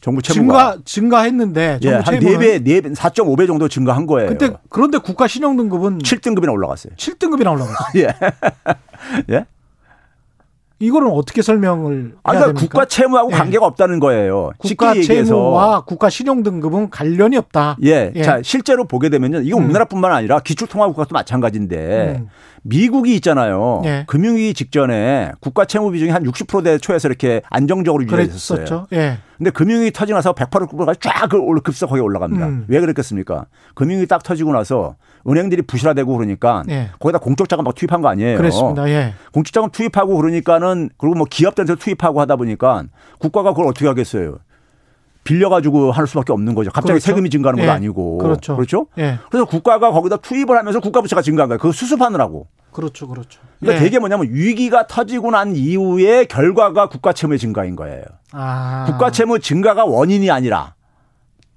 정부 0.00 0.22
채무가 0.22 0.74
증가 0.74 0.82
증가했는데 0.84 1.80
예, 1.82 1.90
정부 1.90 1.96
한 1.96 2.20
채무는 2.20 2.38
4배, 2.38 2.64
4배, 2.64 2.94
4.5배 2.94 3.48
정도 3.48 3.68
증가한 3.68 4.06
거예요. 4.06 4.28
그때 4.28 4.50
그런데 4.70 4.98
국가 4.98 5.26
신용 5.26 5.56
등급은 5.56 5.98
7등급이나 5.98 6.52
올라갔어요. 6.52 6.94
7등급이나 6.94 7.52
올라갔어요. 7.52 7.90
예. 7.98 9.34
예? 9.34 9.44
이거는 10.78 11.10
어떻게 11.10 11.40
설명을 11.40 12.16
아, 12.22 12.32
그러니까? 12.32 12.60
국가 12.60 12.84
채무하고 12.84 13.30
예. 13.32 13.36
관계가 13.36 13.64
없다는 13.64 13.98
거예요. 13.98 14.50
국가. 14.58 14.92
채무와 14.94 15.84
국가 15.84 16.10
신용 16.10 16.42
등급은 16.42 16.90
관련이 16.90 17.36
없다. 17.36 17.78
예. 17.84 18.12
예. 18.14 18.22
자, 18.22 18.40
실제로 18.42 18.84
보게 18.84 19.08
되면요. 19.08 19.40
이건 19.40 19.60
음. 19.62 19.64
우리나라뿐만 19.66 20.12
아니라 20.12 20.40
기축통화국가도 20.40 21.14
마찬가지인데 21.14 22.18
음. 22.20 22.28
미국이 22.68 23.14
있잖아요. 23.16 23.82
예. 23.84 24.04
금융위기 24.06 24.54
직전에 24.54 25.32
국가 25.40 25.64
채무 25.64 25.90
비중이 25.92 26.10
한 26.10 26.24
60%대 26.24 26.78
초에서 26.78 27.08
이렇게 27.08 27.42
안정적으로 27.50 28.02
유지했었어요. 28.04 28.56
그랬었죠. 28.58 28.86
예. 28.92 29.18
근데 29.38 29.50
금융위기 29.50 29.92
터지고 29.92 30.16
나서 30.16 30.32
108%까지 30.34 30.98
쫙 31.00 31.28
올- 31.34 31.60
급속하게 31.60 32.00
올라갑니다. 32.00 32.46
음. 32.46 32.64
왜 32.68 32.80
그랬겠습니까? 32.80 33.46
금융위기 33.74 34.06
딱 34.06 34.22
터지고 34.22 34.52
나서 34.52 34.96
은행들이 35.28 35.62
부실화되고 35.62 36.16
그러니까 36.16 36.62
예. 36.70 36.90
거기다 36.98 37.18
공적 37.18 37.48
자금 37.48 37.64
막 37.64 37.74
투입한 37.74 38.00
거 38.00 38.08
아니에요. 38.08 38.36
그랬습니다. 38.38 38.88
예. 38.88 39.14
공적 39.32 39.52
자금 39.52 39.70
투입하고 39.70 40.16
그러니까는 40.16 40.90
그리고 40.98 41.14
뭐 41.16 41.26
기업들한테 41.28 41.74
투입하고 41.76 42.20
하다 42.20 42.36
보니까 42.36 42.84
국가가 43.18 43.50
그걸 43.50 43.66
어떻게 43.66 43.86
하겠어요? 43.86 44.38
빌려가지고 45.24 45.90
할 45.90 46.06
수밖에 46.06 46.32
없는 46.32 46.54
거죠. 46.54 46.70
갑자기 46.70 46.92
그렇죠. 46.92 47.06
세금이 47.06 47.30
증가하는 47.30 47.58
건 47.58 47.66
예. 47.66 47.70
아니고. 47.72 48.18
그렇죠. 48.18 48.54
그렇죠? 48.54 48.86
예. 48.98 49.18
그래서 49.28 49.44
국가가 49.44 49.90
거기다 49.90 50.18
투입을 50.18 50.56
하면서 50.56 50.78
국가 50.78 51.00
부채가 51.00 51.20
증가한 51.20 51.48
거예요. 51.48 51.58
그거 51.58 51.72
수습하느라고. 51.72 52.46
그렇죠. 52.76 53.08
그렇죠. 53.08 53.40
그러니까 53.58 53.80
예. 53.80 53.84
되게 53.86 53.98
뭐냐면 53.98 54.28
위기가 54.30 54.86
터지고 54.86 55.30
난 55.30 55.56
이후에 55.56 56.26
결과가 56.26 56.90
국가 56.90 57.14
채무의 57.14 57.38
증가인 57.38 57.74
거예요. 57.74 58.04
아. 58.32 58.84
국가 58.86 59.10
채무 59.10 59.38
증가가 59.38 59.86
원인이 59.86 60.30
아니라 60.30 60.74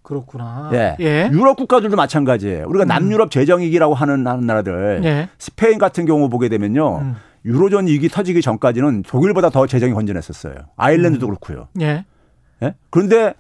그렇구나. 0.01 0.70
예. 0.72 0.95
예. 1.01 1.30
유럽 1.34 1.57
국가들도 1.57 1.97
마찬가지예요. 1.97 2.67
우리가 2.70 2.86
남유럽 2.86 3.32
재정위기라고 3.32 3.95
하는 3.95 4.24
나라들 4.24 5.01
예. 5.03 5.28
스페인 5.38 5.78
같은 5.78 6.05
경우 6.05 6.30
보게 6.30 6.47
되면요. 6.47 6.99
음. 6.99 7.15
유로존 7.43 7.88
위기 7.88 8.07
터지기 8.07 8.41
전까지는 8.41 9.03
독일보다 9.03 9.49
더 9.49 9.67
재정이 9.67 9.93
건전했었어요. 9.93 10.55
아일랜드도 10.78 11.28
그렇고요. 11.28 11.67
예. 11.82 12.05
예? 12.63 12.76
그런데 12.89 13.34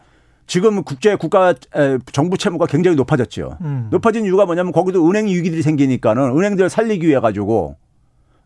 지금 0.49 0.83
국제 0.83 1.15
국가 1.15 1.51
에, 1.75 1.99
정부 2.11 2.35
채무가 2.35 2.65
굉장히 2.65 2.97
높아졌죠. 2.97 3.59
음. 3.61 3.87
높아진 3.91 4.25
이유가 4.25 4.47
뭐냐면 4.47 4.71
거기도 4.71 5.07
은행 5.07 5.27
위기들이 5.27 5.61
생기니까는 5.61 6.35
은행들 6.35 6.71
살리기 6.71 7.07
위해 7.07 7.19
가지고 7.19 7.75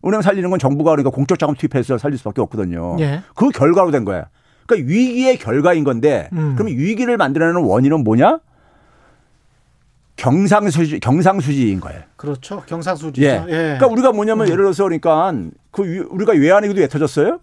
은행 0.04 0.20
살리는 0.20 0.50
건 0.50 0.58
정부가 0.58 0.90
그러니까 0.90 1.08
공적 1.08 1.38
자금 1.38 1.54
투입해서 1.54 1.96
살릴 1.96 2.18
수밖에 2.18 2.42
없거든요. 2.42 2.98
예. 3.00 3.22
그 3.34 3.48
결과로 3.48 3.90
된 3.90 4.04
거야. 4.04 4.26
그러니까 4.66 4.86
위기의 4.92 5.38
결과인 5.38 5.82
건데 5.82 6.28
음. 6.34 6.54
그럼 6.56 6.68
위기를 6.76 7.16
만들어내는 7.16 7.62
원인은 7.62 8.04
뭐냐? 8.04 8.38
경상수지 10.16 11.00
경상수지인 11.00 11.80
거예요. 11.80 12.02
그렇죠. 12.16 12.62
경상수지죠. 12.66 13.26
예. 13.26 13.44
예. 13.48 13.52
그러니까 13.78 13.86
우리가 13.86 14.12
뭐냐면 14.12 14.46
예를 14.48 14.58
들어서 14.64 14.84
그러니까 14.84 15.32
그 15.70 15.84
위- 15.84 16.00
우리가 16.00 16.32
외환위기도 16.34 16.82
왜 16.82 16.86
터졌어요? 16.86 17.40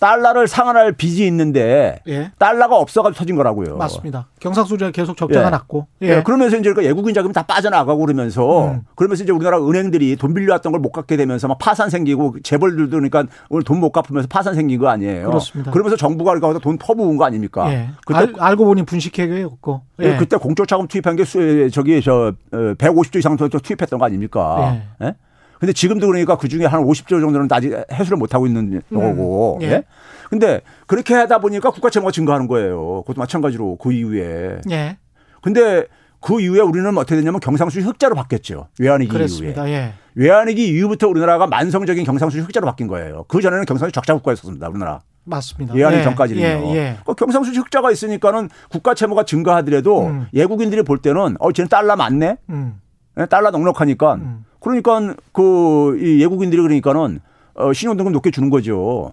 달러를 0.00 0.46
상환할 0.46 0.92
빚이 0.92 1.26
있는데 1.26 2.00
예. 2.06 2.30
달러가 2.38 2.76
없어가지고 2.76 3.18
터진 3.18 3.34
거라고요. 3.36 3.76
맞습니다. 3.76 4.28
경상수지가 4.40 4.92
계속 4.92 5.16
적자가 5.16 5.46
예. 5.46 5.50
났고. 5.50 5.86
예. 6.02 6.22
그러면서 6.22 6.56
이제 6.56 6.70
그러니까 6.70 6.82
외국인 6.88 7.14
자금이 7.14 7.32
다 7.34 7.42
빠져나가고 7.42 7.98
그러면서 8.06 8.68
음. 8.68 8.82
그러면서 8.94 9.24
이제 9.24 9.32
우리나라 9.32 9.58
은행들이 9.58 10.16
돈 10.16 10.34
빌려왔던 10.34 10.72
걸 10.72 10.78
못 10.78 10.92
갚게 10.92 11.16
되면서 11.16 11.48
막 11.48 11.58
파산 11.58 11.90
생기고 11.90 12.36
재벌들도 12.44 12.90
그러니까 12.90 13.24
오늘 13.50 13.64
돈 13.64 13.78
못 13.80 13.90
갚으면서 13.90 14.28
파산 14.28 14.54
생긴 14.54 14.78
거 14.78 14.88
아니에요. 14.88 15.26
그렇습니다. 15.26 15.70
그러면서 15.72 15.96
정부가 15.96 16.34
그러니까 16.38 16.60
돈 16.60 16.78
퍼부은 16.78 17.16
거 17.16 17.24
아닙니까? 17.24 17.70
예. 17.72 17.88
그때 18.06 18.18
알, 18.20 18.32
알고 18.38 18.64
보니 18.66 18.84
분식회계였고. 18.84 19.82
예, 20.00 20.16
그때 20.16 20.36
공적 20.36 20.68
자금 20.68 20.86
투입한 20.86 21.16
게 21.16 21.24
수- 21.24 21.70
저기 21.72 22.00
저 22.02 22.32
150조 22.52 23.16
이상 23.18 23.36
더 23.36 23.48
투입했던 23.48 23.98
거 23.98 24.04
아닙니까? 24.04 24.80
예. 25.02 25.14
근데 25.58 25.72
지금도 25.72 26.06
그러니까 26.06 26.36
그 26.36 26.48
중에 26.48 26.64
한 26.66 26.82
50조 26.84 27.20
정도는 27.20 27.48
아직 27.50 27.72
해소를 27.92 28.16
못 28.16 28.34
하고 28.34 28.46
있는 28.46 28.80
거고. 28.92 29.58
예. 29.62 29.66
예. 29.66 29.84
근데 30.30 30.60
그렇게 30.86 31.14
하다 31.14 31.38
보니까 31.38 31.70
국가 31.70 31.90
채무가 31.90 32.12
증가하는 32.12 32.46
거예요. 32.46 33.02
그것도 33.02 33.18
마찬가지로 33.18 33.76
그 33.76 33.92
이후에. 33.92 34.60
예. 34.70 34.98
근데 35.42 35.86
그 36.20 36.40
이후에 36.40 36.60
우리는 36.60 36.96
어떻게 36.96 37.16
됐냐면 37.16 37.40
경상수지 37.40 37.84
흑자로 37.86 38.14
바뀌었죠. 38.14 38.68
외환위기 38.78 39.10
그렇습니다. 39.10 39.66
이후에. 39.66 39.76
예. 39.76 39.92
외환위기 40.14 40.68
이후부터 40.68 41.08
우리나라가 41.08 41.46
만성적인 41.46 42.04
경상수지 42.04 42.42
흑자로 42.42 42.66
바뀐 42.66 42.88
거예요. 42.88 43.24
그 43.28 43.40
전에는 43.40 43.64
경상수지 43.64 43.94
적자 43.94 44.14
국가였었습니다. 44.14 44.68
우리나라. 44.68 45.00
맞습니다. 45.24 45.74
외환위기 45.74 46.00
예. 46.00 46.04
전까지는요. 46.04 46.44
예. 46.44 46.76
예. 46.76 46.96
그 47.06 47.14
경상수지 47.14 47.58
흑자가 47.58 47.90
있으니까는 47.90 48.48
국가 48.68 48.94
채무가 48.94 49.24
증가하더라도 49.24 50.06
음. 50.06 50.26
외국인들이 50.32 50.82
볼 50.82 50.98
때는 50.98 51.36
어, 51.38 51.52
쟤는 51.52 51.68
달러 51.68 51.96
많네? 51.96 52.36
음. 52.50 52.80
예, 53.18 53.26
달러 53.26 53.50
넉넉하니까 53.50 54.14
음. 54.14 54.44
그러니까 54.60 55.14
그 55.32 55.96
이 56.00 56.20
외국인들이 56.20 56.60
그러니까는 56.62 57.20
어, 57.54 57.72
신용등급 57.72 58.12
높게 58.12 58.30
주는 58.30 58.50
거죠. 58.50 59.12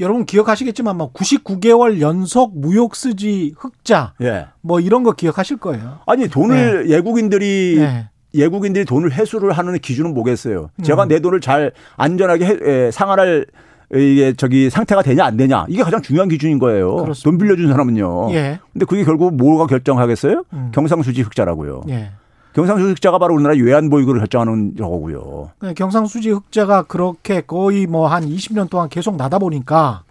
여러분 0.00 0.24
기억하시겠지만 0.26 0.96
뭐 0.96 1.12
99개월 1.12 2.00
연속 2.00 2.58
무역 2.58 2.96
수지 2.96 3.54
흑자 3.56 4.14
예. 4.22 4.46
뭐 4.60 4.80
이런 4.80 5.02
거 5.04 5.12
기억하실 5.12 5.58
거예요. 5.58 5.98
아니 6.06 6.28
돈을 6.28 6.88
외국인들이 6.90 7.76
네. 7.78 8.08
외국인들이 8.34 8.84
돈을 8.84 9.12
회수를 9.12 9.52
하는 9.52 9.78
기준은 9.78 10.12
뭐겠어요? 10.14 10.70
제가 10.82 11.04
음. 11.04 11.08
내 11.08 11.20
돈을 11.20 11.40
잘 11.40 11.70
안전하게 11.96 12.44
해- 12.44 12.58
에, 12.86 12.90
상환할 12.90 13.46
이게 13.94 14.32
저기 14.32 14.70
상태가 14.70 15.02
되냐 15.02 15.24
안 15.24 15.36
되냐 15.36 15.66
이게 15.68 15.84
가장 15.84 16.02
중요한 16.02 16.28
기준인 16.28 16.58
거예요. 16.58 16.96
그렇습니다. 16.96 17.22
돈 17.30 17.38
빌려준 17.38 17.68
사람은요. 17.70 18.32
예. 18.34 18.58
근데 18.72 18.86
그게 18.86 19.04
결국 19.04 19.36
뭐가 19.36 19.66
결정하겠어요? 19.68 20.42
음. 20.52 20.72
경상수지 20.74 21.22
흑자라고요. 21.22 21.82
예. 21.90 22.10
경상수지 22.54 22.90
흑자가 22.90 23.18
바로 23.18 23.34
우리나라 23.34 23.54
외환보유고를 23.54 24.20
결정하는 24.20 24.74
저거고요. 24.76 25.50
그 25.58 25.74
경상수지 25.74 26.30
흑자가 26.30 26.82
그렇게 26.84 27.40
거의 27.40 27.86
뭐 27.86 28.06
한 28.06 28.24
20년 28.24 28.70
동안 28.70 28.88
계속 28.88 29.16
나다 29.16 29.38
보니까 29.38 30.04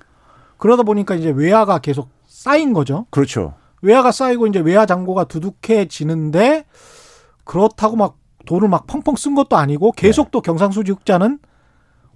그러다 0.58 0.84
보니까 0.84 1.16
이제 1.16 1.30
외화가 1.30 1.80
계속 1.80 2.10
쌓인 2.28 2.74
거죠. 2.74 3.06
그렇죠. 3.10 3.54
외화가 3.82 4.12
쌓이고 4.12 4.48
이제 4.48 4.60
외화 4.60 4.86
잔고가 4.86 5.26
두둑해지는데 5.26 6.66
그렇다고 7.44 7.96
막 7.96 8.18
돈을 8.46 8.68
막 8.68 8.88
펑펑 8.88 9.16
쓴 9.16 9.36
것도 9.36 9.56
아니고 9.56 9.92
계속 9.94 10.32
또 10.32 10.42
경상수지 10.42 10.92
흑자는 10.92 11.40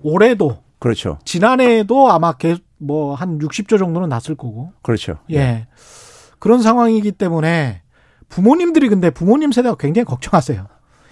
올해도 0.03 0.57
그렇죠. 0.79 1.19
지난해에도 1.25 2.11
아마 2.11 2.33
뭐 2.79 3.15
한 3.15 3.39
60조 3.39 3.79
정도는 3.79 4.09
났을 4.09 4.35
거고. 4.35 4.71
그렇죠. 4.81 5.17
예. 5.31 5.67
그런 6.39 6.61
상황이기 6.61 7.13
때문에 7.13 7.81
부모님들이 8.29 8.89
근데 8.89 9.09
부모님 9.09 9.51
세대가 9.51 9.75
굉장히 9.75 10.05
걱정하세요. 10.05 10.65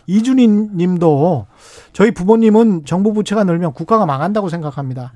이준희 0.07 0.47
님도 0.47 1.47
저희 1.93 2.11
부모님은 2.11 2.85
정부 2.85 3.13
부채가 3.13 3.43
늘면 3.43 3.73
국가가 3.73 4.05
망한다고 4.05 4.49
생각합니다. 4.49 5.13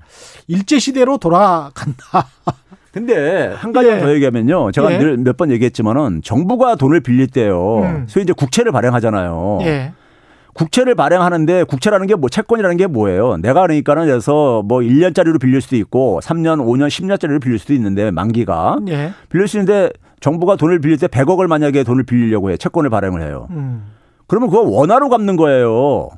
일제시대로 0.47 1.17
돌아간다. 1.17 2.27
근데 2.91 3.53
한 3.55 3.71
가지 3.71 3.89
예. 3.89 3.99
더 3.99 4.11
얘기하면요. 4.13 4.71
제가 4.71 4.93
예. 4.93 4.97
늘몇 4.97 5.37
번 5.37 5.51
얘기했지만은 5.51 6.21
정부가 6.23 6.75
돈을 6.75 7.01
빌릴 7.01 7.27
때요. 7.27 7.81
음. 7.83 8.05
소위 8.09 8.23
이제 8.23 8.33
국채를 8.33 8.71
발행하잖아요. 8.71 9.59
예. 9.61 9.93
국채를 10.53 10.95
발행하는데 10.95 11.65
국채라는 11.65 12.07
게 12.07 12.15
뭐 12.15 12.27
채권이라는 12.27 12.77
게 12.77 12.87
뭐예요? 12.87 13.37
내가 13.37 13.61
그러니까는 13.61 14.07
그래서 14.07 14.63
뭐 14.65 14.79
1년짜리로 14.79 15.39
빌릴 15.39 15.61
수도 15.61 15.75
있고 15.75 16.19
3년, 16.23 16.59
5년, 16.65 16.87
10년짜리로 16.87 17.41
빌릴 17.41 17.59
수도 17.59 17.73
있는데 17.73 18.09
만기가 18.11 18.79
예. 18.89 19.13
빌릴 19.29 19.47
수 19.47 19.57
있는데 19.57 19.91
정부가 20.19 20.55
돈을 20.55 20.79
빌릴 20.79 20.97
때 20.97 21.07
100억을 21.07 21.47
만약에 21.47 21.83
돈을 21.83 22.03
빌리려고 22.03 22.51
해. 22.51 22.57
채권을 22.57 22.89
발행을 22.89 23.21
해요. 23.21 23.47
음. 23.51 23.85
그러면 24.27 24.49
그거 24.49 24.61
원화로 24.61 25.09
갚는 25.09 25.35
거예요. 25.35 26.09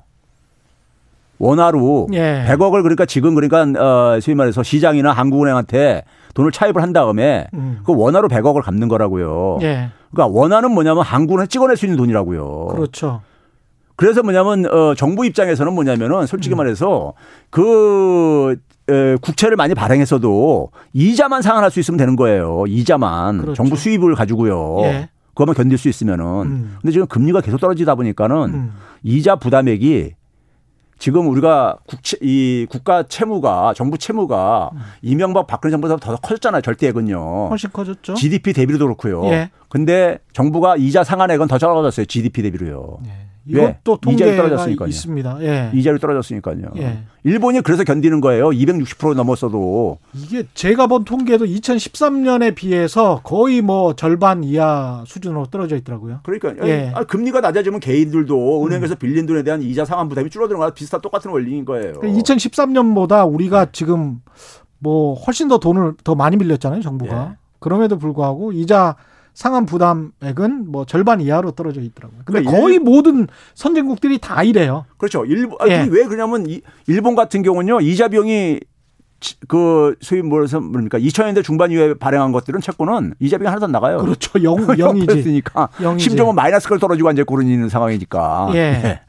원화로 1.39 2.07
예. 2.13 2.45
100억을 2.47 2.83
그러니까 2.83 3.05
지금 3.05 3.33
그러니까 3.33 3.61
어 3.81 4.19
소위 4.19 4.35
말해서 4.35 4.61
시장이나 4.61 5.11
한국은행한테 5.11 6.03
돈을 6.35 6.51
차입을 6.51 6.83
한 6.83 6.93
다음에 6.93 7.47
음. 7.53 7.79
그 7.83 7.93
원화로 7.95 8.27
100억을 8.27 8.61
갚는 8.61 8.87
거라고요. 8.87 9.57
예. 9.63 9.89
그러니까 10.11 10.37
원화는 10.37 10.71
뭐냐면 10.71 11.03
한국은행 11.03 11.47
찍어낼 11.47 11.77
수 11.77 11.85
있는 11.85 11.97
돈이라고요. 11.97 12.67
그렇죠. 12.67 13.21
그래서 13.95 14.21
뭐냐면 14.21 14.65
어 14.65 14.93
정부 14.95 15.25
입장에서는 15.25 15.73
뭐냐면은 15.73 16.21
음. 16.21 16.25
솔직히 16.27 16.53
말해서 16.55 17.13
그 17.49 18.55
에, 18.55 18.55
국채를 19.21 19.55
많이 19.57 19.73
발행했어도 19.73 20.71
이자만 20.93 21.41
상환할 21.41 21.71
수 21.71 21.79
있으면 21.79 21.97
되는 21.97 22.15
거예요. 22.15 22.65
이자만 22.67 23.37
그렇죠. 23.37 23.53
정부 23.55 23.75
수입을 23.75 24.15
가지고요. 24.15 24.79
예. 24.83 25.09
그것만 25.29 25.55
견딜 25.55 25.77
수 25.77 25.87
있으면은. 25.87 26.25
음. 26.25 26.77
근데 26.81 26.91
지금 26.91 27.07
금리가 27.07 27.41
계속 27.41 27.59
떨어지다 27.59 27.95
보니까는 27.95 28.35
음. 28.53 28.73
이자 29.03 29.37
부담액이 29.37 30.13
지금 30.99 31.27
우리가 31.29 31.77
국채 31.87 32.17
이 32.21 32.67
국가 32.69 33.01
채무가 33.03 33.73
정부 33.75 33.97
채무가 33.97 34.69
이명박 35.01 35.47
박근혜 35.47 35.71
정부보다 35.71 35.97
더 35.97 36.15
커졌잖아요. 36.17 36.61
절대액은요. 36.61 37.47
훨씬 37.49 37.71
커졌죠. 37.71 38.13
GDP 38.13 38.53
대비로도 38.53 38.85
그렇고요. 38.85 39.25
예. 39.31 39.49
근데 39.67 40.19
정부가 40.33 40.75
이자 40.75 41.03
상한액은 41.03 41.47
더 41.47 41.57
작아졌어요. 41.57 42.05
GDP 42.05 42.43
대비로요. 42.43 42.99
예. 43.07 43.30
왜? 43.49 43.79
이것도 43.83 43.99
이자율이 44.11 44.35
통계가 44.35 44.43
떨어졌으니까요. 44.43 44.87
있습니다. 44.87 45.37
예. 45.41 45.71
이자율이 45.73 45.99
떨어졌으니까요. 45.99 46.71
예. 46.77 47.03
일본이 47.23 47.61
그래서 47.61 47.83
견디는 47.83 48.21
거예요. 48.21 48.49
260% 48.49 49.15
넘었어도. 49.15 49.97
이게 50.13 50.43
제가 50.53 50.87
본 50.87 51.05
통계도 51.05 51.45
2013년에 51.45 52.53
비해서 52.55 53.21
거의 53.23 53.61
뭐 53.61 53.95
절반 53.95 54.43
이하 54.43 55.03
수준으로 55.07 55.47
떨어져 55.47 55.75
있더라고요. 55.77 56.19
그러니까 56.23 56.67
예. 56.67 56.91
아, 56.93 57.03
금리가 57.03 57.41
낮아지면 57.41 57.79
개인들도 57.79 58.65
은행에서 58.65 58.95
빌린 58.95 59.25
돈에 59.25 59.43
대한 59.43 59.61
이자 59.61 59.85
상환 59.85 60.07
부담이 60.07 60.29
줄어드는 60.29 60.59
거랑 60.59 60.73
비슷한 60.73 61.01
똑같은 61.01 61.31
원리인 61.31 61.65
거예요. 61.65 61.93
2013년보다 61.93 63.31
우리가 63.31 63.67
지금 63.71 64.21
뭐 64.79 65.15
훨씬 65.15 65.47
더 65.47 65.59
돈을 65.59 65.93
더 66.03 66.15
많이 66.15 66.37
빌렸잖아요, 66.37 66.81
정부가. 66.81 67.29
예. 67.31 67.37
그럼에도 67.59 67.97
불구하고 67.97 68.51
이자 68.51 68.95
상환 69.33 69.65
부담액은 69.65 70.69
뭐 70.71 70.85
절반 70.85 71.21
이하로 71.21 71.51
떨어져 71.51 71.81
있더라고요. 71.81 72.21
근데 72.25 72.41
그러니까 72.41 72.51
거의 72.61 72.79
모든 72.79 73.27
선진국들이 73.55 74.17
다 74.19 74.43
이래요. 74.43 74.85
그렇죠. 74.97 75.25
일본 75.25 75.57
아, 75.61 75.67
예. 75.67 75.87
왜 75.89 76.05
그러냐면 76.05 76.45
이- 76.47 76.61
일본 76.87 77.15
같은 77.15 77.41
경우는요 77.41 77.81
이자 77.81 78.07
비용이 78.09 78.59
지- 79.21 79.35
그 79.47 79.95
소위 80.01 80.21
뭐래서 80.21 80.59
뭡니까 80.59 80.97
2000년대 80.99 81.43
중반 81.43 81.71
이후에 81.71 81.93
발행한 81.93 82.31
것들은 82.31 82.59
채권은 82.59 83.13
이자 83.19 83.37
비용이 83.37 83.47
하나도 83.47 83.65
안 83.65 83.71
나가요. 83.71 83.99
그렇죠. 83.99 84.43
영, 84.43 84.55
영이지. 84.77 85.05
그랬으니까 85.07 85.69
영이지. 85.81 86.03
심지어 86.03 86.25
뭐 86.25 86.33
마이너스가 86.33 86.77
떨어지고 86.77 87.09
앉아 87.09 87.21
있고 87.21 87.35
그런 87.35 87.69
상황이니까. 87.69 88.49
예. 88.55 89.01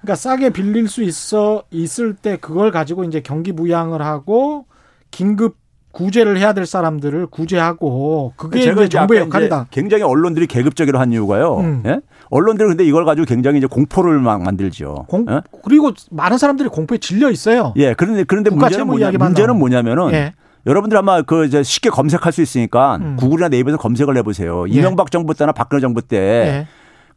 그러니까 0.00 0.16
싸게 0.16 0.50
빌릴 0.50 0.88
수 0.88 1.02
있어 1.02 1.62
있을 1.70 2.14
때 2.14 2.36
그걸 2.36 2.70
가지고 2.70 3.04
이제 3.04 3.20
경기 3.20 3.52
부양을 3.52 4.02
하고 4.02 4.66
긴급 5.10 5.56
구제를 5.94 6.36
해야 6.38 6.52
될 6.52 6.66
사람들을 6.66 7.28
구제하고 7.28 8.32
그게 8.36 8.60
제가 8.60 8.88
정부의 8.88 9.20
역할이다. 9.20 9.68
굉장히 9.70 10.02
언론들이 10.02 10.46
계급적으로 10.46 10.98
한 10.98 11.12
이유가요. 11.12 11.58
음. 11.58 11.82
예? 11.86 12.00
언론들은 12.30 12.70
근데 12.70 12.84
이걸 12.84 13.04
가지고 13.04 13.26
굉장히 13.26 13.58
이제 13.58 13.66
공포를 13.66 14.18
막 14.18 14.42
만들죠. 14.42 15.06
공, 15.08 15.24
예? 15.30 15.40
그리고 15.62 15.92
많은 16.10 16.36
사람들이 16.36 16.68
공포에 16.68 16.98
질려 16.98 17.30
있어요. 17.30 17.72
예, 17.76 17.94
그런데 17.94 18.24
그런데 18.24 18.50
문제는 18.50 18.86
뭐냐, 18.86 19.12
문제는. 19.12 19.56
뭐냐면은 19.56 20.12
예. 20.12 20.34
여러분들 20.66 20.98
아마 20.98 21.22
그 21.22 21.44
이제 21.44 21.62
쉽게 21.62 21.90
검색할 21.90 22.32
수 22.32 22.42
있으니까 22.42 22.96
음. 22.96 23.16
구글이나 23.16 23.48
네이버에서 23.48 23.78
검색을 23.78 24.16
해보세요. 24.16 24.68
예. 24.68 24.72
이명박 24.72 25.10
정부 25.10 25.34
때나 25.34 25.52
박근혜 25.52 25.80
정부 25.80 26.02
때그 26.02 26.16
예. 26.18 26.66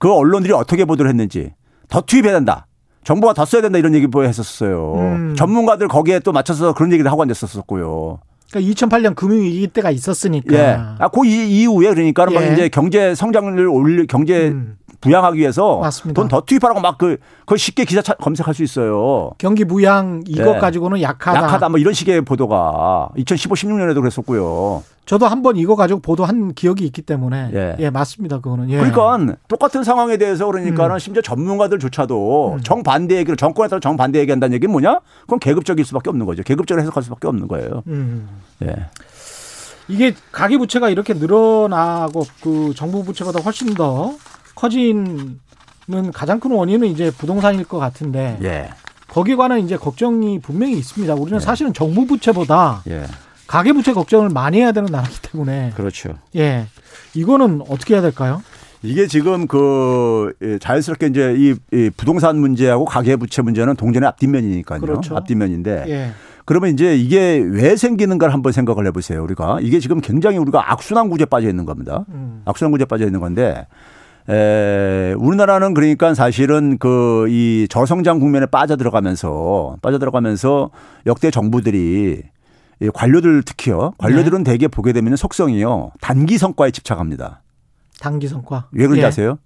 언론들이 0.07 0.53
어떻게 0.53 0.85
보도를 0.85 1.09
했는지 1.09 1.53
더 1.89 2.01
투입해야 2.01 2.33
된다. 2.33 2.67
정부가 3.03 3.33
더 3.33 3.45
써야 3.45 3.61
된다 3.61 3.79
이런 3.79 3.95
얘기 3.95 4.05
뭐 4.05 4.23
했었어요. 4.23 4.93
음. 4.97 5.35
전문가들 5.35 5.87
거기에 5.87 6.19
또 6.19 6.33
맞춰서 6.33 6.73
그런 6.73 6.91
얘기를 6.91 7.09
하고 7.09 7.21
앉았었고요. 7.23 8.19
그러니까 8.51 8.73
2008년 8.87 9.15
금융위기 9.15 9.67
때가 9.67 9.91
있었으니까. 9.91 10.55
예. 10.55 10.77
아, 10.99 11.07
그 11.09 11.25
이- 11.25 11.61
이후에 11.63 11.89
그러니까 11.93 12.25
막 12.27 12.43
예. 12.43 12.53
이제 12.53 12.69
경제 12.69 13.13
성장률을 13.13 13.67
올리 13.67 14.07
경제 14.07 14.49
음. 14.49 14.77
부양하기 15.01 15.37
위해서. 15.37 15.81
돈 16.15 16.27
더 16.27 16.41
투입하라고 16.41 16.79
막그 16.79 17.17
그걸 17.41 17.57
쉽게 17.57 17.85
기사 17.85 18.01
차- 18.01 18.13
검색할 18.15 18.53
수 18.55 18.63
있어요. 18.63 19.31
경기 19.37 19.63
부양 19.65 20.23
이것 20.27 20.55
예. 20.55 20.59
가지고는 20.59 21.01
약하다. 21.01 21.39
약하다 21.43 21.69
뭐 21.69 21.79
이런 21.79 21.93
식의 21.93 22.21
보도가 22.21 23.09
2015, 23.17 23.53
16년에도 23.55 23.99
그랬었고요. 24.01 24.83
저도 25.07 25.25
한 25.25 25.41
번 25.41 25.55
이거 25.55 25.75
가지고 25.75 26.01
보도한 26.01 26.53
기억이 26.53 26.85
있기 26.85 27.01
때문에 27.01 27.51
예. 27.53 27.75
예, 27.79 27.89
맞습니다. 27.89 28.39
그거는. 28.41 28.69
예. 28.69 28.77
그러니까 28.77 29.37
똑같은 29.47 29.83
상황에 29.83 30.17
대해서 30.17 30.45
그러니까는 30.47 30.95
음. 30.95 30.99
심지어 30.99 31.21
전문가들조차도 31.21 32.53
음. 32.57 32.61
정반대 32.61 33.15
얘기를 33.15 33.37
정권에 33.37 33.69
따라 33.69 33.79
정반대 33.79 34.19
얘기한다는 34.19 34.53
얘기는 34.55 34.69
뭐냐? 34.69 34.99
그건 35.21 35.39
계급적일 35.39 35.85
수밖에 35.85 36.09
없는 36.09 36.25
거죠. 36.25 36.43
계급적으로 36.43 36.81
해석할 36.81 37.03
수밖에 37.03 37.27
없는 37.27 37.47
거예요. 37.47 37.83
음. 37.87 38.27
예. 38.63 38.75
이게 39.87 40.13
가계 40.33 40.57
부채가 40.57 40.89
이렇게 40.89 41.13
늘어나고 41.13 42.25
그 42.41 42.73
정부 42.75 43.03
부채보다 43.05 43.39
훨씬 43.39 43.73
더 43.75 44.13
커지는 44.55 45.39
가장 46.13 46.41
큰 46.41 46.51
원인은 46.51 46.85
이제 46.89 47.11
부동산일 47.11 47.63
것 47.63 47.77
같은데 47.77 48.37
예. 48.43 48.69
거기에 49.07 49.35
관한 49.37 49.61
이제 49.61 49.77
걱정이 49.77 50.39
분명히 50.39 50.73
있습니다. 50.77 51.13
우리는 51.13 51.39
사실은 51.39 51.71
정부 51.73 52.05
부채보다 52.05 52.81
예. 52.89 53.05
가계 53.47 53.73
부채 53.73 53.93
걱정을 53.93 54.29
많이 54.29 54.59
해야 54.59 54.71
되는 54.71 54.89
나라이기 54.91 55.21
때문에 55.21 55.71
그렇죠. 55.75 56.13
예 56.35 56.67
이거는 57.13 57.61
어떻게 57.69 57.93
해야 57.95 58.01
될까요? 58.01 58.41
이게 58.83 59.07
지금 59.07 59.47
그 59.47 60.33
예, 60.41 60.59
자연스럽게 60.59 61.07
이제 61.07 61.33
이, 61.37 61.55
이 61.73 61.89
부동산 61.97 62.39
문제하고 62.39 62.85
가계부채 62.85 63.41
문제는 63.41 63.75
동전의 63.75 64.07
앞뒷면이니까요. 64.09 64.81
그렇죠. 64.81 65.15
앞뒷면인데 65.17 65.85
예 65.87 66.11
그러면 66.45 66.69
이제 66.71 66.95
이게 66.95 67.37
왜 67.45 67.75
생기는가를 67.75 68.33
한번 68.33 68.51
생각을 68.53 68.85
해보세요. 68.87 69.23
우리가 69.23 69.59
이게 69.61 69.79
지금 69.79 69.99
굉장히 69.99 70.37
우리가 70.37 70.71
악순환 70.71 71.09
구조에 71.09 71.25
빠져 71.25 71.49
있는 71.49 71.65
겁니다. 71.65 72.05
음. 72.09 72.41
악순환 72.45 72.71
구조에 72.71 72.85
빠져 72.85 73.05
있는 73.05 73.19
건데 73.19 73.65
에, 74.29 75.13
우리나라는 75.17 75.73
그러니까 75.73 76.13
사실은 76.13 76.77
그 76.77 77.25
이 77.29 77.67
저성장 77.69 78.19
국면에 78.19 78.45
빠져 78.45 78.77
들어가면서 78.77 79.77
빠져 79.81 79.99
들어가면서 79.99 80.69
역대 81.05 81.31
정부들이 81.31 81.77
이 81.79 82.21
관료들 82.93 83.43
특히요. 83.43 83.93
관료들은 83.97 84.43
네. 84.43 84.51
대개 84.51 84.67
보게 84.67 84.93
되면 84.93 85.15
속성이요. 85.15 85.91
단기 86.01 86.37
성과에 86.37 86.71
집착합니다. 86.71 87.41
단기 87.99 88.27
성과 88.27 88.67
왜 88.71 88.85
그런지 88.85 89.01
예. 89.01 89.05
아세요? 89.05 89.39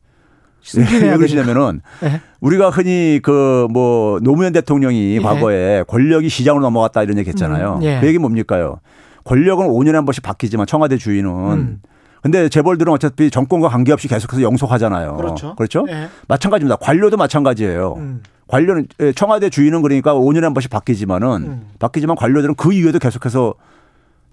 왜 0.78 1.16
그러시냐면은 1.18 1.82
네. 2.02 2.22
우리가 2.40 2.70
흔히 2.70 3.20
그 3.24 3.68
뭐 3.72 4.20
노무현 4.22 4.54
대통령이 4.54 5.16
예. 5.16 5.20
과거에 5.20 5.84
권력이 5.88 6.30
시장으로 6.30 6.62
넘어갔다 6.64 7.04
이런 7.04 7.18
얘기 7.18 7.30
했잖아요. 7.30 7.76
음, 7.78 7.84
예. 7.84 8.00
그 8.00 8.08
얘기 8.08 8.18
뭡니까요? 8.20 8.80
권력은 9.24 9.68
5년에 9.68 9.94
한 9.94 10.06
번씩 10.06 10.24
바뀌지만 10.24 10.68
청와대 10.68 10.98
주인은 10.98 11.30
음. 11.32 11.82
근데 12.22 12.50
재벌들은 12.50 12.92
어차피 12.94 13.32
정권과 13.32 13.70
관계없이 13.70 14.08
계속해서 14.08 14.42
영속하잖아요. 14.44 15.16
그렇죠. 15.16 15.56
그렇죠? 15.56 15.86
예. 15.90 16.10
마찬가지입니다. 16.28 16.76
관료도 16.76 17.18
마찬가지예요. 17.18 17.96
음. 17.98 18.22
관료는 18.52 18.86
예, 19.00 19.12
청와대 19.14 19.50
주인은 19.50 19.82
그러니까 19.82 20.14
5년에 20.14 20.42
한 20.42 20.54
번씩 20.54 20.70
바뀌지만은 20.70 21.28
음. 21.44 21.68
바뀌지만 21.80 22.18
관료들은 22.18 22.56
그 22.56 22.74
이후에도 22.74 23.00
계속해서 23.00 23.54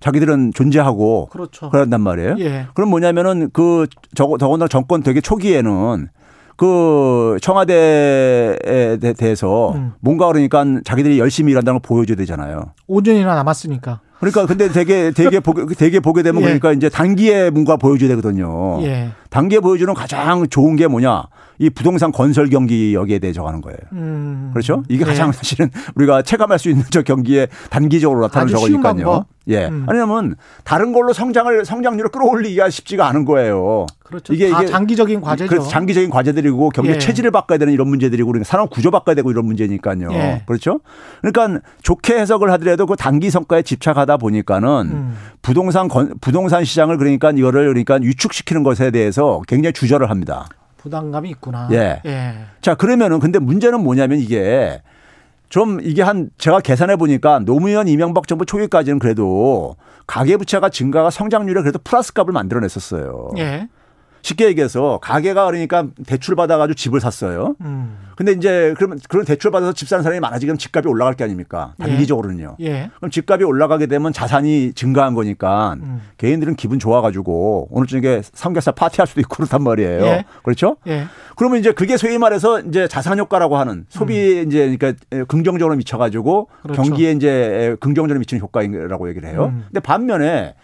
자기들은 0.00 0.52
존재하고 0.54 1.26
그렇죠. 1.30 1.70
그런단 1.70 2.00
말이에요. 2.00 2.34
예. 2.40 2.66
그럼 2.74 2.90
뭐냐면은 2.90 3.48
그 3.52 3.86
저거 4.16 4.36
더군다나 4.36 4.68
정권 4.68 5.02
되게 5.04 5.20
초기에는 5.20 6.08
그 6.56 7.36
청와대에 7.40 8.96
대- 9.00 9.12
대해서 9.12 9.70
음. 9.72 9.92
뭔가 10.00 10.26
그러니까 10.26 10.64
자기들이 10.84 11.20
열심히 11.20 11.52
일한다는 11.52 11.80
걸 11.80 11.88
보여줘야 11.88 12.16
되잖아요. 12.16 12.72
5년이나 12.88 13.26
남았으니까. 13.36 14.00
그러니까 14.20 14.46
근데 14.46 14.68
되게 14.68 15.12
되게 15.12 15.40
보게 15.40 15.74
되게 15.74 16.00
보게 16.00 16.22
되면 16.22 16.42
예. 16.42 16.46
그러니까 16.46 16.72
이제 16.72 16.88
단기에 16.88 17.50
뭔가 17.50 17.76
보여줘야 17.76 18.08
되거든요. 18.10 18.80
예. 18.82 19.10
단기에 19.30 19.60
보여주는 19.60 19.92
가장 19.94 20.48
좋은 20.48 20.76
게 20.76 20.86
뭐냐? 20.86 21.24
이 21.58 21.70
부동산 21.70 22.12
건설 22.12 22.48
경기 22.48 22.94
여기에 22.94 23.18
대해 23.18 23.32
적하는 23.32 23.60
거예요. 23.60 23.78
음. 23.92 24.50
그렇죠? 24.52 24.82
이게 24.88 25.02
예. 25.02 25.06
가장 25.06 25.32
사실은 25.32 25.70
우리가 25.96 26.22
체감할 26.22 26.58
수 26.58 26.70
있는 26.70 26.84
저 26.90 27.02
경기에 27.02 27.48
단기적으로 27.70 28.20
나타나는 28.22 28.52
저거니까요. 28.54 29.26
예. 29.48 29.66
음. 29.66 29.86
왜냐하면 29.90 30.36
다른 30.64 30.92
걸로 30.92 31.12
성장을 31.12 31.64
성장률을 31.64 32.10
끌어올리기가 32.10 32.70
쉽지가 32.70 33.06
않은 33.08 33.24
거예요. 33.24 33.86
그렇죠. 34.04 34.32
이게 34.32 34.50
다 34.50 34.62
이게 34.62 34.70
장기적인 34.70 35.20
과제죠. 35.20 35.48
그래서 35.48 35.68
장기적인 35.68 36.10
과제들이고 36.10 36.70
경제 36.70 36.94
예. 36.94 36.98
체질을 36.98 37.30
바꿔야 37.30 37.58
되는 37.58 37.72
이런 37.72 37.88
문제들이고 37.88 38.26
그러니까 38.26 38.48
산업 38.48 38.70
구조 38.70 38.90
바꿔야 38.90 39.14
되고 39.14 39.30
이런 39.30 39.44
문제니까요. 39.46 40.12
예. 40.12 40.42
그렇죠? 40.46 40.80
그러니까 41.22 41.60
좋게 41.82 42.18
해석을 42.18 42.50
하더라도 42.52 42.86
그 42.86 42.96
단기 42.96 43.30
성과에 43.30 43.62
집착하다 43.62 44.07
보니까는 44.16 44.68
음. 44.68 45.16
부동산 45.42 45.88
건, 45.88 46.14
부동산 46.20 46.64
시장을 46.64 46.96
그러니까 46.96 47.30
이거를 47.30 47.66
그러니까 47.66 48.00
유축시키는 48.02 48.62
것에 48.62 48.90
대해서 48.90 49.42
굉장히 49.46 49.72
주저를 49.72 50.10
합니다. 50.10 50.46
부담감이 50.78 51.30
있구나. 51.30 51.68
예. 51.72 52.00
예. 52.06 52.34
자, 52.60 52.74
그러면은 52.74 53.18
근데 53.18 53.38
문제는 53.38 53.82
뭐냐면 53.82 54.18
이게 54.18 54.80
좀 55.48 55.80
이게 55.82 56.02
한 56.02 56.30
제가 56.38 56.60
계산해 56.60 56.96
보니까 56.96 57.40
노무현 57.40 57.88
이명박 57.88 58.26
정부 58.26 58.44
초기까지는 58.46 58.98
그래도 58.98 59.76
가계부채가 60.06 60.68
증가가 60.70 61.10
성장률에 61.10 61.62
그래도 61.62 61.78
플러스 61.82 62.12
값을 62.12 62.32
만들어냈었어요. 62.32 63.30
예. 63.38 63.68
쉽게 64.22 64.46
얘기해서 64.46 64.98
가게가 65.02 65.46
그러니까 65.46 65.86
대출 66.06 66.36
받아가지고 66.36 66.74
집을 66.74 67.00
샀어요. 67.00 67.54
음. 67.60 67.98
근데 68.16 68.32
이제 68.32 68.74
그러면 68.76 68.98
그런 69.08 69.24
대출 69.24 69.52
받아서 69.52 69.72
집 69.72 69.86
사는 69.86 70.02
사람이 70.02 70.18
많아지면 70.18 70.58
집값이 70.58 70.88
올라갈 70.88 71.14
게 71.14 71.22
아닙니까? 71.22 71.74
단기적으로는요. 71.78 72.56
예. 72.60 72.90
그럼 72.96 73.12
집값이 73.12 73.44
올라가게 73.44 73.86
되면 73.86 74.12
자산이 74.12 74.72
증가한 74.72 75.14
거니까 75.14 75.76
음. 75.80 76.00
개인들은 76.16 76.56
기분 76.56 76.80
좋아가지고 76.80 77.68
오늘 77.70 77.86
저녁에 77.86 78.22
삼겹살 78.24 78.74
파티할 78.74 79.06
수도 79.06 79.20
있고 79.20 79.36
그렇단 79.36 79.62
말이에요. 79.62 80.02
예. 80.02 80.24
그렇죠? 80.42 80.78
예. 80.88 81.04
그러면 81.36 81.60
이제 81.60 81.70
그게 81.70 81.96
소위 81.96 82.18
말해서 82.18 82.60
이제 82.62 82.88
자산 82.88 83.20
효과라고 83.20 83.56
하는 83.56 83.86
소비에 83.88 84.42
이제 84.42 84.76
그러니까 84.76 85.24
긍정적으로 85.26 85.76
미쳐가지고 85.76 86.48
음. 86.50 86.62
그렇죠. 86.62 86.82
경기에 86.82 87.12
이제 87.12 87.76
긍정적으로 87.78 88.18
미치는 88.18 88.40
효과라고 88.40 89.08
얘기를 89.10 89.28
해요. 89.28 89.52
음. 89.52 89.62
근데 89.68 89.78
반면에 89.78 90.54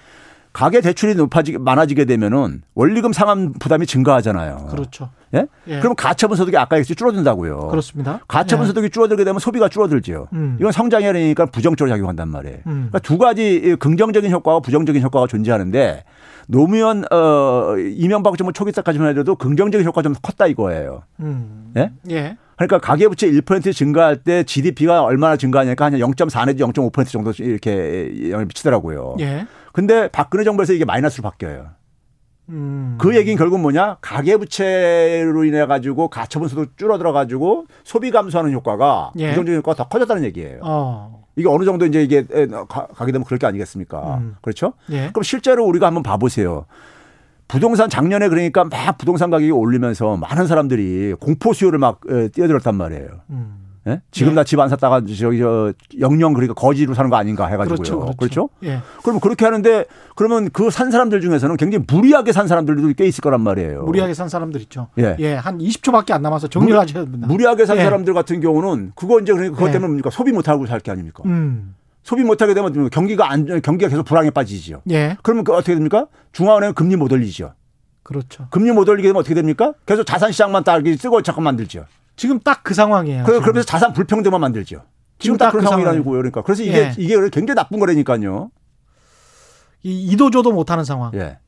가계 0.54 0.80
대출이 0.80 1.16
높아지 1.16 1.58
많아지게 1.58 2.04
되면은 2.04 2.62
원리금 2.74 3.12
상환 3.12 3.52
부담이 3.54 3.86
증가하잖아요. 3.86 4.68
그렇죠. 4.70 5.10
예? 5.34 5.46
예. 5.66 5.80
그럼 5.80 5.96
가처분 5.96 6.36
소득이 6.36 6.56
아까 6.56 6.76
얘기했듯이 6.76 6.94
줄어든다고요. 6.94 7.68
그렇습니다. 7.68 8.20
가처분 8.28 8.64
예. 8.64 8.68
소득이 8.68 8.90
줄어들게 8.90 9.24
되면 9.24 9.40
소비가 9.40 9.68
줄어들죠. 9.68 10.28
음. 10.32 10.56
이건 10.60 10.70
성장이 10.70 11.08
아니니까 11.08 11.46
부정적으로 11.46 11.92
작용한단 11.92 12.28
말이에요. 12.28 12.58
음. 12.68 12.88
그러니까 12.90 13.00
두 13.00 13.18
가지 13.18 13.74
긍정적인 13.80 14.30
효과와 14.30 14.60
부정적인 14.60 15.02
효과가 15.02 15.26
존재하는데 15.26 16.04
노무현 16.46 17.04
어 17.10 17.74
이명박 17.76 18.38
정부 18.38 18.52
초기 18.52 18.70
때까지만 18.70 19.18
해도 19.18 19.34
긍정적인 19.34 19.84
효과가 19.84 20.02
좀 20.02 20.14
컸다 20.22 20.46
이거예요. 20.46 21.02
음. 21.18 21.72
예? 21.76 21.90
예. 22.10 22.36
그러니까 22.56 22.78
가계부채 22.78 23.28
1% 23.28 23.74
증가할 23.74 24.18
때 24.18 24.44
GDP가 24.44 25.02
얼마나 25.02 25.36
증가하냐니까 25.36 25.86
한 25.86 25.94
0.4 25.94 26.46
내지 26.46 26.62
0.5% 26.62 27.08
정도 27.08 27.32
이렇게 27.38 28.12
영향을 28.26 28.46
미치더라고요. 28.46 29.16
예. 29.18 29.46
근데 29.74 30.06
박근혜 30.08 30.44
정부에서 30.44 30.72
이게 30.72 30.84
마이너스로 30.84 31.22
바뀌어요. 31.28 31.70
음. 32.50 32.96
그 33.00 33.16
얘기는 33.16 33.36
결국 33.36 33.58
뭐냐? 33.58 33.96
가계부채로 34.00 35.44
인해 35.44 35.66
가지고 35.66 36.06
가처분 36.08 36.48
소득 36.48 36.76
줄어들어 36.78 37.12
가지고 37.12 37.66
소비 37.82 38.12
감소하는 38.12 38.52
효과가 38.52 39.12
예. 39.18 39.30
부정적인 39.30 39.58
효과가 39.58 39.76
더 39.82 39.88
커졌다는 39.88 40.22
얘기예요. 40.24 40.60
어. 40.62 41.24
이게 41.34 41.48
어느 41.48 41.64
정도 41.64 41.86
이제 41.86 42.04
이게 42.04 42.24
가- 42.68 42.86
가게 42.86 43.10
되면 43.10 43.24
그럴 43.24 43.38
게 43.38 43.46
아니겠습니까? 43.48 44.18
음. 44.18 44.36
그렇죠? 44.42 44.74
예. 44.92 45.08
그럼 45.08 45.24
실제로 45.24 45.64
우리가 45.64 45.88
한번 45.88 46.04
봐보세요. 46.04 46.66
부동산 47.48 47.90
작년에 47.90 48.28
그러니까 48.28 48.62
막 48.64 48.96
부동산 48.96 49.30
가격이 49.30 49.50
올리면서 49.50 50.16
많은 50.16 50.46
사람들이 50.46 51.14
공포 51.18 51.52
수요를 51.52 51.80
막 51.80 51.98
에, 52.08 52.28
뛰어들었단 52.28 52.76
말이에요. 52.76 53.08
음. 53.30 53.63
예? 53.86 54.00
지금 54.10 54.32
예. 54.32 54.34
나집 54.36 54.58
안 54.60 54.68
샀다가 54.68 55.00
저기 55.00 55.38
저 55.38 55.72
영영 56.00 56.32
그러니까 56.32 56.54
거지로 56.54 56.94
사는 56.94 57.10
거 57.10 57.16
아닌가 57.16 57.46
해가지고요. 57.46 57.76
그렇죠. 57.76 58.16
그렇죠. 58.16 58.48
예. 58.62 58.80
그러면 59.02 59.20
그렇게 59.20 59.44
하는데 59.44 59.84
그러면 60.16 60.50
그 60.50 60.70
산 60.70 60.90
사람들 60.90 61.20
중에서는 61.20 61.56
굉장히 61.56 61.84
무리하게 61.86 62.32
산 62.32 62.48
사람들도 62.48 62.92
꽤 62.96 63.06
있을 63.06 63.20
거란 63.20 63.40
말이에요. 63.42 63.82
무리하게 63.84 64.14
산 64.14 64.28
사람들 64.28 64.60
있죠. 64.62 64.88
예. 64.98 65.34
한 65.34 65.58
20초밖에 65.58 66.12
안 66.12 66.22
남아서 66.22 66.48
정리를 66.48 66.78
하셔야 66.78 67.04
됩니다. 67.04 67.26
무리하게 67.26 67.66
산 67.66 67.76
예. 67.76 67.84
사람들 67.84 68.14
같은 68.14 68.40
경우는 68.40 68.92
그거 68.94 69.20
이제 69.20 69.32
그러니까 69.32 69.56
그것 69.56 69.68
예. 69.68 69.72
때문에 69.72 69.88
뭡니까 69.88 70.10
소비 70.10 70.32
못 70.32 70.48
하고 70.48 70.66
살 70.66 70.80
게 70.80 70.90
아닙니까? 70.90 71.22
음. 71.26 71.74
소비 72.02 72.22
못하게 72.22 72.52
되면 72.54 72.90
경기가 72.90 73.30
안 73.30 73.60
경기가 73.62 73.88
계속 73.88 74.04
불황에 74.04 74.30
빠지죠. 74.30 74.82
예. 74.90 75.16
그러면 75.22 75.44
그 75.44 75.52
어떻게 75.54 75.74
됩니까? 75.74 76.06
중앙은행은 76.32 76.74
금리 76.74 76.96
못 76.96 77.10
올리죠. 77.12 77.52
그렇죠. 78.02 78.46
금리 78.50 78.70
못 78.72 78.86
올리게 78.88 79.08
되면 79.08 79.20
어떻게 79.20 79.34
됩니까? 79.34 79.72
계속 79.86 80.04
자산 80.04 80.30
시장만 80.32 80.64
딸기 80.64 80.94
쓰고 80.96 81.22
자꾸 81.22 81.40
만들죠. 81.40 81.86
지금 82.16 82.38
딱 82.40 82.62
그 82.62 82.74
상황이에요. 82.74 83.24
그, 83.24 83.32
지금. 83.32 83.42
그러면서 83.42 83.66
자산 83.66 83.92
불평등만 83.92 84.40
만들죠. 84.40 84.82
지금 85.18 85.36
지금 85.36 85.36
딱 85.38 85.46
딱 85.46 85.50
그런 85.52 85.64
그 85.64 85.70
상황이라고요. 85.70 86.16
그러니까 86.18 86.42
그래서 86.42 86.62
이게 86.62 86.78
예. 86.78 86.94
이게 86.96 87.14
굉장히 87.30 87.54
나쁜 87.56 87.78
거라니까요. 87.78 88.50
이 89.82 90.04
이도저도 90.12 90.52
못하는 90.52 90.84
상황. 90.84 91.12
예. 91.14 91.38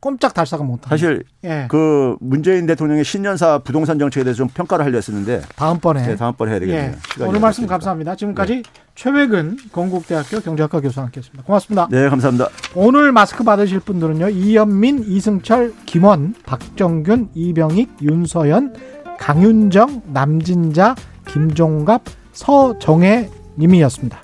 꼼짝 0.00 0.34
달싹은 0.34 0.66
못하는. 0.66 0.90
사실 0.90 1.24
예. 1.44 1.66
그 1.70 2.16
문재인 2.20 2.66
대통령의 2.66 3.04
신년사 3.04 3.60
부동산 3.60 3.98
정책에 3.98 4.22
대해서 4.24 4.36
좀 4.38 4.48
평가를 4.48 4.84
하려 4.84 4.96
했었는데 4.96 5.40
다음번에. 5.56 6.02
네, 6.06 6.16
다음번에 6.16 6.50
해야 6.52 6.60
되겠네요. 6.60 6.92
예. 7.20 7.24
오늘 7.24 7.40
말씀. 7.40 7.66
감사합니다. 7.66 8.14
지금까지 8.14 8.62
최외근 8.94 9.56
건국대학교 9.72 10.40
경제학과 10.40 10.80
교수와 10.80 11.06
함께했습니다. 11.06 11.44
고맙습니다. 11.44 11.88
네, 11.90 12.08
감사합니다. 12.10 12.48
오늘 12.74 13.12
마스크 13.12 13.44
받으실 13.44 13.80
분들은요. 13.80 14.28
이현민, 14.28 15.04
이승철, 15.06 15.72
김원, 15.86 16.34
박정균, 16.44 17.30
이병익, 17.34 17.96
윤서연, 18.02 18.74
강윤정, 19.18 20.02
남진자, 20.06 20.94
김종갑, 21.26 22.02
서정혜 22.32 23.30
님이었습니다. 23.58 24.18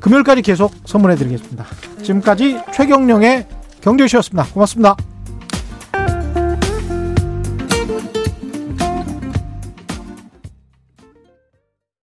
금요일까지 0.00 0.42
계속 0.42 0.72
선물해 0.84 1.16
드리겠습니다. 1.16 1.64
지금까지 2.02 2.58
최경령의 2.72 3.46
경제쇼였습니다. 3.80 4.52
고맙습니다. 4.52 4.96